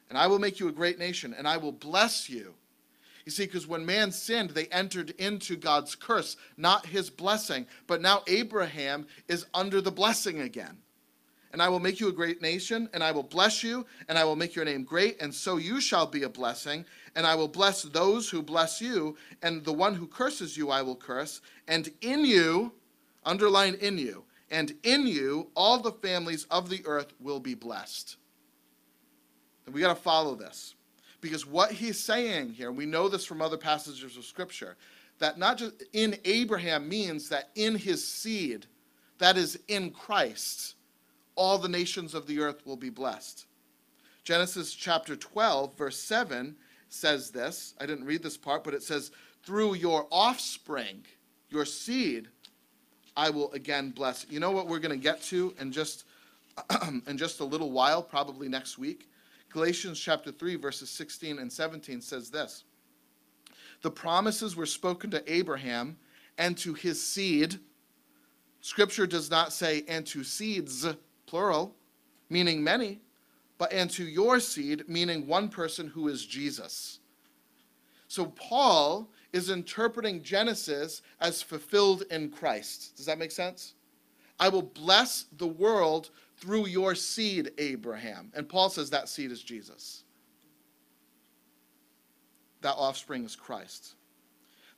And 0.07 0.17
I 0.17 0.27
will 0.27 0.39
make 0.39 0.61
you 0.61 0.69
a 0.69 0.71
great 0.71 0.97
nation, 0.97 1.35
and 1.37 1.45
I 1.45 1.57
will 1.57 1.73
bless 1.73 2.29
you. 2.29 2.55
You 3.25 3.31
see, 3.31 3.45
because 3.45 3.67
when 3.67 3.85
man 3.85 4.11
sinned, 4.11 4.51
they 4.51 4.65
entered 4.67 5.11
into 5.11 5.55
God's 5.55 5.95
curse, 5.95 6.37
not 6.57 6.85
his 6.85 7.09
blessing. 7.09 7.67
But 7.87 8.01
now 8.01 8.23
Abraham 8.27 9.07
is 9.27 9.45
under 9.53 9.81
the 9.81 9.91
blessing 9.91 10.41
again. 10.41 10.77
And 11.53 11.61
I 11.61 11.67
will 11.67 11.79
make 11.79 11.99
you 11.99 12.07
a 12.07 12.13
great 12.13 12.41
nation, 12.41 12.89
and 12.93 13.03
I 13.03 13.11
will 13.11 13.23
bless 13.23 13.61
you, 13.61 13.85
and 14.07 14.17
I 14.17 14.23
will 14.23 14.37
make 14.37 14.55
your 14.55 14.63
name 14.63 14.85
great, 14.85 15.21
and 15.21 15.35
so 15.35 15.57
you 15.57 15.81
shall 15.81 16.07
be 16.07 16.23
a 16.23 16.29
blessing. 16.29 16.85
And 17.13 17.27
I 17.27 17.35
will 17.35 17.49
bless 17.49 17.83
those 17.83 18.29
who 18.29 18.41
bless 18.41 18.79
you, 18.81 19.17
and 19.41 19.63
the 19.65 19.73
one 19.73 19.93
who 19.93 20.07
curses 20.07 20.55
you 20.55 20.69
I 20.69 20.81
will 20.81 20.95
curse. 20.95 21.41
And 21.67 21.89
in 21.99 22.23
you, 22.23 22.71
underline 23.25 23.75
in 23.75 23.97
you, 23.97 24.23
and 24.49 24.73
in 24.83 25.05
you 25.05 25.49
all 25.53 25.79
the 25.79 25.91
families 25.91 26.45
of 26.45 26.69
the 26.69 26.81
earth 26.85 27.13
will 27.19 27.39
be 27.39 27.53
blessed. 27.53 28.15
And 29.65 29.75
we 29.75 29.81
got 29.81 29.95
to 29.95 30.01
follow 30.01 30.35
this. 30.35 30.75
Because 31.21 31.45
what 31.45 31.71
he's 31.71 31.99
saying 31.99 32.53
here, 32.53 32.71
we 32.71 32.85
know 32.85 33.07
this 33.07 33.25
from 33.25 33.41
other 33.41 33.57
passages 33.57 34.17
of 34.17 34.25
Scripture, 34.25 34.75
that 35.19 35.37
not 35.37 35.57
just 35.57 35.83
in 35.93 36.17
Abraham 36.25 36.89
means 36.89 37.29
that 37.29 37.49
in 37.55 37.75
his 37.75 38.05
seed, 38.05 38.65
that 39.19 39.37
is 39.37 39.59
in 39.67 39.91
Christ, 39.91 40.75
all 41.35 41.59
the 41.59 41.69
nations 41.69 42.15
of 42.15 42.25
the 42.25 42.39
earth 42.39 42.65
will 42.65 42.75
be 42.75 42.89
blessed. 42.89 43.45
Genesis 44.23 44.73
chapter 44.73 45.15
12, 45.15 45.77
verse 45.77 45.97
7 45.97 46.55
says 46.89 47.29
this. 47.29 47.75
I 47.79 47.85
didn't 47.85 48.05
read 48.05 48.23
this 48.23 48.37
part, 48.37 48.63
but 48.63 48.73
it 48.73 48.83
says, 48.83 49.11
Through 49.43 49.75
your 49.75 50.07
offspring, 50.11 51.05
your 51.49 51.65
seed, 51.65 52.27
I 53.15 53.29
will 53.29 53.51
again 53.51 53.91
bless. 53.91 54.25
You 54.29 54.39
know 54.39 54.51
what 54.51 54.67
we're 54.67 54.79
going 54.79 54.97
to 54.97 55.03
get 55.03 55.21
to 55.23 55.53
in 55.59 55.71
just, 55.71 56.05
in 57.07 57.17
just 57.17 57.39
a 57.39 57.45
little 57.45 57.71
while, 57.71 58.01
probably 58.01 58.49
next 58.49 58.77
week? 58.77 59.10
Galatians 59.51 59.99
chapter 59.99 60.31
3, 60.31 60.55
verses 60.55 60.89
16 60.89 61.39
and 61.39 61.51
17 61.51 62.01
says 62.01 62.29
this 62.29 62.63
The 63.81 63.91
promises 63.91 64.55
were 64.55 64.65
spoken 64.65 65.11
to 65.11 65.33
Abraham 65.33 65.97
and 66.37 66.57
to 66.59 66.73
his 66.73 67.03
seed. 67.03 67.59
Scripture 68.61 69.07
does 69.07 69.29
not 69.29 69.51
say, 69.51 69.83
and 69.87 70.05
to 70.07 70.23
seeds, 70.23 70.87
plural, 71.25 71.75
meaning 72.29 72.63
many, 72.63 73.01
but 73.57 73.73
and 73.73 73.89
to 73.91 74.03
your 74.03 74.39
seed, 74.39 74.87
meaning 74.87 75.27
one 75.27 75.49
person 75.49 75.87
who 75.87 76.07
is 76.07 76.25
Jesus. 76.25 76.99
So 78.07 78.25
Paul 78.25 79.09
is 79.33 79.49
interpreting 79.49 80.21
Genesis 80.21 81.01
as 81.19 81.41
fulfilled 81.41 82.03
in 82.11 82.29
Christ. 82.29 82.95
Does 82.97 83.05
that 83.05 83.17
make 83.17 83.31
sense? 83.31 83.73
I 84.39 84.49
will 84.49 84.63
bless 84.63 85.25
the 85.37 85.47
world 85.47 86.09
through 86.41 86.65
your 86.67 86.95
seed, 86.95 87.51
Abraham. 87.59 88.31
And 88.35 88.49
Paul 88.49 88.69
says 88.69 88.89
that 88.89 89.07
seed 89.07 89.31
is 89.31 89.41
Jesus. 89.41 90.03
That 92.61 92.73
offspring 92.73 93.23
is 93.23 93.35
Christ. 93.35 93.93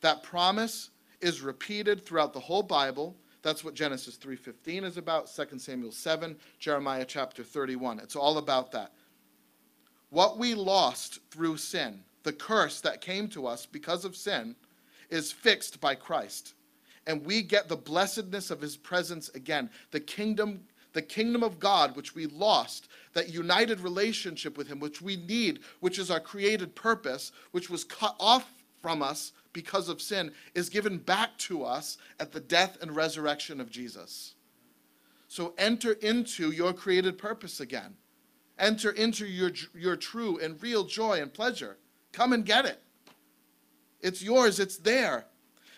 That 0.02 0.24
promise 0.24 0.92
is 1.22 1.42
repeated 1.42 2.06
throughout 2.06 2.34
the 2.34 2.40
whole 2.40 2.64
Bible. 2.64 3.16
That's 3.42 3.64
what 3.64 3.74
Genesis 3.74 4.18
3:15 4.18 4.84
is 4.84 4.98
about, 4.98 5.30
2 5.30 5.60
Samuel 5.60 5.92
7, 5.92 6.38
Jeremiah 6.60 7.06
chapter 7.06 7.44
31. 7.44 8.00
It's 8.00 8.16
all 8.16 8.38
about 8.38 8.72
that. 8.74 8.94
What 10.10 10.38
we 10.38 10.54
lost 10.54 11.20
through 11.32 11.58
sin, 11.58 12.04
the 12.24 12.34
curse 12.34 12.82
that 12.82 13.02
came 13.02 13.28
to 13.30 13.48
us 13.48 13.66
because 13.66 14.06
of 14.06 14.16
sin, 14.16 14.56
is 15.10 15.32
fixed 15.32 15.80
by 15.80 15.96
Christ. 15.96 16.54
And 17.06 17.26
we 17.26 17.42
get 17.42 17.68
the 17.68 17.76
blessedness 17.76 18.50
of 18.50 18.62
his 18.62 18.78
presence 18.78 19.30
again. 19.30 19.70
The 19.92 20.00
kingdom 20.00 20.66
the 20.94 21.02
kingdom 21.02 21.44
of 21.44 21.60
God, 21.60 21.96
which 21.96 22.16
we 22.16 22.28
lost, 22.28 22.88
that 23.14 23.34
united 23.34 23.80
relationship 23.80 24.58
with 24.58 24.68
Him, 24.68 24.80
which 24.80 25.02
we 25.02 25.16
need, 25.16 25.60
which 25.80 26.00
is 26.00 26.10
our 26.10 26.20
created 26.20 26.76
purpose, 26.76 27.32
which 27.52 27.70
was 27.70 27.84
cut 27.84 28.16
off 28.20 28.48
from 28.82 29.02
us 29.02 29.34
because 29.52 29.90
of 29.90 30.02
sin, 30.02 30.32
is 30.56 30.70
given 30.70 30.98
back 30.98 31.38
to 31.38 31.64
us 31.64 31.98
at 32.20 32.32
the 32.32 32.40
death 32.40 32.78
and 32.82 32.96
resurrection 32.96 33.60
of 33.60 33.70
Jesus. 33.70 34.36
So 35.28 35.54
enter 35.58 35.94
into 35.94 36.52
your 36.52 36.74
created 36.74 37.18
purpose 37.18 37.60
again. 37.60 37.96
Enter 38.60 38.92
into 38.92 39.26
your, 39.26 39.52
your 39.74 39.96
true 39.96 40.38
and 40.40 40.62
real 40.62 40.84
joy 40.84 41.22
and 41.22 41.34
pleasure. 41.34 41.78
Come 42.12 42.34
and 42.34 42.46
get 42.46 42.66
it. 42.66 42.80
It's 44.00 44.22
yours, 44.22 44.60
it's 44.60 44.78
there. 44.78 45.26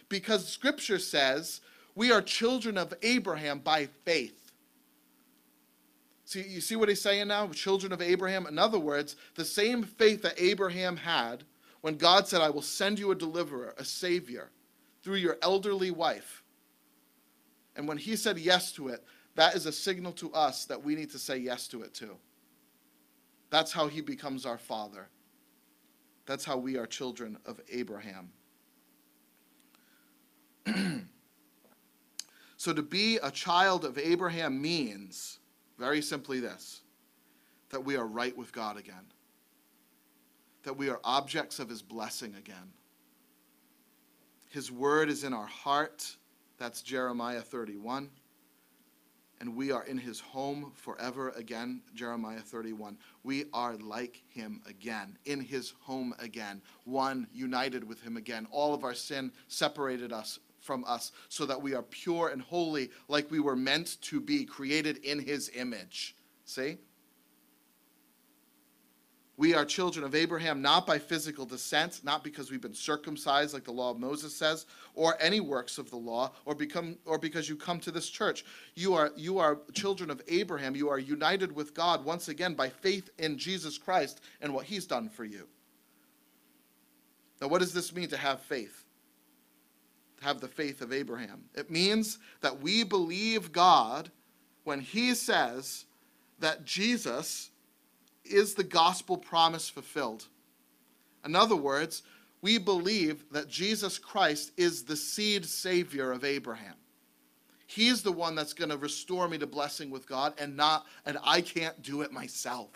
Because 0.10 0.48
Scripture 0.48 1.00
says 1.00 1.62
we 1.96 2.12
are 2.12 2.22
children 2.22 2.78
of 2.78 2.94
Abraham 3.02 3.60
by 3.60 3.88
faith. 4.04 4.45
See, 6.26 6.42
you 6.42 6.60
see 6.60 6.76
what 6.76 6.90
he's 6.90 7.02
saying 7.02 7.28
now? 7.28 7.48
Children 7.50 7.94
of 7.94 8.02
Abraham. 8.02 8.48
In 8.48 8.58
other 8.58 8.80
words, 8.80 9.16
the 9.36 9.46
same 9.46 9.84
faith 9.84 10.24
that 10.24 10.34
Abraham 10.42 10.98
had 10.98 11.44
when 11.82 11.98
God 11.98 12.28
said, 12.28 12.42
I 12.42 12.50
will 12.50 12.64
send 12.64 12.98
you 12.98 13.12
a 13.12 13.16
deliverer, 13.16 13.76
a 13.78 13.86
savior, 13.86 14.50
through 15.04 15.18
your 15.18 15.38
elderly 15.44 15.92
wife. 15.92 16.44
And 17.76 17.88
when 17.88 17.98
he 17.98 18.16
said 18.16 18.40
yes 18.40 18.72
to 18.74 18.88
it, 18.88 19.04
that 19.36 19.54
is 19.54 19.68
a 19.68 19.72
signal 19.72 20.14
to 20.14 20.34
us 20.34 20.66
that 20.66 20.84
we 20.84 20.96
need 20.96 21.12
to 21.12 21.20
say 21.20 21.38
yes 21.38 21.68
to 21.68 21.84
it 21.84 21.94
too. 21.94 22.18
That's 23.52 23.72
how 23.72 23.88
he 23.88 24.02
becomes 24.02 24.48
our 24.48 24.58
father. 24.58 25.08
That's 26.26 26.44
how 26.44 26.58
we 26.58 26.76
are 26.78 26.88
children 26.88 27.38
of 27.46 27.62
Abraham. 27.72 28.32
so 32.58 32.74
to 32.74 32.82
be 32.82 33.18
a 33.18 33.30
child 33.30 33.86
of 33.86 34.00
Abraham 34.00 34.60
means 34.60 35.38
very 35.78 36.02
simply 36.02 36.40
this 36.40 36.82
that 37.70 37.84
we 37.84 37.98
are 37.98 38.06
right 38.06 38.38
with 38.38 38.54
God 38.54 38.78
again, 38.78 39.12
that 40.64 40.78
we 40.78 40.90
are 40.90 41.00
objects 41.04 41.60
of 41.60 41.68
His 41.68 41.82
blessing 41.82 42.36
again. 42.36 42.72
His 44.50 44.72
word 44.72 45.10
is 45.10 45.26
in 45.26 45.34
our 45.34 45.48
heart. 45.48 46.16
That's 46.58 46.82
Jeremiah 46.82 47.42
31. 47.42 48.10
And 49.42 49.56
we 49.56 49.72
are 49.72 49.84
in 49.84 49.98
his 49.98 50.22
home 50.22 50.72
forever 50.76 51.32
again, 51.32 51.82
Jeremiah 51.94 52.40
31. 52.40 52.98
We 53.24 53.46
are 53.54 53.76
like 53.76 54.24
him 54.30 54.62
again, 54.66 55.18
in 55.26 55.42
his 55.42 55.74
home 55.82 56.16
again, 56.20 56.62
one 56.86 57.28
united 57.34 57.84
with 57.84 58.02
him 58.02 58.16
again. 58.16 58.48
All 58.50 58.74
of 58.74 58.86
our 58.86 58.94
sin 58.94 59.34
separated 59.50 60.14
us 60.14 60.40
from 60.66 60.84
us 60.86 61.12
so 61.30 61.46
that 61.46 61.62
we 61.62 61.74
are 61.74 61.84
pure 61.84 62.30
and 62.30 62.42
holy 62.42 62.90
like 63.08 63.30
we 63.30 63.40
were 63.40 63.56
meant 63.56 64.02
to 64.02 64.20
be, 64.20 64.44
created 64.44 64.98
in 64.98 65.20
his 65.20 65.52
image. 65.56 66.16
See? 66.44 66.78
We 69.38 69.54
are 69.54 69.66
children 69.66 70.06
of 70.06 70.16
Abraham 70.16 70.62
not 70.62 70.88
by 70.88 70.98
physical 70.98 71.46
descent, 71.46 72.02
not 72.06 72.24
because 72.24 72.50
we've 72.50 72.62
been 72.62 72.74
circumcised 72.74 73.54
like 73.54 73.66
the 73.66 73.72
law 73.72 73.92
of 73.92 74.00
Moses 74.00 74.34
says, 74.34 74.66
or 74.94 75.18
any 75.20 75.42
works 75.42 75.78
of 75.78 75.90
the 75.90 75.98
law, 75.98 76.32
or 76.46 76.56
become 76.56 76.98
or 77.06 77.18
because 77.18 77.50
you 77.50 77.58
come 77.58 77.80
to 77.82 77.92
this 77.92 78.10
church. 78.10 78.46
You 78.76 78.94
are 78.94 79.12
you 79.18 79.38
are 79.40 79.60
children 79.74 80.10
of 80.10 80.22
Abraham. 80.30 80.74
You 80.74 80.88
are 80.90 81.00
united 81.00 81.52
with 81.52 81.74
God 81.74 82.06
once 82.06 82.30
again 82.30 82.54
by 82.54 82.70
faith 82.70 83.10
in 83.18 83.38
Jesus 83.38 83.78
Christ 83.78 84.22
and 84.40 84.54
what 84.54 84.66
he's 84.66 84.86
done 84.86 85.10
for 85.10 85.26
you. 85.26 85.48
Now 87.42 87.50
what 87.50 87.60
does 87.60 87.74
this 87.74 87.94
mean 87.94 88.08
to 88.10 88.18
have 88.18 88.40
faith? 88.40 88.85
Have 90.26 90.42
the 90.42 90.48
faith 90.48 90.82
of 90.82 90.92
Abraham. 90.92 91.44
It 91.54 91.70
means 91.70 92.18
that 92.42 92.60
we 92.60 92.84
believe 92.84 93.52
God 93.52 94.10
when 94.64 94.80
he 94.80 95.14
says 95.14 95.86
that 96.40 96.66
Jesus 96.66 97.52
is 98.24 98.56
the 98.56 98.64
gospel 98.64 99.18
promise 99.18 99.70
fulfilled. 99.70 100.26
In 101.24 101.36
other 101.36 101.56
words, 101.56 102.02
we 102.42 102.58
believe 102.58 103.24
that 103.32 103.48
Jesus 103.48 104.00
Christ 104.00 104.52
is 104.58 104.84
the 104.84 104.96
seed 104.96 105.46
savior 105.46 106.12
of 106.12 106.24
Abraham. 106.24 106.76
He's 107.68 108.02
the 108.02 108.12
one 108.12 108.34
that's 108.34 108.54
going 108.54 108.72
to 108.72 108.78
restore 108.78 109.28
me 109.28 109.38
to 109.38 109.48
blessing 109.48 109.92
with 109.92 110.08
God 110.08 110.34
and 110.40 110.58
not 110.58 110.88
and 111.06 111.20
I 111.24 111.42
can't 111.42 111.80
do 111.84 112.02
it 112.02 112.12
myself. 112.12 112.70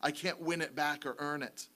I 0.00 0.10
can't 0.12 0.40
win 0.40 0.62
it 0.62 0.74
back 0.74 1.04
or 1.04 1.14
earn 1.18 1.42
it. 1.42 1.66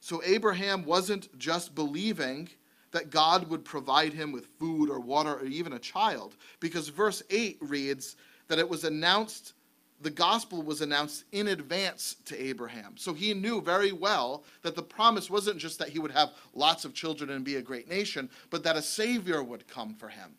So 0.00 0.22
Abraham 0.24 0.84
wasn't 0.84 1.36
just 1.38 1.74
believing 1.74 2.48
that 2.92 3.10
God 3.10 3.48
would 3.48 3.64
provide 3.64 4.12
him 4.12 4.32
with 4.32 4.48
food 4.58 4.90
or 4.90 5.00
water 5.00 5.34
or 5.34 5.44
even 5.44 5.74
a 5.74 5.78
child. 5.78 6.36
Because 6.58 6.88
verse 6.88 7.22
8 7.30 7.58
reads 7.60 8.16
that 8.48 8.58
it 8.58 8.68
was 8.68 8.84
announced, 8.84 9.52
the 10.00 10.10
gospel 10.10 10.62
was 10.62 10.80
announced 10.80 11.24
in 11.32 11.48
advance 11.48 12.16
to 12.24 12.42
Abraham. 12.42 12.96
So 12.96 13.12
he 13.12 13.34
knew 13.34 13.60
very 13.60 13.92
well 13.92 14.44
that 14.62 14.74
the 14.74 14.82
promise 14.82 15.30
wasn't 15.30 15.58
just 15.58 15.78
that 15.78 15.90
he 15.90 15.98
would 15.98 16.10
have 16.10 16.32
lots 16.54 16.84
of 16.84 16.94
children 16.94 17.30
and 17.30 17.44
be 17.44 17.56
a 17.56 17.62
great 17.62 17.88
nation, 17.88 18.28
but 18.50 18.64
that 18.64 18.76
a 18.76 18.82
Savior 18.82 19.42
would 19.42 19.68
come 19.68 19.94
for 19.94 20.08
him. 20.08 20.34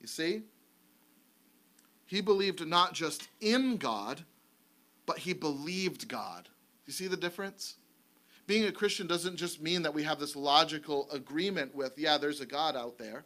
You 0.00 0.08
see? 0.08 0.42
He 2.06 2.20
believed 2.20 2.66
not 2.66 2.92
just 2.92 3.28
in 3.40 3.78
God, 3.78 4.22
but 5.06 5.18
he 5.18 5.32
believed 5.32 6.08
God. 6.08 6.48
You 6.86 6.92
see 6.92 7.06
the 7.06 7.16
difference? 7.16 7.76
Being 8.52 8.66
a 8.66 8.72
Christian 8.72 9.06
doesn't 9.06 9.36
just 9.36 9.62
mean 9.62 9.80
that 9.80 9.94
we 9.94 10.02
have 10.02 10.20
this 10.20 10.36
logical 10.36 11.08
agreement 11.10 11.74
with, 11.74 11.94
yeah, 11.96 12.18
there's 12.18 12.42
a 12.42 12.44
God 12.44 12.76
out 12.76 12.98
there. 12.98 13.24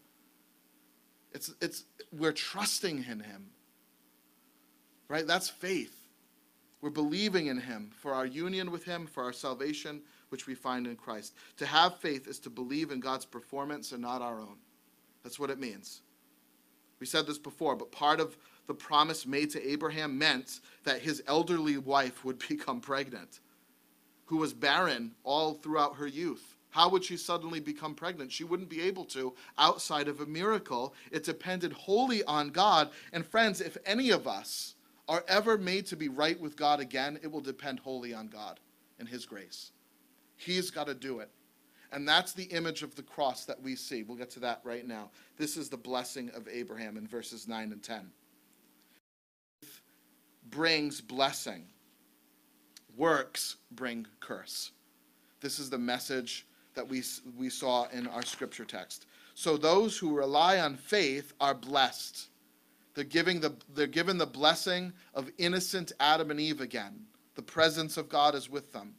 It's, 1.32 1.52
it's, 1.60 1.82
we're 2.12 2.30
trusting 2.30 2.98
in 2.98 3.18
him. 3.18 3.50
Right? 5.08 5.26
That's 5.26 5.50
faith. 5.50 5.96
We're 6.80 6.90
believing 6.90 7.48
in 7.48 7.58
him 7.58 7.90
for 7.92 8.14
our 8.14 8.24
union 8.24 8.70
with 8.70 8.84
him, 8.84 9.04
for 9.04 9.24
our 9.24 9.32
salvation, 9.32 10.00
which 10.28 10.46
we 10.46 10.54
find 10.54 10.86
in 10.86 10.94
Christ. 10.94 11.34
To 11.56 11.66
have 11.66 11.98
faith 11.98 12.28
is 12.28 12.38
to 12.38 12.48
believe 12.48 12.92
in 12.92 13.00
God's 13.00 13.24
performance 13.24 13.90
and 13.90 14.02
not 14.02 14.22
our 14.22 14.38
own. 14.40 14.58
That's 15.24 15.40
what 15.40 15.50
it 15.50 15.58
means. 15.58 16.02
We 17.00 17.06
said 17.06 17.26
this 17.26 17.38
before, 17.38 17.74
but 17.74 17.90
part 17.90 18.20
of 18.20 18.36
the 18.68 18.74
promise 18.74 19.26
made 19.26 19.50
to 19.50 19.68
Abraham 19.68 20.16
meant 20.16 20.60
that 20.84 21.00
his 21.00 21.20
elderly 21.26 21.78
wife 21.78 22.24
would 22.24 22.38
become 22.48 22.80
pregnant, 22.80 23.40
who 24.26 24.36
was 24.36 24.52
barren 24.52 25.14
all 25.24 25.54
throughout 25.54 25.96
her 25.96 26.06
youth. 26.06 26.56
How 26.70 26.90
would 26.90 27.04
she 27.04 27.16
suddenly 27.16 27.58
become 27.58 27.94
pregnant? 27.94 28.30
She 28.30 28.44
wouldn't 28.44 28.68
be 28.68 28.82
able 28.82 29.06
to 29.06 29.34
outside 29.56 30.08
of 30.08 30.20
a 30.20 30.26
miracle. 30.26 30.94
It 31.10 31.24
depended 31.24 31.72
wholly 31.72 32.22
on 32.24 32.50
God. 32.50 32.90
And 33.12 33.24
friends, 33.24 33.60
if 33.62 33.78
any 33.86 34.10
of 34.10 34.26
us 34.26 34.74
are 35.08 35.24
ever 35.26 35.56
made 35.56 35.86
to 35.86 35.96
be 35.96 36.08
right 36.08 36.38
with 36.38 36.56
God 36.56 36.80
again, 36.80 37.18
it 37.22 37.32
will 37.32 37.40
depend 37.40 37.78
wholly 37.78 38.12
on 38.12 38.26
God 38.26 38.60
and 38.98 39.08
His 39.08 39.24
grace. 39.24 39.72
He's 40.36 40.70
got 40.70 40.86
to 40.88 40.94
do 40.94 41.20
it. 41.20 41.30
And 41.92 42.06
that's 42.06 42.32
the 42.32 42.44
image 42.44 42.82
of 42.82 42.94
the 42.94 43.02
cross 43.02 43.44
that 43.46 43.62
we 43.62 43.76
see. 43.76 44.02
We'll 44.02 44.18
get 44.18 44.30
to 44.32 44.40
that 44.40 44.60
right 44.64 44.86
now. 44.86 45.10
This 45.38 45.56
is 45.56 45.68
the 45.68 45.76
blessing 45.76 46.30
of 46.34 46.48
Abraham 46.48 46.96
in 46.96 47.06
verses 47.06 47.48
9 47.48 47.72
and 47.72 47.82
10. 47.82 48.10
Brings 50.50 51.00
blessing, 51.00 51.68
works 52.96 53.56
bring 53.72 54.06
curse. 54.20 54.72
This 55.40 55.58
is 55.58 55.70
the 55.70 55.78
message 55.78 56.46
that 56.74 56.86
we, 56.86 57.02
we 57.36 57.50
saw 57.50 57.86
in 57.88 58.06
our 58.06 58.22
scripture 58.22 58.64
text. 58.64 59.06
So 59.34 59.56
those 59.56 59.98
who 59.98 60.16
rely 60.16 60.58
on 60.60 60.76
faith 60.76 61.32
are 61.40 61.54
blessed. 61.54 62.28
They're, 62.94 63.04
giving 63.04 63.40
the, 63.40 63.54
they're 63.74 63.86
given 63.86 64.16
the 64.16 64.26
blessing 64.26 64.92
of 65.14 65.30
innocent 65.38 65.92
Adam 66.00 66.30
and 66.30 66.40
Eve 66.40 66.60
again. 66.60 67.04
The 67.34 67.42
presence 67.42 67.96
of 67.96 68.08
God 68.08 68.34
is 68.34 68.48
with 68.48 68.72
them. 68.72 68.94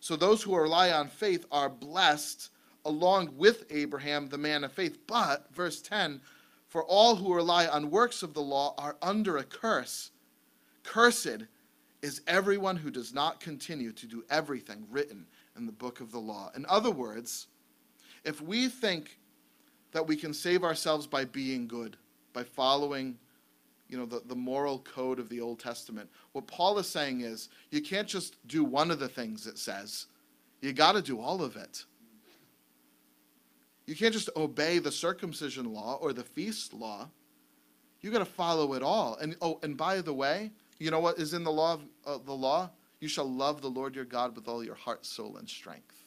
So 0.00 0.16
those 0.16 0.42
who 0.42 0.56
rely 0.56 0.90
on 0.92 1.08
faith 1.08 1.46
are 1.50 1.68
blessed 1.68 2.50
along 2.84 3.36
with 3.36 3.64
Abraham, 3.70 4.28
the 4.28 4.38
man 4.38 4.64
of 4.64 4.72
faith. 4.72 4.98
But, 5.06 5.46
verse 5.54 5.80
10, 5.80 6.20
for 6.68 6.84
all 6.84 7.16
who 7.16 7.34
rely 7.34 7.66
on 7.66 7.90
works 7.90 8.22
of 8.22 8.34
the 8.34 8.42
law 8.42 8.74
are 8.78 8.96
under 9.02 9.36
a 9.38 9.44
curse. 9.44 10.10
Cursed 10.82 11.44
is 12.02 12.22
everyone 12.26 12.76
who 12.76 12.90
does 12.90 13.12
not 13.12 13.40
continue 13.40 13.92
to 13.92 14.06
do 14.06 14.24
everything 14.30 14.86
written 14.90 15.26
in 15.56 15.66
the 15.66 15.72
book 15.72 16.00
of 16.00 16.10
the 16.10 16.18
law. 16.18 16.50
In 16.56 16.64
other 16.68 16.90
words, 16.90 17.46
if 18.24 18.40
we 18.40 18.68
think 18.68 19.18
that 19.92 20.06
we 20.06 20.16
can 20.16 20.32
save 20.32 20.64
ourselves 20.64 21.06
by 21.06 21.24
being 21.24 21.66
good, 21.66 21.96
by 22.32 22.44
following 22.44 23.18
you 23.88 23.98
know 23.98 24.06
the, 24.06 24.22
the 24.26 24.36
moral 24.36 24.78
code 24.80 25.18
of 25.18 25.28
the 25.28 25.40
old 25.40 25.58
testament 25.58 26.08
what 26.30 26.46
paul 26.46 26.78
is 26.78 26.88
saying 26.88 27.22
is 27.22 27.48
you 27.72 27.82
can't 27.82 28.06
just 28.06 28.36
do 28.46 28.62
one 28.62 28.88
of 28.90 29.00
the 29.00 29.08
things 29.08 29.48
it 29.48 29.58
says. 29.58 30.06
You 30.60 30.72
got 30.72 30.92
to 30.92 31.02
do 31.02 31.20
all 31.20 31.42
of 31.42 31.56
it. 31.56 31.84
You 33.86 33.96
can't 33.96 34.12
just 34.12 34.28
obey 34.36 34.78
the 34.78 34.92
circumcision 34.92 35.72
law 35.72 35.98
or 36.00 36.12
the 36.12 36.22
feast 36.22 36.74
law. 36.74 37.08
You 38.02 38.10
got 38.10 38.18
to 38.18 38.24
follow 38.24 38.74
it 38.74 38.82
all. 38.82 39.16
And 39.16 39.36
oh 39.40 39.58
and 39.62 39.76
by 39.76 40.00
the 40.00 40.14
way 40.14 40.52
you 40.80 40.90
know 40.90 40.98
what 40.98 41.18
is 41.18 41.34
in 41.34 41.44
the 41.44 41.52
law 41.52 41.74
of 41.74 41.82
uh, 42.04 42.18
the 42.24 42.32
law 42.32 42.70
you 43.00 43.08
shall 43.08 43.30
love 43.30 43.62
the 43.62 43.68
Lord 43.68 43.94
your 43.94 44.04
God 44.04 44.36
with 44.36 44.48
all 44.48 44.64
your 44.64 44.74
heart, 44.74 45.06
soul, 45.06 45.36
and 45.36 45.48
strength. 45.48 46.04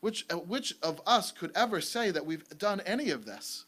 Which, 0.00 0.26
uh, 0.30 0.36
which 0.36 0.74
of 0.82 1.00
us 1.06 1.32
could 1.32 1.52
ever 1.54 1.80
say 1.80 2.10
that 2.10 2.26
we've 2.26 2.46
done 2.58 2.80
any 2.80 3.10
of 3.10 3.24
this 3.24 3.64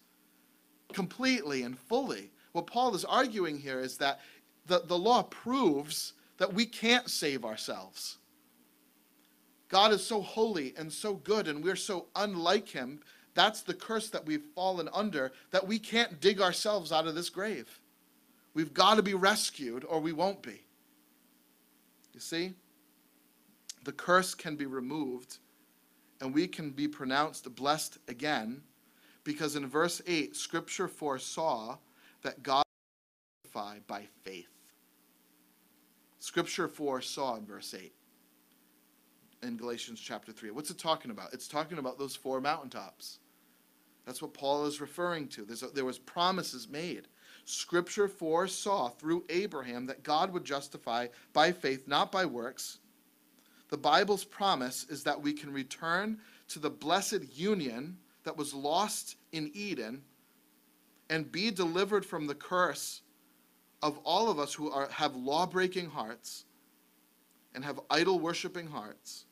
completely 0.92 1.62
and 1.62 1.78
fully? 1.78 2.30
What 2.52 2.66
Paul 2.66 2.94
is 2.94 3.04
arguing 3.04 3.58
here 3.58 3.80
is 3.80 3.96
that 3.98 4.20
the, 4.66 4.82
the 4.86 4.98
law 4.98 5.22
proves 5.22 6.14
that 6.38 6.52
we 6.52 6.66
can't 6.66 7.08
save 7.08 7.44
ourselves. 7.44 8.18
God 9.68 9.92
is 9.92 10.04
so 10.04 10.20
holy 10.20 10.74
and 10.76 10.92
so 10.92 11.14
good, 11.14 11.46
and 11.46 11.62
we're 11.62 11.76
so 11.76 12.06
unlike 12.16 12.68
him. 12.68 13.00
That's 13.34 13.62
the 13.62 13.74
curse 13.74 14.10
that 14.10 14.26
we've 14.26 14.46
fallen 14.54 14.88
under, 14.92 15.32
that 15.50 15.66
we 15.66 15.78
can't 15.78 16.20
dig 16.20 16.40
ourselves 16.40 16.90
out 16.90 17.06
of 17.06 17.14
this 17.14 17.30
grave. 17.30 17.80
We've 18.58 18.74
got 18.74 18.96
to 18.96 19.04
be 19.04 19.14
rescued, 19.14 19.84
or 19.84 20.00
we 20.00 20.12
won't 20.12 20.42
be. 20.42 20.64
You 22.12 22.18
see? 22.18 22.54
The 23.84 23.92
curse 23.92 24.34
can 24.34 24.56
be 24.56 24.66
removed 24.66 25.38
and 26.20 26.34
we 26.34 26.48
can 26.48 26.70
be 26.70 26.88
pronounced 26.88 27.54
blessed 27.54 27.98
again 28.08 28.62
because 29.22 29.54
in 29.54 29.64
verse 29.68 30.02
8, 30.08 30.34
Scripture 30.34 30.88
foresaw 30.88 31.76
that 32.22 32.42
God 32.42 32.64
would 33.54 33.86
by 33.86 34.08
faith. 34.24 34.50
Scripture 36.18 36.66
foresaw 36.66 37.36
in 37.36 37.46
verse 37.46 37.72
8 37.80 37.92
in 39.44 39.56
Galatians 39.56 40.00
chapter 40.00 40.32
3. 40.32 40.50
What's 40.50 40.70
it 40.70 40.78
talking 40.78 41.12
about? 41.12 41.32
It's 41.32 41.46
talking 41.46 41.78
about 41.78 41.96
those 41.96 42.16
four 42.16 42.40
mountaintops. 42.40 43.20
That's 44.04 44.20
what 44.20 44.34
Paul 44.34 44.66
is 44.66 44.80
referring 44.80 45.28
to. 45.28 45.42
A, 45.42 45.66
there 45.68 45.84
was 45.84 46.00
promises 46.00 46.66
made. 46.68 47.06
Scripture 47.48 48.08
foresaw 48.08 48.90
through 48.90 49.24
Abraham 49.30 49.86
that 49.86 50.02
God 50.02 50.32
would 50.34 50.44
justify 50.44 51.06
by 51.32 51.50
faith, 51.50 51.88
not 51.88 52.12
by 52.12 52.26
works. 52.26 52.78
The 53.70 53.78
Bible's 53.78 54.24
promise 54.24 54.84
is 54.90 55.02
that 55.04 55.22
we 55.22 55.32
can 55.32 55.50
return 55.52 56.18
to 56.48 56.58
the 56.58 56.68
blessed 56.68 57.24
union 57.32 57.96
that 58.24 58.36
was 58.36 58.52
lost 58.52 59.16
in 59.32 59.50
Eden 59.54 60.02
and 61.08 61.32
be 61.32 61.50
delivered 61.50 62.04
from 62.04 62.26
the 62.26 62.34
curse 62.34 63.00
of 63.82 63.98
all 64.04 64.30
of 64.30 64.38
us 64.38 64.52
who 64.52 64.70
are, 64.70 64.88
have 64.88 65.16
law 65.16 65.46
breaking 65.46 65.88
hearts 65.88 66.44
and 67.54 67.64
have 67.64 67.80
idol 67.88 68.18
worshiping 68.18 68.66
hearts. 68.66 69.24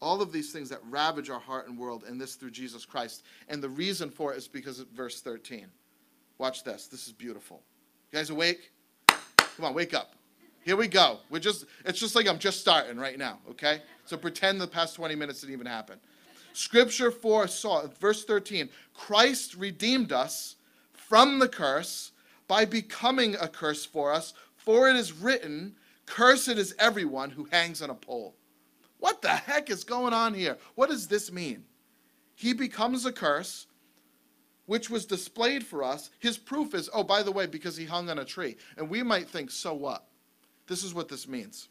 All 0.00 0.22
of 0.22 0.30
these 0.30 0.52
things 0.52 0.68
that 0.68 0.80
ravage 0.88 1.28
our 1.28 1.40
heart 1.40 1.66
and 1.66 1.76
world, 1.76 2.04
and 2.06 2.20
this 2.20 2.36
through 2.36 2.52
Jesus 2.52 2.84
Christ. 2.84 3.24
And 3.48 3.60
the 3.60 3.68
reason 3.68 4.10
for 4.10 4.32
it 4.32 4.36
is 4.36 4.46
because 4.46 4.78
of 4.78 4.86
verse 4.88 5.20
13. 5.20 5.66
Watch 6.42 6.64
this. 6.64 6.88
This 6.88 7.06
is 7.06 7.12
beautiful. 7.12 7.62
You 8.10 8.18
guys 8.18 8.30
awake? 8.30 8.72
Come 9.06 9.64
on, 9.64 9.74
wake 9.74 9.94
up. 9.94 10.16
Here 10.64 10.74
we 10.74 10.88
go. 10.88 11.18
We're 11.30 11.38
just 11.38 11.66
it's 11.84 12.00
just 12.00 12.16
like 12.16 12.26
I'm 12.26 12.40
just 12.40 12.60
starting 12.60 12.96
right 12.96 13.16
now, 13.16 13.38
okay? 13.50 13.80
So 14.06 14.16
pretend 14.16 14.60
the 14.60 14.66
past 14.66 14.96
20 14.96 15.14
minutes 15.14 15.42
didn't 15.42 15.52
even 15.52 15.68
happen. 15.68 16.00
Scripture 16.52 17.12
foresaw, 17.12 17.86
verse 18.00 18.24
13, 18.24 18.68
Christ 18.92 19.54
redeemed 19.54 20.10
us 20.10 20.56
from 20.92 21.38
the 21.38 21.46
curse 21.46 22.10
by 22.48 22.64
becoming 22.64 23.36
a 23.36 23.46
curse 23.46 23.86
for 23.86 24.12
us, 24.12 24.34
for 24.56 24.90
it 24.90 24.96
is 24.96 25.12
written, 25.12 25.76
Cursed 26.06 26.48
is 26.48 26.74
everyone 26.80 27.30
who 27.30 27.44
hangs 27.52 27.82
on 27.82 27.90
a 27.90 27.94
pole. 27.94 28.34
What 28.98 29.22
the 29.22 29.28
heck 29.28 29.70
is 29.70 29.84
going 29.84 30.12
on 30.12 30.34
here? 30.34 30.58
What 30.74 30.90
does 30.90 31.06
this 31.06 31.30
mean? 31.30 31.62
He 32.34 32.52
becomes 32.52 33.06
a 33.06 33.12
curse 33.12 33.68
which 34.66 34.88
was 34.88 35.06
displayed 35.06 35.64
for 35.64 35.82
us, 35.82 36.10
his 36.18 36.38
proof 36.38 36.74
is, 36.74 36.88
oh, 36.94 37.02
by 37.02 37.22
the 37.22 37.32
way, 37.32 37.46
because 37.46 37.76
he 37.76 37.84
hung 37.84 38.08
on 38.08 38.18
a 38.18 38.24
tree. 38.24 38.56
And 38.76 38.88
we 38.88 39.02
might 39.02 39.28
think, 39.28 39.50
so 39.50 39.74
what? 39.74 40.04
This 40.66 40.84
is 40.84 40.94
what 40.94 41.08
this 41.08 41.26
means. 41.26 41.68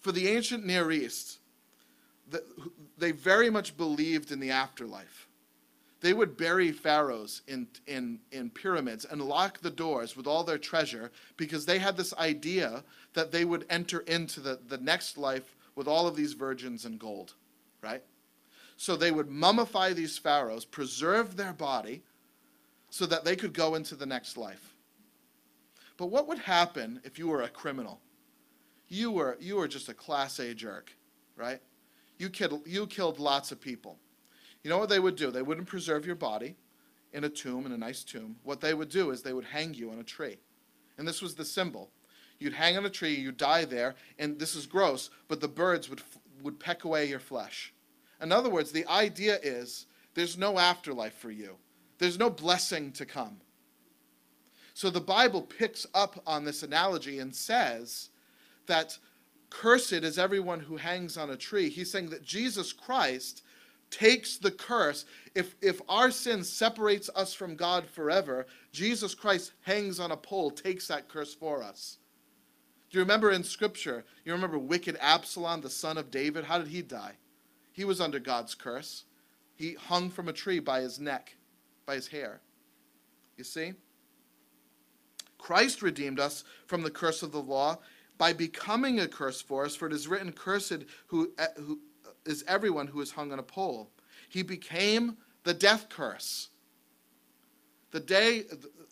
For 0.00 0.12
the 0.12 0.28
ancient 0.28 0.64
Near 0.64 0.90
East, 0.90 1.38
they 2.98 3.12
very 3.12 3.50
much 3.50 3.76
believed 3.76 4.30
in 4.30 4.40
the 4.40 4.50
afterlife. 4.50 5.28
They 6.00 6.12
would 6.12 6.36
bury 6.36 6.70
pharaohs 6.70 7.42
in, 7.48 7.66
in, 7.86 8.20
in 8.30 8.50
pyramids 8.50 9.04
and 9.04 9.20
lock 9.20 9.60
the 9.60 9.70
doors 9.70 10.16
with 10.16 10.28
all 10.28 10.44
their 10.44 10.58
treasure 10.58 11.10
because 11.36 11.66
they 11.66 11.78
had 11.78 11.96
this 11.96 12.14
idea 12.14 12.84
that 13.14 13.32
they 13.32 13.44
would 13.44 13.66
enter 13.68 14.00
into 14.00 14.38
the, 14.40 14.60
the 14.68 14.78
next 14.78 15.18
life 15.18 15.56
with 15.74 15.88
all 15.88 16.06
of 16.06 16.14
these 16.14 16.34
virgins 16.34 16.84
and 16.84 17.00
gold, 17.00 17.34
right? 17.82 18.02
So 18.78 18.94
they 18.94 19.10
would 19.10 19.28
mummify 19.28 19.92
these 19.92 20.16
pharaohs, 20.16 20.64
preserve 20.64 21.36
their 21.36 21.52
body, 21.52 22.02
so 22.90 23.06
that 23.06 23.24
they 23.24 23.34
could 23.34 23.52
go 23.52 23.74
into 23.74 23.96
the 23.96 24.06
next 24.06 24.36
life. 24.36 24.76
But 25.96 26.06
what 26.06 26.28
would 26.28 26.38
happen 26.38 27.00
if 27.02 27.18
you 27.18 27.26
were 27.26 27.42
a 27.42 27.48
criminal? 27.48 28.00
You 28.86 29.10
were, 29.10 29.36
you 29.40 29.56
were 29.56 29.66
just 29.66 29.88
a 29.88 29.94
class 29.94 30.38
A 30.38 30.54
jerk, 30.54 30.92
right? 31.36 31.60
You 32.18 32.30
killed, 32.30 32.62
you 32.66 32.86
killed 32.86 33.18
lots 33.18 33.50
of 33.50 33.60
people. 33.60 33.98
You 34.62 34.70
know 34.70 34.78
what 34.78 34.88
they 34.88 35.00
would 35.00 35.16
do? 35.16 35.32
They 35.32 35.42
wouldn't 35.42 35.66
preserve 35.66 36.06
your 36.06 36.14
body 36.14 36.54
in 37.12 37.24
a 37.24 37.28
tomb, 37.28 37.66
in 37.66 37.72
a 37.72 37.76
nice 37.76 38.04
tomb. 38.04 38.36
What 38.44 38.60
they 38.60 38.74
would 38.74 38.90
do 38.90 39.10
is 39.10 39.22
they 39.22 39.32
would 39.32 39.44
hang 39.44 39.74
you 39.74 39.90
on 39.90 39.98
a 39.98 40.04
tree. 40.04 40.38
And 40.98 41.06
this 41.06 41.20
was 41.20 41.34
the 41.34 41.44
symbol. 41.44 41.90
You'd 42.38 42.54
hang 42.54 42.76
on 42.76 42.86
a 42.86 42.90
tree, 42.90 43.16
you'd 43.16 43.38
die 43.38 43.64
there, 43.64 43.96
and 44.20 44.38
this 44.38 44.54
is 44.54 44.66
gross, 44.66 45.10
but 45.26 45.40
the 45.40 45.48
birds 45.48 45.90
would, 45.90 46.00
would 46.42 46.60
peck 46.60 46.84
away 46.84 47.06
your 47.06 47.18
flesh. 47.18 47.74
In 48.20 48.32
other 48.32 48.50
words, 48.50 48.72
the 48.72 48.86
idea 48.86 49.38
is 49.42 49.86
there's 50.14 50.36
no 50.36 50.58
afterlife 50.58 51.14
for 51.14 51.30
you, 51.30 51.56
there's 51.98 52.18
no 52.18 52.30
blessing 52.30 52.92
to 52.92 53.06
come. 53.06 53.40
So 54.74 54.90
the 54.90 55.00
Bible 55.00 55.42
picks 55.42 55.86
up 55.92 56.22
on 56.24 56.44
this 56.44 56.62
analogy 56.62 57.18
and 57.18 57.34
says 57.34 58.10
that 58.66 58.96
cursed 59.50 59.92
is 59.92 60.18
everyone 60.18 60.60
who 60.60 60.76
hangs 60.76 61.16
on 61.16 61.30
a 61.30 61.36
tree. 61.36 61.68
He's 61.68 61.90
saying 61.90 62.10
that 62.10 62.22
Jesus 62.22 62.72
Christ 62.72 63.42
takes 63.90 64.36
the 64.36 64.50
curse. 64.50 65.04
If, 65.34 65.56
if 65.60 65.80
our 65.88 66.10
sin 66.10 66.44
separates 66.44 67.10
us 67.16 67.34
from 67.34 67.56
God 67.56 67.88
forever, 67.88 68.46
Jesus 68.70 69.14
Christ 69.14 69.52
hangs 69.62 69.98
on 69.98 70.12
a 70.12 70.16
pole, 70.16 70.50
takes 70.50 70.86
that 70.88 71.08
curse 71.08 71.34
for 71.34 71.62
us. 71.62 71.98
Do 72.90 72.98
you 72.98 73.02
remember 73.02 73.32
in 73.32 73.42
Scripture, 73.44 74.04
you 74.24 74.32
remember 74.32 74.58
wicked 74.58 74.96
Absalom, 75.00 75.60
the 75.60 75.70
son 75.70 75.98
of 75.98 76.10
David? 76.10 76.44
How 76.44 76.58
did 76.58 76.68
he 76.68 76.82
die? 76.82 77.14
He 77.78 77.84
was 77.84 78.00
under 78.00 78.18
God's 78.18 78.56
curse. 78.56 79.04
He 79.54 79.74
hung 79.74 80.10
from 80.10 80.26
a 80.26 80.32
tree 80.32 80.58
by 80.58 80.80
his 80.80 80.98
neck, 80.98 81.36
by 81.86 81.94
his 81.94 82.08
hair. 82.08 82.40
You 83.36 83.44
see? 83.44 83.74
Christ 85.38 85.80
redeemed 85.80 86.18
us 86.18 86.42
from 86.66 86.82
the 86.82 86.90
curse 86.90 87.22
of 87.22 87.30
the 87.30 87.40
law 87.40 87.78
by 88.18 88.32
becoming 88.32 88.98
a 88.98 89.06
curse 89.06 89.40
for 89.40 89.64
us, 89.64 89.76
for 89.76 89.86
it 89.86 89.92
is 89.92 90.08
written, 90.08 90.32
Cursed 90.32 90.86
who, 91.06 91.32
eh, 91.38 91.46
who 91.56 91.78
eh, 92.04 92.10
is 92.26 92.42
everyone 92.48 92.88
who 92.88 93.00
is 93.00 93.12
hung 93.12 93.30
on 93.30 93.38
a 93.38 93.44
pole. 93.44 93.92
He 94.28 94.42
became 94.42 95.16
the 95.44 95.54
death 95.54 95.88
curse. 95.88 96.48
The 97.92 98.00
day 98.00 98.42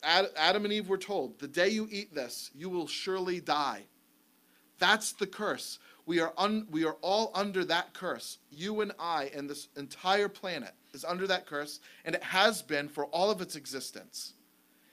Adam 0.05 0.65
and 0.65 0.73
Eve 0.73 0.89
were 0.89 0.97
told, 0.97 1.41
the 1.41 1.49
day 1.49 1.71
you 1.71 1.89
eat 1.91 2.15
this, 2.15 2.53
you 2.55 2.71
will 2.71 2.87
surely 2.87 3.41
die. 3.41 3.83
That's 4.79 5.11
the 5.11 5.27
curse. 5.27 5.81
We 6.07 6.21
are, 6.21 6.33
un, 6.39 6.69
we 6.71 6.85
are 6.85 6.97
all 7.03 7.33
under 7.35 7.65
that 7.65 7.93
curse. 7.93 8.39
You 8.51 8.81
and 8.81 8.93
I 8.99 9.31
and 9.35 9.51
this 9.51 9.69
entire 9.77 10.29
planet 10.29 10.73
is 10.95 11.05
under 11.05 11.27
that 11.27 11.47
curse, 11.47 11.81
and 12.05 12.15
it 12.15 12.23
has 12.23 12.63
been 12.63 12.89
for 12.89 13.07
all 13.07 13.31
of 13.31 13.41
its 13.41 13.57
existence. 13.57 14.35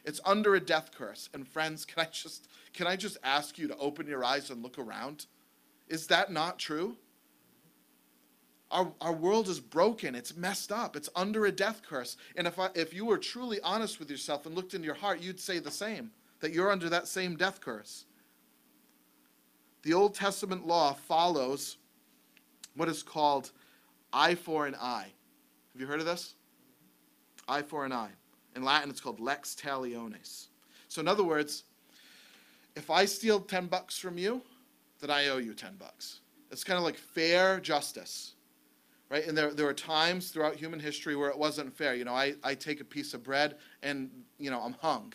It's 0.05 0.19
under 0.25 0.55
a 0.55 0.59
death 0.59 0.89
curse. 0.93 1.29
And 1.33 1.47
friends, 1.47 1.85
can 1.85 2.03
I 2.03 2.09
just 2.11 2.47
can 2.73 2.87
I 2.87 2.95
just 2.95 3.17
ask 3.23 3.57
you 3.57 3.67
to 3.67 3.77
open 3.77 4.07
your 4.07 4.25
eyes 4.25 4.49
and 4.49 4.63
look 4.63 4.79
around? 4.79 5.27
Is 5.87 6.07
that 6.07 6.31
not 6.31 6.57
true? 6.57 6.97
Our, 8.71 8.91
our 8.99 9.13
world 9.13 9.47
is 9.47 9.59
broken. 9.59 10.15
It's 10.15 10.35
messed 10.35 10.71
up. 10.71 10.95
It's 10.95 11.09
under 11.15 11.45
a 11.45 11.51
death 11.51 11.83
curse. 11.87 12.17
And 12.35 12.47
if, 12.47 12.57
I, 12.57 12.69
if 12.73 12.91
you 12.91 13.05
were 13.05 13.19
truly 13.19 13.59
honest 13.61 13.99
with 13.99 14.09
yourself 14.09 14.47
and 14.47 14.55
looked 14.55 14.73
into 14.73 14.87
your 14.87 14.95
heart, 14.95 15.21
you'd 15.21 15.39
say 15.39 15.59
the 15.59 15.69
same 15.69 16.09
that 16.39 16.53
you're 16.53 16.71
under 16.71 16.89
that 16.89 17.07
same 17.07 17.35
death 17.35 17.61
curse. 17.61 18.05
The 19.83 19.93
Old 19.93 20.15
Testament 20.15 20.65
law 20.65 20.93
follows 20.93 21.77
what 22.75 22.89
is 22.89 23.03
called 23.03 23.51
eye 24.11 24.35
for 24.35 24.65
an 24.65 24.75
eye. 24.75 25.11
Have 25.73 25.81
you 25.81 25.87
heard 25.87 25.99
of 25.99 26.05
this? 26.05 26.35
Eye 27.47 27.61
for 27.61 27.85
an 27.85 27.91
eye. 27.91 28.11
In 28.55 28.63
Latin, 28.63 28.89
it's 28.89 29.01
called 29.01 29.19
lex 29.19 29.55
talionis. 29.55 30.47
So, 30.87 31.01
in 31.01 31.07
other 31.07 31.23
words, 31.23 31.63
if 32.75 32.89
I 32.89 33.05
steal 33.05 33.39
10 33.39 33.67
bucks 33.67 33.97
from 33.97 34.17
you, 34.17 34.41
then 35.01 35.09
I 35.09 35.27
owe 35.27 35.37
you 35.37 35.53
10 35.53 35.75
bucks. 35.75 36.21
It's 36.51 36.63
kind 36.63 36.77
of 36.77 36.83
like 36.83 36.97
fair 36.97 37.59
justice, 37.59 38.35
right? 39.09 39.27
And 39.27 39.37
there, 39.37 39.53
there 39.53 39.67
are 39.67 39.73
times 39.73 40.29
throughout 40.29 40.55
human 40.55 40.79
history 40.79 41.15
where 41.15 41.29
it 41.29 41.37
wasn't 41.37 41.75
fair. 41.75 41.95
You 41.95 42.05
know, 42.05 42.13
I, 42.13 42.35
I 42.43 42.55
take 42.55 42.79
a 42.79 42.85
piece 42.85 43.13
of 43.13 43.23
bread 43.23 43.57
and, 43.81 44.09
you 44.37 44.49
know, 44.49 44.61
I'm 44.61 44.73
hung. 44.73 45.13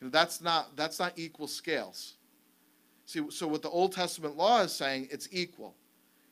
You 0.00 0.06
know, 0.06 0.10
that's 0.10 0.40
not, 0.40 0.74
that's 0.74 0.98
not 0.98 1.12
equal 1.16 1.46
scales. 1.46 2.14
See, 3.08 3.22
so 3.30 3.48
what 3.48 3.62
the 3.62 3.70
Old 3.70 3.92
Testament 3.92 4.36
law 4.36 4.60
is 4.60 4.70
saying, 4.70 5.08
it's 5.10 5.30
equal. 5.32 5.74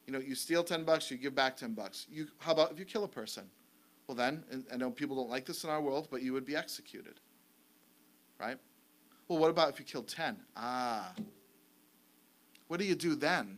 You 0.07 0.13
know, 0.13 0.19
you 0.19 0.35
steal 0.35 0.63
10 0.63 0.85
bucks, 0.85 1.11
you 1.11 1.17
give 1.17 1.35
back 1.35 1.57
10 1.57 1.73
bucks. 1.73 2.07
You, 2.11 2.29
how 2.37 2.53
about 2.53 2.71
if 2.71 2.79
you 2.79 2.85
kill 2.85 3.05
a 3.05 3.09
person? 3.09 3.45
Well, 4.07 4.15
then, 4.15 4.45
I 4.71 4.77
know 4.77 4.91
people 4.91 5.17
don't 5.17 5.31
like 5.31 5.47
this 5.47 5.65
in 5.65 5.71
our 5.71 5.81
world, 5.81 6.09
but 6.11 6.21
you 6.21 6.35
would 6.35 6.45
be 6.45 6.55
executed. 6.55 7.19
Right? 8.39 8.59
Well, 9.27 9.39
what 9.39 9.49
about 9.49 9.71
if 9.71 9.79
you 9.79 9.87
killed 9.87 10.07
10? 10.07 10.37
Ah. 10.55 11.15
What 12.69 12.79
do 12.79 12.85
you 12.85 12.95
do 12.95 13.15
then? 13.15 13.57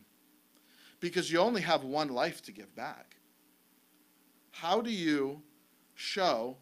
Because 1.01 1.29
you 1.29 1.39
only 1.39 1.59
have 1.59 1.83
one 1.83 2.07
life 2.07 2.41
to 2.43 2.53
give 2.53 2.73
back. 2.73 3.17
How 4.51 4.79
do 4.79 4.91
you 4.91 5.41
show 5.93 6.55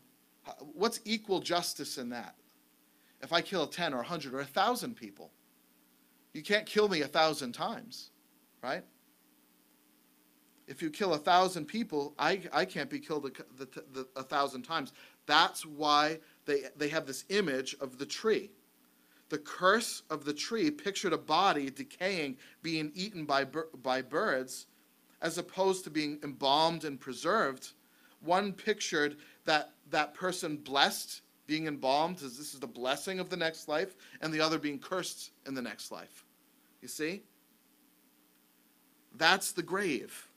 what's 0.73 1.01
equal 1.05 1.39
justice 1.39 1.99
in 1.99 2.09
that? 2.09 2.33
If 3.21 3.31
I 3.31 3.41
kill 3.41 3.67
10 3.67 3.93
or 3.93 3.97
100 3.97 4.33
or 4.33 4.37
1,000 4.37 4.95
people, 4.95 5.29
you 6.37 6.43
can't 6.43 6.67
kill 6.67 6.87
me 6.87 7.01
a 7.01 7.07
thousand 7.07 7.53
times, 7.53 8.11
right? 8.61 8.83
If 10.67 10.83
you 10.83 10.91
kill 10.91 11.15
a 11.15 11.17
thousand 11.17 11.65
people, 11.65 12.13
I, 12.19 12.41
I 12.53 12.63
can't 12.63 12.91
be 12.91 12.99
killed 12.99 13.25
a, 13.25 13.31
the, 13.57 13.67
the, 13.91 14.07
a 14.15 14.21
thousand 14.21 14.61
times. 14.61 14.93
That's 15.25 15.65
why 15.65 16.19
they, 16.45 16.65
they 16.77 16.89
have 16.89 17.07
this 17.07 17.25
image 17.29 17.75
of 17.81 17.97
the 17.97 18.05
tree. 18.05 18.51
The 19.29 19.39
curse 19.39 20.03
of 20.11 20.25
the 20.25 20.33
tree 20.33 20.69
pictured 20.69 21.11
a 21.11 21.17
body 21.17 21.71
decaying, 21.71 22.37
being 22.61 22.91
eaten 22.93 23.25
by, 23.25 23.45
by 23.81 24.03
birds, 24.03 24.67
as 25.23 25.39
opposed 25.39 25.85
to 25.85 25.89
being 25.89 26.19
embalmed 26.23 26.83
and 26.83 26.99
preserved. 26.99 27.71
One 28.21 28.53
pictured 28.53 29.17
that 29.45 29.71
that 29.89 30.13
person 30.13 30.57
blessed, 30.57 31.21
being 31.47 31.65
embalmed, 31.65 32.17
as 32.17 32.37
this 32.37 32.53
is 32.53 32.59
the 32.59 32.67
blessing 32.67 33.19
of 33.19 33.31
the 33.31 33.37
next 33.37 33.67
life, 33.67 33.95
and 34.21 34.31
the 34.31 34.41
other 34.41 34.59
being 34.59 34.77
cursed 34.77 35.31
in 35.47 35.55
the 35.55 35.63
next 35.63 35.91
life. 35.91 36.25
You 36.87 36.89
see? 36.89 37.21
That's 39.17 39.51
the 39.51 39.61
grave. 39.61 40.29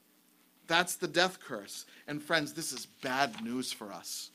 That's 0.67 0.97
the 0.97 1.07
death 1.07 1.39
curse. 1.39 1.87
And 2.09 2.21
friends, 2.21 2.53
this 2.53 2.73
is 2.73 2.87
bad 2.87 3.41
news 3.41 3.73
for 3.73 3.93
us. 3.93 4.33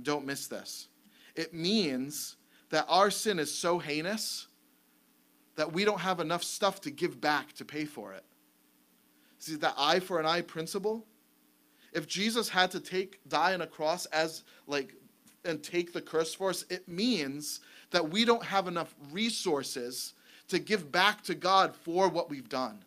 Don't 0.00 0.24
miss 0.24 0.46
this. 0.46 0.88
It 1.36 1.52
means 1.52 2.36
that 2.70 2.86
our 2.88 3.10
sin 3.10 3.38
is 3.38 3.54
so 3.54 3.78
heinous 3.78 4.46
that 5.56 5.70
we 5.70 5.84
don't 5.84 6.00
have 6.00 6.20
enough 6.20 6.42
stuff 6.42 6.80
to 6.80 6.90
give 6.90 7.20
back 7.20 7.52
to 7.56 7.66
pay 7.66 7.84
for 7.84 8.14
it. 8.14 8.24
See, 9.38 9.56
that 9.56 9.74
eye 9.76 10.00
for 10.00 10.18
an 10.18 10.24
eye 10.24 10.40
principle? 10.40 11.04
If 11.92 12.06
Jesus 12.06 12.48
had 12.48 12.70
to 12.70 12.80
take, 12.80 13.20
die 13.28 13.52
on 13.52 13.60
a 13.60 13.66
cross 13.66 14.06
as 14.06 14.44
like, 14.66 14.94
and 15.44 15.62
take 15.62 15.92
the 15.92 16.00
curse 16.00 16.32
for 16.32 16.48
us, 16.48 16.64
it 16.70 16.88
means 16.88 17.60
that 17.90 18.08
we 18.08 18.24
don't 18.24 18.42
have 18.42 18.68
enough 18.68 18.94
resources 19.10 20.14
to 20.48 20.58
give 20.58 20.92
back 20.92 21.22
to 21.24 21.34
God 21.34 21.74
for 21.74 22.08
what 22.08 22.30
we've 22.30 22.48
done. 22.48 22.84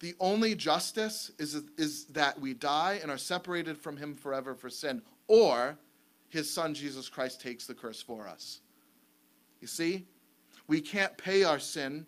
The 0.00 0.14
only 0.20 0.54
justice 0.54 1.30
is, 1.38 1.62
is 1.76 2.04
that 2.06 2.40
we 2.40 2.54
die 2.54 2.98
and 3.02 3.10
are 3.10 3.18
separated 3.18 3.78
from 3.78 3.96
Him 3.96 4.14
forever 4.14 4.54
for 4.54 4.68
sin, 4.68 5.02
or 5.28 5.78
his 6.34 6.50
son 6.50 6.74
Jesus 6.74 7.08
Christ 7.08 7.40
takes 7.40 7.64
the 7.64 7.74
curse 7.74 8.02
for 8.02 8.26
us. 8.26 8.58
You 9.60 9.68
see, 9.68 10.04
we 10.66 10.80
can't 10.80 11.16
pay 11.16 11.44
our 11.44 11.60
sin 11.60 12.06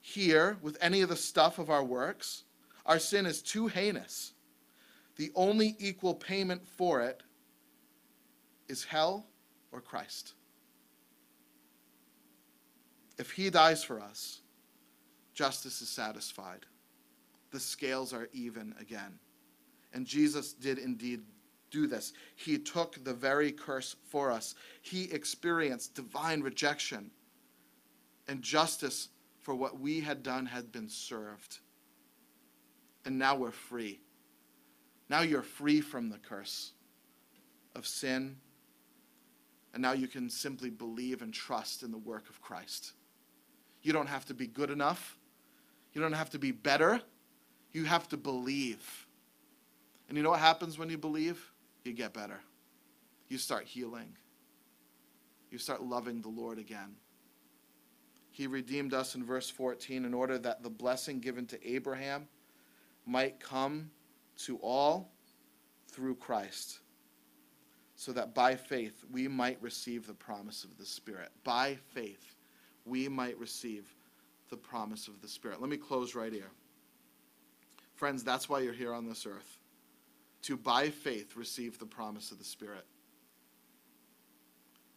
here 0.00 0.56
with 0.62 0.78
any 0.80 1.02
of 1.02 1.10
the 1.10 1.16
stuff 1.16 1.58
of 1.58 1.68
our 1.68 1.84
works. 1.84 2.44
Our 2.86 2.98
sin 2.98 3.26
is 3.26 3.42
too 3.42 3.66
heinous. 3.66 4.32
The 5.16 5.30
only 5.34 5.76
equal 5.78 6.14
payment 6.14 6.66
for 6.66 7.02
it 7.02 7.22
is 8.66 8.82
hell 8.82 9.26
or 9.72 9.82
Christ. 9.82 10.32
If 13.20 13.32
he 13.32 13.50
dies 13.50 13.84
for 13.84 14.00
us, 14.00 14.40
justice 15.34 15.82
is 15.82 15.90
satisfied. 15.90 16.64
The 17.50 17.60
scales 17.60 18.14
are 18.14 18.30
even 18.32 18.74
again. 18.80 19.18
And 19.92 20.06
Jesus 20.06 20.54
did 20.54 20.78
indeed 20.78 21.20
do 21.70 21.86
this. 21.86 22.14
He 22.34 22.56
took 22.56 23.04
the 23.04 23.12
very 23.12 23.52
curse 23.52 23.94
for 24.08 24.32
us. 24.32 24.54
He 24.80 25.04
experienced 25.12 25.94
divine 25.94 26.40
rejection, 26.40 27.10
and 28.26 28.40
justice 28.40 29.10
for 29.42 29.54
what 29.54 29.78
we 29.78 30.00
had 30.00 30.22
done 30.22 30.46
had 30.46 30.72
been 30.72 30.88
served. 30.88 31.58
And 33.04 33.18
now 33.18 33.36
we're 33.36 33.50
free. 33.50 34.00
Now 35.10 35.20
you're 35.20 35.42
free 35.42 35.82
from 35.82 36.08
the 36.08 36.18
curse 36.18 36.72
of 37.76 37.86
sin. 37.86 38.38
And 39.74 39.82
now 39.82 39.92
you 39.92 40.08
can 40.08 40.30
simply 40.30 40.70
believe 40.70 41.20
and 41.20 41.34
trust 41.34 41.82
in 41.82 41.90
the 41.90 41.98
work 41.98 42.30
of 42.30 42.40
Christ. 42.40 42.94
You 43.82 43.92
don't 43.92 44.08
have 44.08 44.26
to 44.26 44.34
be 44.34 44.46
good 44.46 44.70
enough. 44.70 45.18
You 45.92 46.00
don't 46.00 46.12
have 46.12 46.30
to 46.30 46.38
be 46.38 46.52
better. 46.52 47.00
You 47.72 47.84
have 47.84 48.08
to 48.08 48.16
believe. 48.16 49.06
And 50.08 50.16
you 50.16 50.22
know 50.22 50.30
what 50.30 50.40
happens 50.40 50.78
when 50.78 50.90
you 50.90 50.98
believe? 50.98 51.50
you 51.84 51.92
get 51.92 52.12
better. 52.12 52.40
You 53.28 53.38
start 53.38 53.64
healing. 53.64 54.16
You 55.50 55.58
start 55.58 55.82
loving 55.82 56.20
the 56.20 56.28
Lord 56.28 56.58
again. 56.58 56.96
He 58.30 58.46
redeemed 58.46 58.94
us 58.94 59.14
in 59.14 59.24
verse 59.24 59.50
14 59.50 60.04
in 60.04 60.14
order 60.14 60.38
that 60.38 60.62
the 60.62 60.70
blessing 60.70 61.20
given 61.20 61.46
to 61.46 61.68
Abraham 61.68 62.28
might 63.06 63.40
come 63.40 63.90
to 64.44 64.56
all 64.58 65.10
through 65.88 66.14
Christ, 66.14 66.78
so 67.96 68.12
that 68.12 68.34
by 68.34 68.54
faith 68.54 69.04
we 69.10 69.26
might 69.26 69.60
receive 69.60 70.06
the 70.06 70.14
promise 70.14 70.64
of 70.64 70.78
the 70.78 70.86
Spirit. 70.86 71.30
By 71.42 71.78
faith 71.92 72.29
we 72.84 73.08
might 73.08 73.38
receive 73.38 73.94
the 74.48 74.56
promise 74.56 75.08
of 75.08 75.20
the 75.22 75.28
Spirit. 75.28 75.60
Let 75.60 75.70
me 75.70 75.76
close 75.76 76.14
right 76.14 76.32
here. 76.32 76.50
Friends, 77.94 78.24
that's 78.24 78.48
why 78.48 78.60
you're 78.60 78.72
here 78.72 78.94
on 78.94 79.08
this 79.08 79.26
earth 79.26 79.58
to 80.42 80.56
by 80.56 80.88
faith 80.88 81.36
receive 81.36 81.78
the 81.78 81.86
promise 81.86 82.30
of 82.30 82.38
the 82.38 82.44
Spirit, 82.44 82.86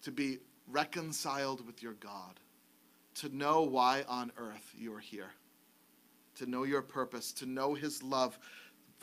to 0.01 0.11
be 0.11 0.37
reconciled 0.69 1.65
with 1.65 1.83
your 1.83 1.93
God, 1.93 2.39
to 3.15 3.35
know 3.35 3.61
why 3.63 4.05
on 4.07 4.31
earth 4.37 4.71
you 4.73 4.93
are 4.93 4.99
here, 4.99 5.31
to 6.35 6.45
know 6.45 6.63
your 6.63 6.81
purpose, 6.81 7.33
to 7.33 7.45
know 7.45 7.73
His 7.73 8.01
love 8.01 8.39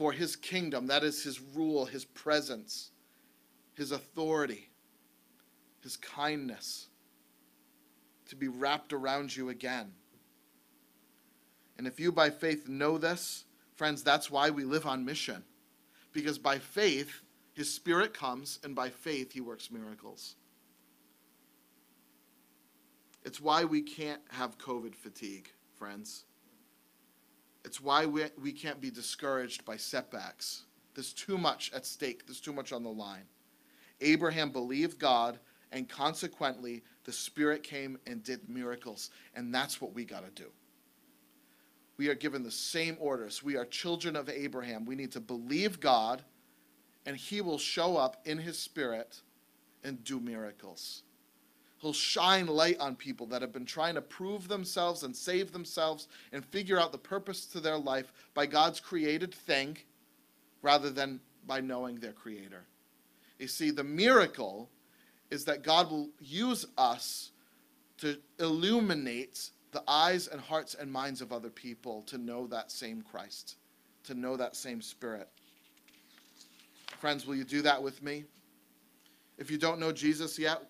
for 0.00 0.12
his 0.12 0.34
kingdom. 0.34 0.86
That 0.86 1.04
is 1.04 1.22
his 1.22 1.42
rule, 1.54 1.84
his 1.84 2.06
presence, 2.06 2.90
his 3.74 3.92
authority, 3.92 4.70
his 5.82 5.98
kindness 5.98 6.86
to 8.30 8.36
be 8.36 8.48
wrapped 8.48 8.92
around 8.92 9.36
you 9.36 9.50
again. 9.50 9.92
And 11.78 11.86
if 11.86 12.00
you 12.00 12.12
by 12.12 12.30
faith 12.30 12.68
know 12.68 12.96
this, 12.96 13.44
friends, 13.74 14.02
that's 14.02 14.30
why 14.30 14.50
we 14.50 14.64
live 14.64 14.86
on 14.86 15.04
mission. 15.04 15.44
Because 16.12 16.38
by 16.38 16.58
faith, 16.58 17.22
his 17.52 17.72
spirit 17.72 18.14
comes, 18.14 18.58
and 18.64 18.74
by 18.74 18.88
faith, 18.88 19.32
he 19.32 19.40
works 19.40 19.70
miracles. 19.70 20.36
It's 23.24 23.40
why 23.40 23.64
we 23.64 23.82
can't 23.82 24.22
have 24.30 24.58
COVID 24.58 24.94
fatigue, 24.94 25.50
friends. 25.76 26.24
It's 27.64 27.80
why 27.80 28.06
we, 28.06 28.24
we 28.40 28.52
can't 28.52 28.80
be 28.80 28.90
discouraged 28.90 29.64
by 29.64 29.76
setbacks. 29.76 30.64
There's 30.94 31.12
too 31.12 31.36
much 31.36 31.70
at 31.74 31.84
stake, 31.84 32.26
there's 32.26 32.40
too 32.40 32.52
much 32.52 32.72
on 32.72 32.82
the 32.82 32.90
line. 32.90 33.24
Abraham 34.00 34.50
believed 34.50 34.98
God, 34.98 35.38
and 35.72 35.88
consequently, 35.88 36.82
the 37.04 37.12
Spirit 37.12 37.62
came 37.62 37.98
and 38.06 38.22
did 38.22 38.48
miracles. 38.48 39.10
And 39.34 39.54
that's 39.54 39.80
what 39.80 39.94
we 39.94 40.04
got 40.04 40.24
to 40.24 40.42
do. 40.42 40.50
We 41.96 42.08
are 42.08 42.14
given 42.14 42.42
the 42.42 42.50
same 42.50 42.96
orders. 42.98 43.42
We 43.42 43.56
are 43.56 43.64
children 43.64 44.16
of 44.16 44.28
Abraham. 44.28 44.86
We 44.86 44.94
need 44.94 45.12
to 45.12 45.20
believe 45.20 45.80
God, 45.80 46.22
and 47.04 47.16
He 47.16 47.40
will 47.40 47.58
show 47.58 47.96
up 47.96 48.22
in 48.24 48.38
His 48.38 48.58
Spirit 48.58 49.20
and 49.84 50.02
do 50.04 50.18
miracles. 50.18 51.02
He'll 51.80 51.92
shine 51.94 52.46
light 52.46 52.78
on 52.78 52.94
people 52.94 53.26
that 53.28 53.40
have 53.40 53.52
been 53.52 53.64
trying 53.64 53.94
to 53.94 54.02
prove 54.02 54.48
themselves 54.48 55.02
and 55.02 55.16
save 55.16 55.50
themselves 55.52 56.08
and 56.32 56.44
figure 56.44 56.78
out 56.78 56.92
the 56.92 56.98
purpose 56.98 57.46
to 57.46 57.60
their 57.60 57.78
life 57.78 58.12
by 58.34 58.44
God's 58.44 58.80
created 58.80 59.34
thing 59.34 59.78
rather 60.62 60.90
than 60.90 61.20
by 61.46 61.60
knowing 61.60 61.96
their 61.96 62.12
Creator. 62.12 62.66
You 63.38 63.48
see, 63.48 63.70
the 63.70 63.84
miracle 63.84 64.68
is 65.30 65.44
that 65.44 65.62
God 65.62 65.90
will 65.90 66.10
use 66.18 66.66
us 66.76 67.30
to 67.98 68.16
illuminate 68.38 69.50
the 69.72 69.82
eyes 69.86 70.26
and 70.26 70.40
hearts 70.40 70.74
and 70.74 70.90
minds 70.90 71.20
of 71.20 71.32
other 71.32 71.50
people 71.50 72.02
to 72.02 72.18
know 72.18 72.46
that 72.48 72.70
same 72.70 73.02
Christ, 73.02 73.56
to 74.04 74.14
know 74.14 74.36
that 74.36 74.56
same 74.56 74.82
Spirit. 74.82 75.28
Friends, 76.98 77.26
will 77.26 77.36
you 77.36 77.44
do 77.44 77.62
that 77.62 77.82
with 77.82 78.02
me? 78.02 78.24
If 79.38 79.50
you 79.50 79.58
don't 79.58 79.78
know 79.78 79.92
Jesus 79.92 80.38
yet, 80.38 80.62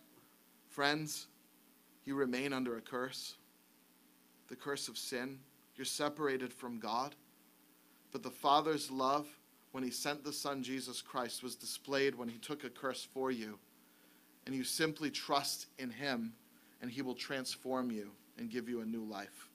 friends, 0.68 1.26
you 2.04 2.14
remain 2.14 2.52
under 2.52 2.76
a 2.76 2.80
curse 2.80 3.36
the 4.50 4.56
curse 4.56 4.88
of 4.88 4.98
sin. 4.98 5.38
You're 5.76 5.84
separated 5.86 6.52
from 6.52 6.78
God. 6.78 7.14
But 8.12 8.22
the 8.22 8.30
Father's 8.30 8.90
love, 8.90 9.26
when 9.70 9.82
He 9.84 9.90
sent 9.90 10.24
the 10.24 10.32
Son 10.32 10.62
Jesus 10.62 11.00
Christ, 11.00 11.42
was 11.42 11.54
displayed 11.54 12.16
when 12.16 12.28
He 12.28 12.38
took 12.38 12.64
a 12.64 12.68
curse 12.68 13.08
for 13.14 13.30
you. 13.30 13.58
And 14.51 14.59
you 14.59 14.64
simply 14.64 15.11
trust 15.12 15.66
in 15.78 15.90
Him, 15.90 16.32
and 16.82 16.90
He 16.90 17.03
will 17.03 17.14
transform 17.14 17.92
you 17.92 18.11
and 18.36 18.51
give 18.51 18.68
you 18.68 18.80
a 18.80 18.84
new 18.84 19.05
life. 19.05 19.48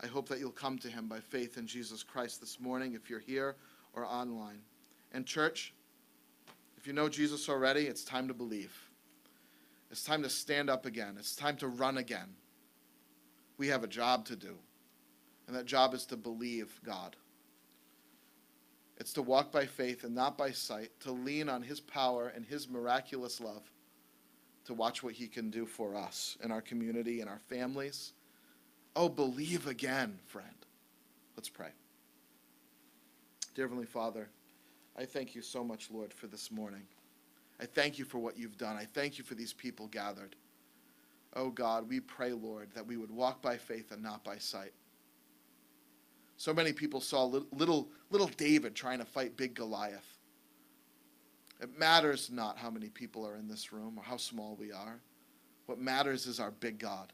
I 0.00 0.08
hope 0.08 0.28
that 0.30 0.40
you'll 0.40 0.50
come 0.50 0.76
to 0.78 0.88
Him 0.88 1.06
by 1.06 1.20
faith 1.20 1.56
in 1.56 1.68
Jesus 1.68 2.02
Christ 2.02 2.40
this 2.40 2.58
morning 2.58 2.94
if 2.94 3.08
you're 3.08 3.20
here 3.20 3.54
or 3.92 4.06
online. 4.06 4.58
And, 5.12 5.24
church, 5.24 5.72
if 6.76 6.88
you 6.88 6.92
know 6.92 7.08
Jesus 7.08 7.48
already, 7.48 7.82
it's 7.82 8.02
time 8.02 8.26
to 8.26 8.34
believe. 8.34 8.76
It's 9.88 10.02
time 10.02 10.24
to 10.24 10.30
stand 10.30 10.68
up 10.68 10.84
again. 10.84 11.14
It's 11.16 11.36
time 11.36 11.56
to 11.58 11.68
run 11.68 11.98
again. 11.98 12.34
We 13.56 13.68
have 13.68 13.84
a 13.84 13.86
job 13.86 14.24
to 14.24 14.34
do, 14.34 14.56
and 15.46 15.54
that 15.54 15.66
job 15.66 15.94
is 15.94 16.06
to 16.06 16.16
believe 16.16 16.80
God. 16.84 17.14
It's 18.98 19.12
to 19.14 19.22
walk 19.22 19.50
by 19.50 19.66
faith 19.66 20.04
and 20.04 20.14
not 20.14 20.38
by 20.38 20.52
sight, 20.52 20.90
to 21.00 21.12
lean 21.12 21.48
on 21.48 21.62
His 21.62 21.80
power 21.80 22.32
and 22.34 22.44
His 22.44 22.68
miraculous 22.68 23.40
love, 23.40 23.62
to 24.66 24.74
watch 24.74 25.02
what 25.02 25.14
He 25.14 25.26
can 25.26 25.50
do 25.50 25.66
for 25.66 25.96
us 25.96 26.38
in 26.42 26.50
our 26.50 26.62
community 26.62 27.20
and 27.20 27.28
our 27.28 27.40
families. 27.48 28.12
Oh, 28.94 29.08
believe 29.08 29.66
again, 29.66 30.18
friend. 30.26 30.48
Let's 31.36 31.48
pray. 31.48 31.70
Dear 33.54 33.66
Heavenly 33.66 33.86
Father, 33.86 34.28
I 34.96 35.04
thank 35.04 35.34
you 35.34 35.42
so 35.42 35.64
much, 35.64 35.90
Lord, 35.90 36.12
for 36.12 36.28
this 36.28 36.50
morning. 36.50 36.82
I 37.60 37.66
thank 37.66 37.98
you 37.98 38.04
for 38.04 38.18
what 38.18 38.38
you've 38.38 38.56
done. 38.56 38.76
I 38.76 38.84
thank 38.84 39.18
you 39.18 39.24
for 39.24 39.34
these 39.34 39.52
people 39.52 39.88
gathered. 39.88 40.36
Oh 41.34 41.50
God, 41.50 41.88
we 41.88 42.00
pray, 42.00 42.32
Lord, 42.32 42.68
that 42.74 42.86
we 42.86 42.96
would 42.96 43.10
walk 43.10 43.42
by 43.42 43.56
faith 43.56 43.90
and 43.90 44.02
not 44.02 44.22
by 44.22 44.38
sight. 44.38 44.72
So 46.36 46.52
many 46.52 46.72
people 46.72 47.00
saw 47.00 47.24
little, 47.24 47.88
little 48.10 48.30
David 48.36 48.74
trying 48.74 48.98
to 48.98 49.04
fight 49.04 49.36
big 49.36 49.54
Goliath. 49.54 50.18
It 51.60 51.78
matters 51.78 52.30
not 52.30 52.58
how 52.58 52.70
many 52.70 52.88
people 52.88 53.26
are 53.26 53.36
in 53.36 53.48
this 53.48 53.72
room 53.72 53.94
or 53.96 54.04
how 54.04 54.16
small 54.16 54.56
we 54.56 54.72
are. 54.72 55.00
What 55.66 55.78
matters 55.78 56.26
is 56.26 56.40
our 56.40 56.50
big 56.50 56.78
God. 56.78 57.12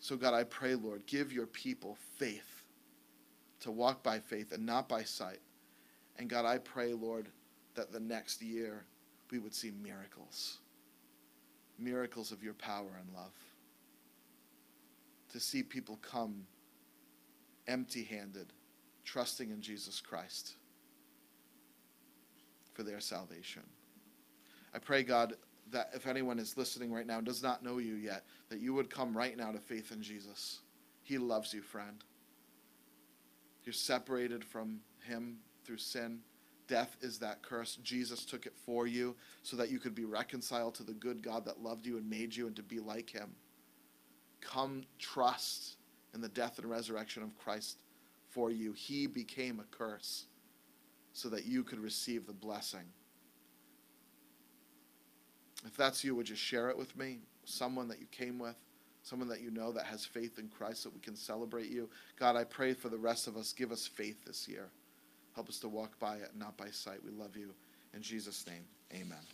So, 0.00 0.16
God, 0.16 0.32
I 0.32 0.44
pray, 0.44 0.74
Lord, 0.74 1.04
give 1.06 1.32
your 1.32 1.46
people 1.46 1.98
faith 2.16 2.64
to 3.60 3.70
walk 3.70 4.02
by 4.02 4.18
faith 4.18 4.52
and 4.52 4.64
not 4.64 4.88
by 4.88 5.04
sight. 5.04 5.40
And 6.18 6.28
God, 6.28 6.46
I 6.46 6.58
pray, 6.58 6.94
Lord, 6.94 7.28
that 7.74 7.92
the 7.92 8.00
next 8.00 8.42
year 8.42 8.84
we 9.30 9.38
would 9.38 9.54
see 9.54 9.72
miracles 9.82 10.58
miracles 11.80 12.30
of 12.30 12.42
your 12.42 12.54
power 12.54 12.90
and 12.98 13.14
love. 13.14 13.32
To 15.32 15.40
see 15.40 15.62
people 15.62 15.98
come 16.02 16.46
empty 17.66 18.04
handed, 18.04 18.52
trusting 19.04 19.50
in 19.50 19.60
Jesus 19.60 20.00
Christ 20.00 20.54
for 22.72 22.82
their 22.82 23.00
salvation. 23.00 23.62
I 24.74 24.78
pray, 24.78 25.02
God, 25.02 25.34
that 25.72 25.90
if 25.94 26.06
anyone 26.06 26.38
is 26.38 26.56
listening 26.56 26.92
right 26.92 27.06
now 27.06 27.18
and 27.18 27.26
does 27.26 27.42
not 27.42 27.62
know 27.62 27.78
you 27.78 27.94
yet, 27.94 28.24
that 28.48 28.60
you 28.60 28.74
would 28.74 28.90
come 28.90 29.16
right 29.16 29.36
now 29.36 29.50
to 29.52 29.58
faith 29.58 29.92
in 29.92 30.02
Jesus. 30.02 30.60
He 31.02 31.18
loves 31.18 31.52
you, 31.52 31.62
friend. 31.62 32.04
You're 33.64 33.72
separated 33.72 34.44
from 34.44 34.80
Him 35.06 35.38
through 35.64 35.78
sin. 35.78 36.20
Death 36.70 36.96
is 37.00 37.18
that 37.18 37.42
curse. 37.42 37.76
Jesus 37.82 38.24
took 38.24 38.46
it 38.46 38.54
for 38.64 38.86
you 38.86 39.16
so 39.42 39.56
that 39.56 39.70
you 39.70 39.80
could 39.80 39.94
be 39.94 40.04
reconciled 40.04 40.74
to 40.76 40.84
the 40.84 40.92
good 40.92 41.20
God 41.20 41.44
that 41.44 41.60
loved 41.60 41.84
you 41.84 41.96
and 41.96 42.08
made 42.08 42.34
you 42.34 42.46
and 42.46 42.54
to 42.54 42.62
be 42.62 42.78
like 42.78 43.10
him. 43.10 43.30
Come 44.40 44.84
trust 44.98 45.76
in 46.14 46.20
the 46.20 46.28
death 46.28 46.58
and 46.58 46.68
resurrection 46.68 47.22
of 47.22 47.36
Christ 47.38 47.78
for 48.28 48.50
you. 48.50 48.72
He 48.72 49.06
became 49.06 49.60
a 49.60 49.76
curse 49.76 50.26
so 51.12 51.28
that 51.28 51.46
you 51.46 51.62
could 51.62 51.80
receive 51.80 52.26
the 52.26 52.32
blessing. 52.32 52.84
If 55.66 55.76
that's 55.76 56.02
you, 56.04 56.14
would 56.14 56.28
you 56.28 56.36
share 56.36 56.70
it 56.70 56.78
with 56.78 56.96
me? 56.96 57.18
Someone 57.44 57.88
that 57.88 58.00
you 58.00 58.06
came 58.10 58.38
with, 58.38 58.56
someone 59.02 59.28
that 59.28 59.40
you 59.40 59.50
know 59.50 59.72
that 59.72 59.84
has 59.84 60.04
faith 60.04 60.38
in 60.38 60.48
Christ 60.48 60.82
so 60.82 60.90
we 60.92 61.00
can 61.00 61.16
celebrate 61.16 61.70
you. 61.70 61.88
God, 62.18 62.36
I 62.36 62.44
pray 62.44 62.72
for 62.72 62.88
the 62.88 62.98
rest 62.98 63.26
of 63.26 63.36
us. 63.36 63.52
Give 63.52 63.72
us 63.72 63.86
faith 63.86 64.24
this 64.24 64.48
year. 64.48 64.68
Help 65.34 65.48
us 65.48 65.58
to 65.60 65.68
walk 65.68 65.98
by 65.98 66.16
it, 66.16 66.30
not 66.36 66.56
by 66.56 66.70
sight. 66.70 67.04
We 67.04 67.10
love 67.10 67.36
you. 67.36 67.54
In 67.94 68.02
Jesus' 68.02 68.46
name, 68.46 68.64
amen. 68.94 69.30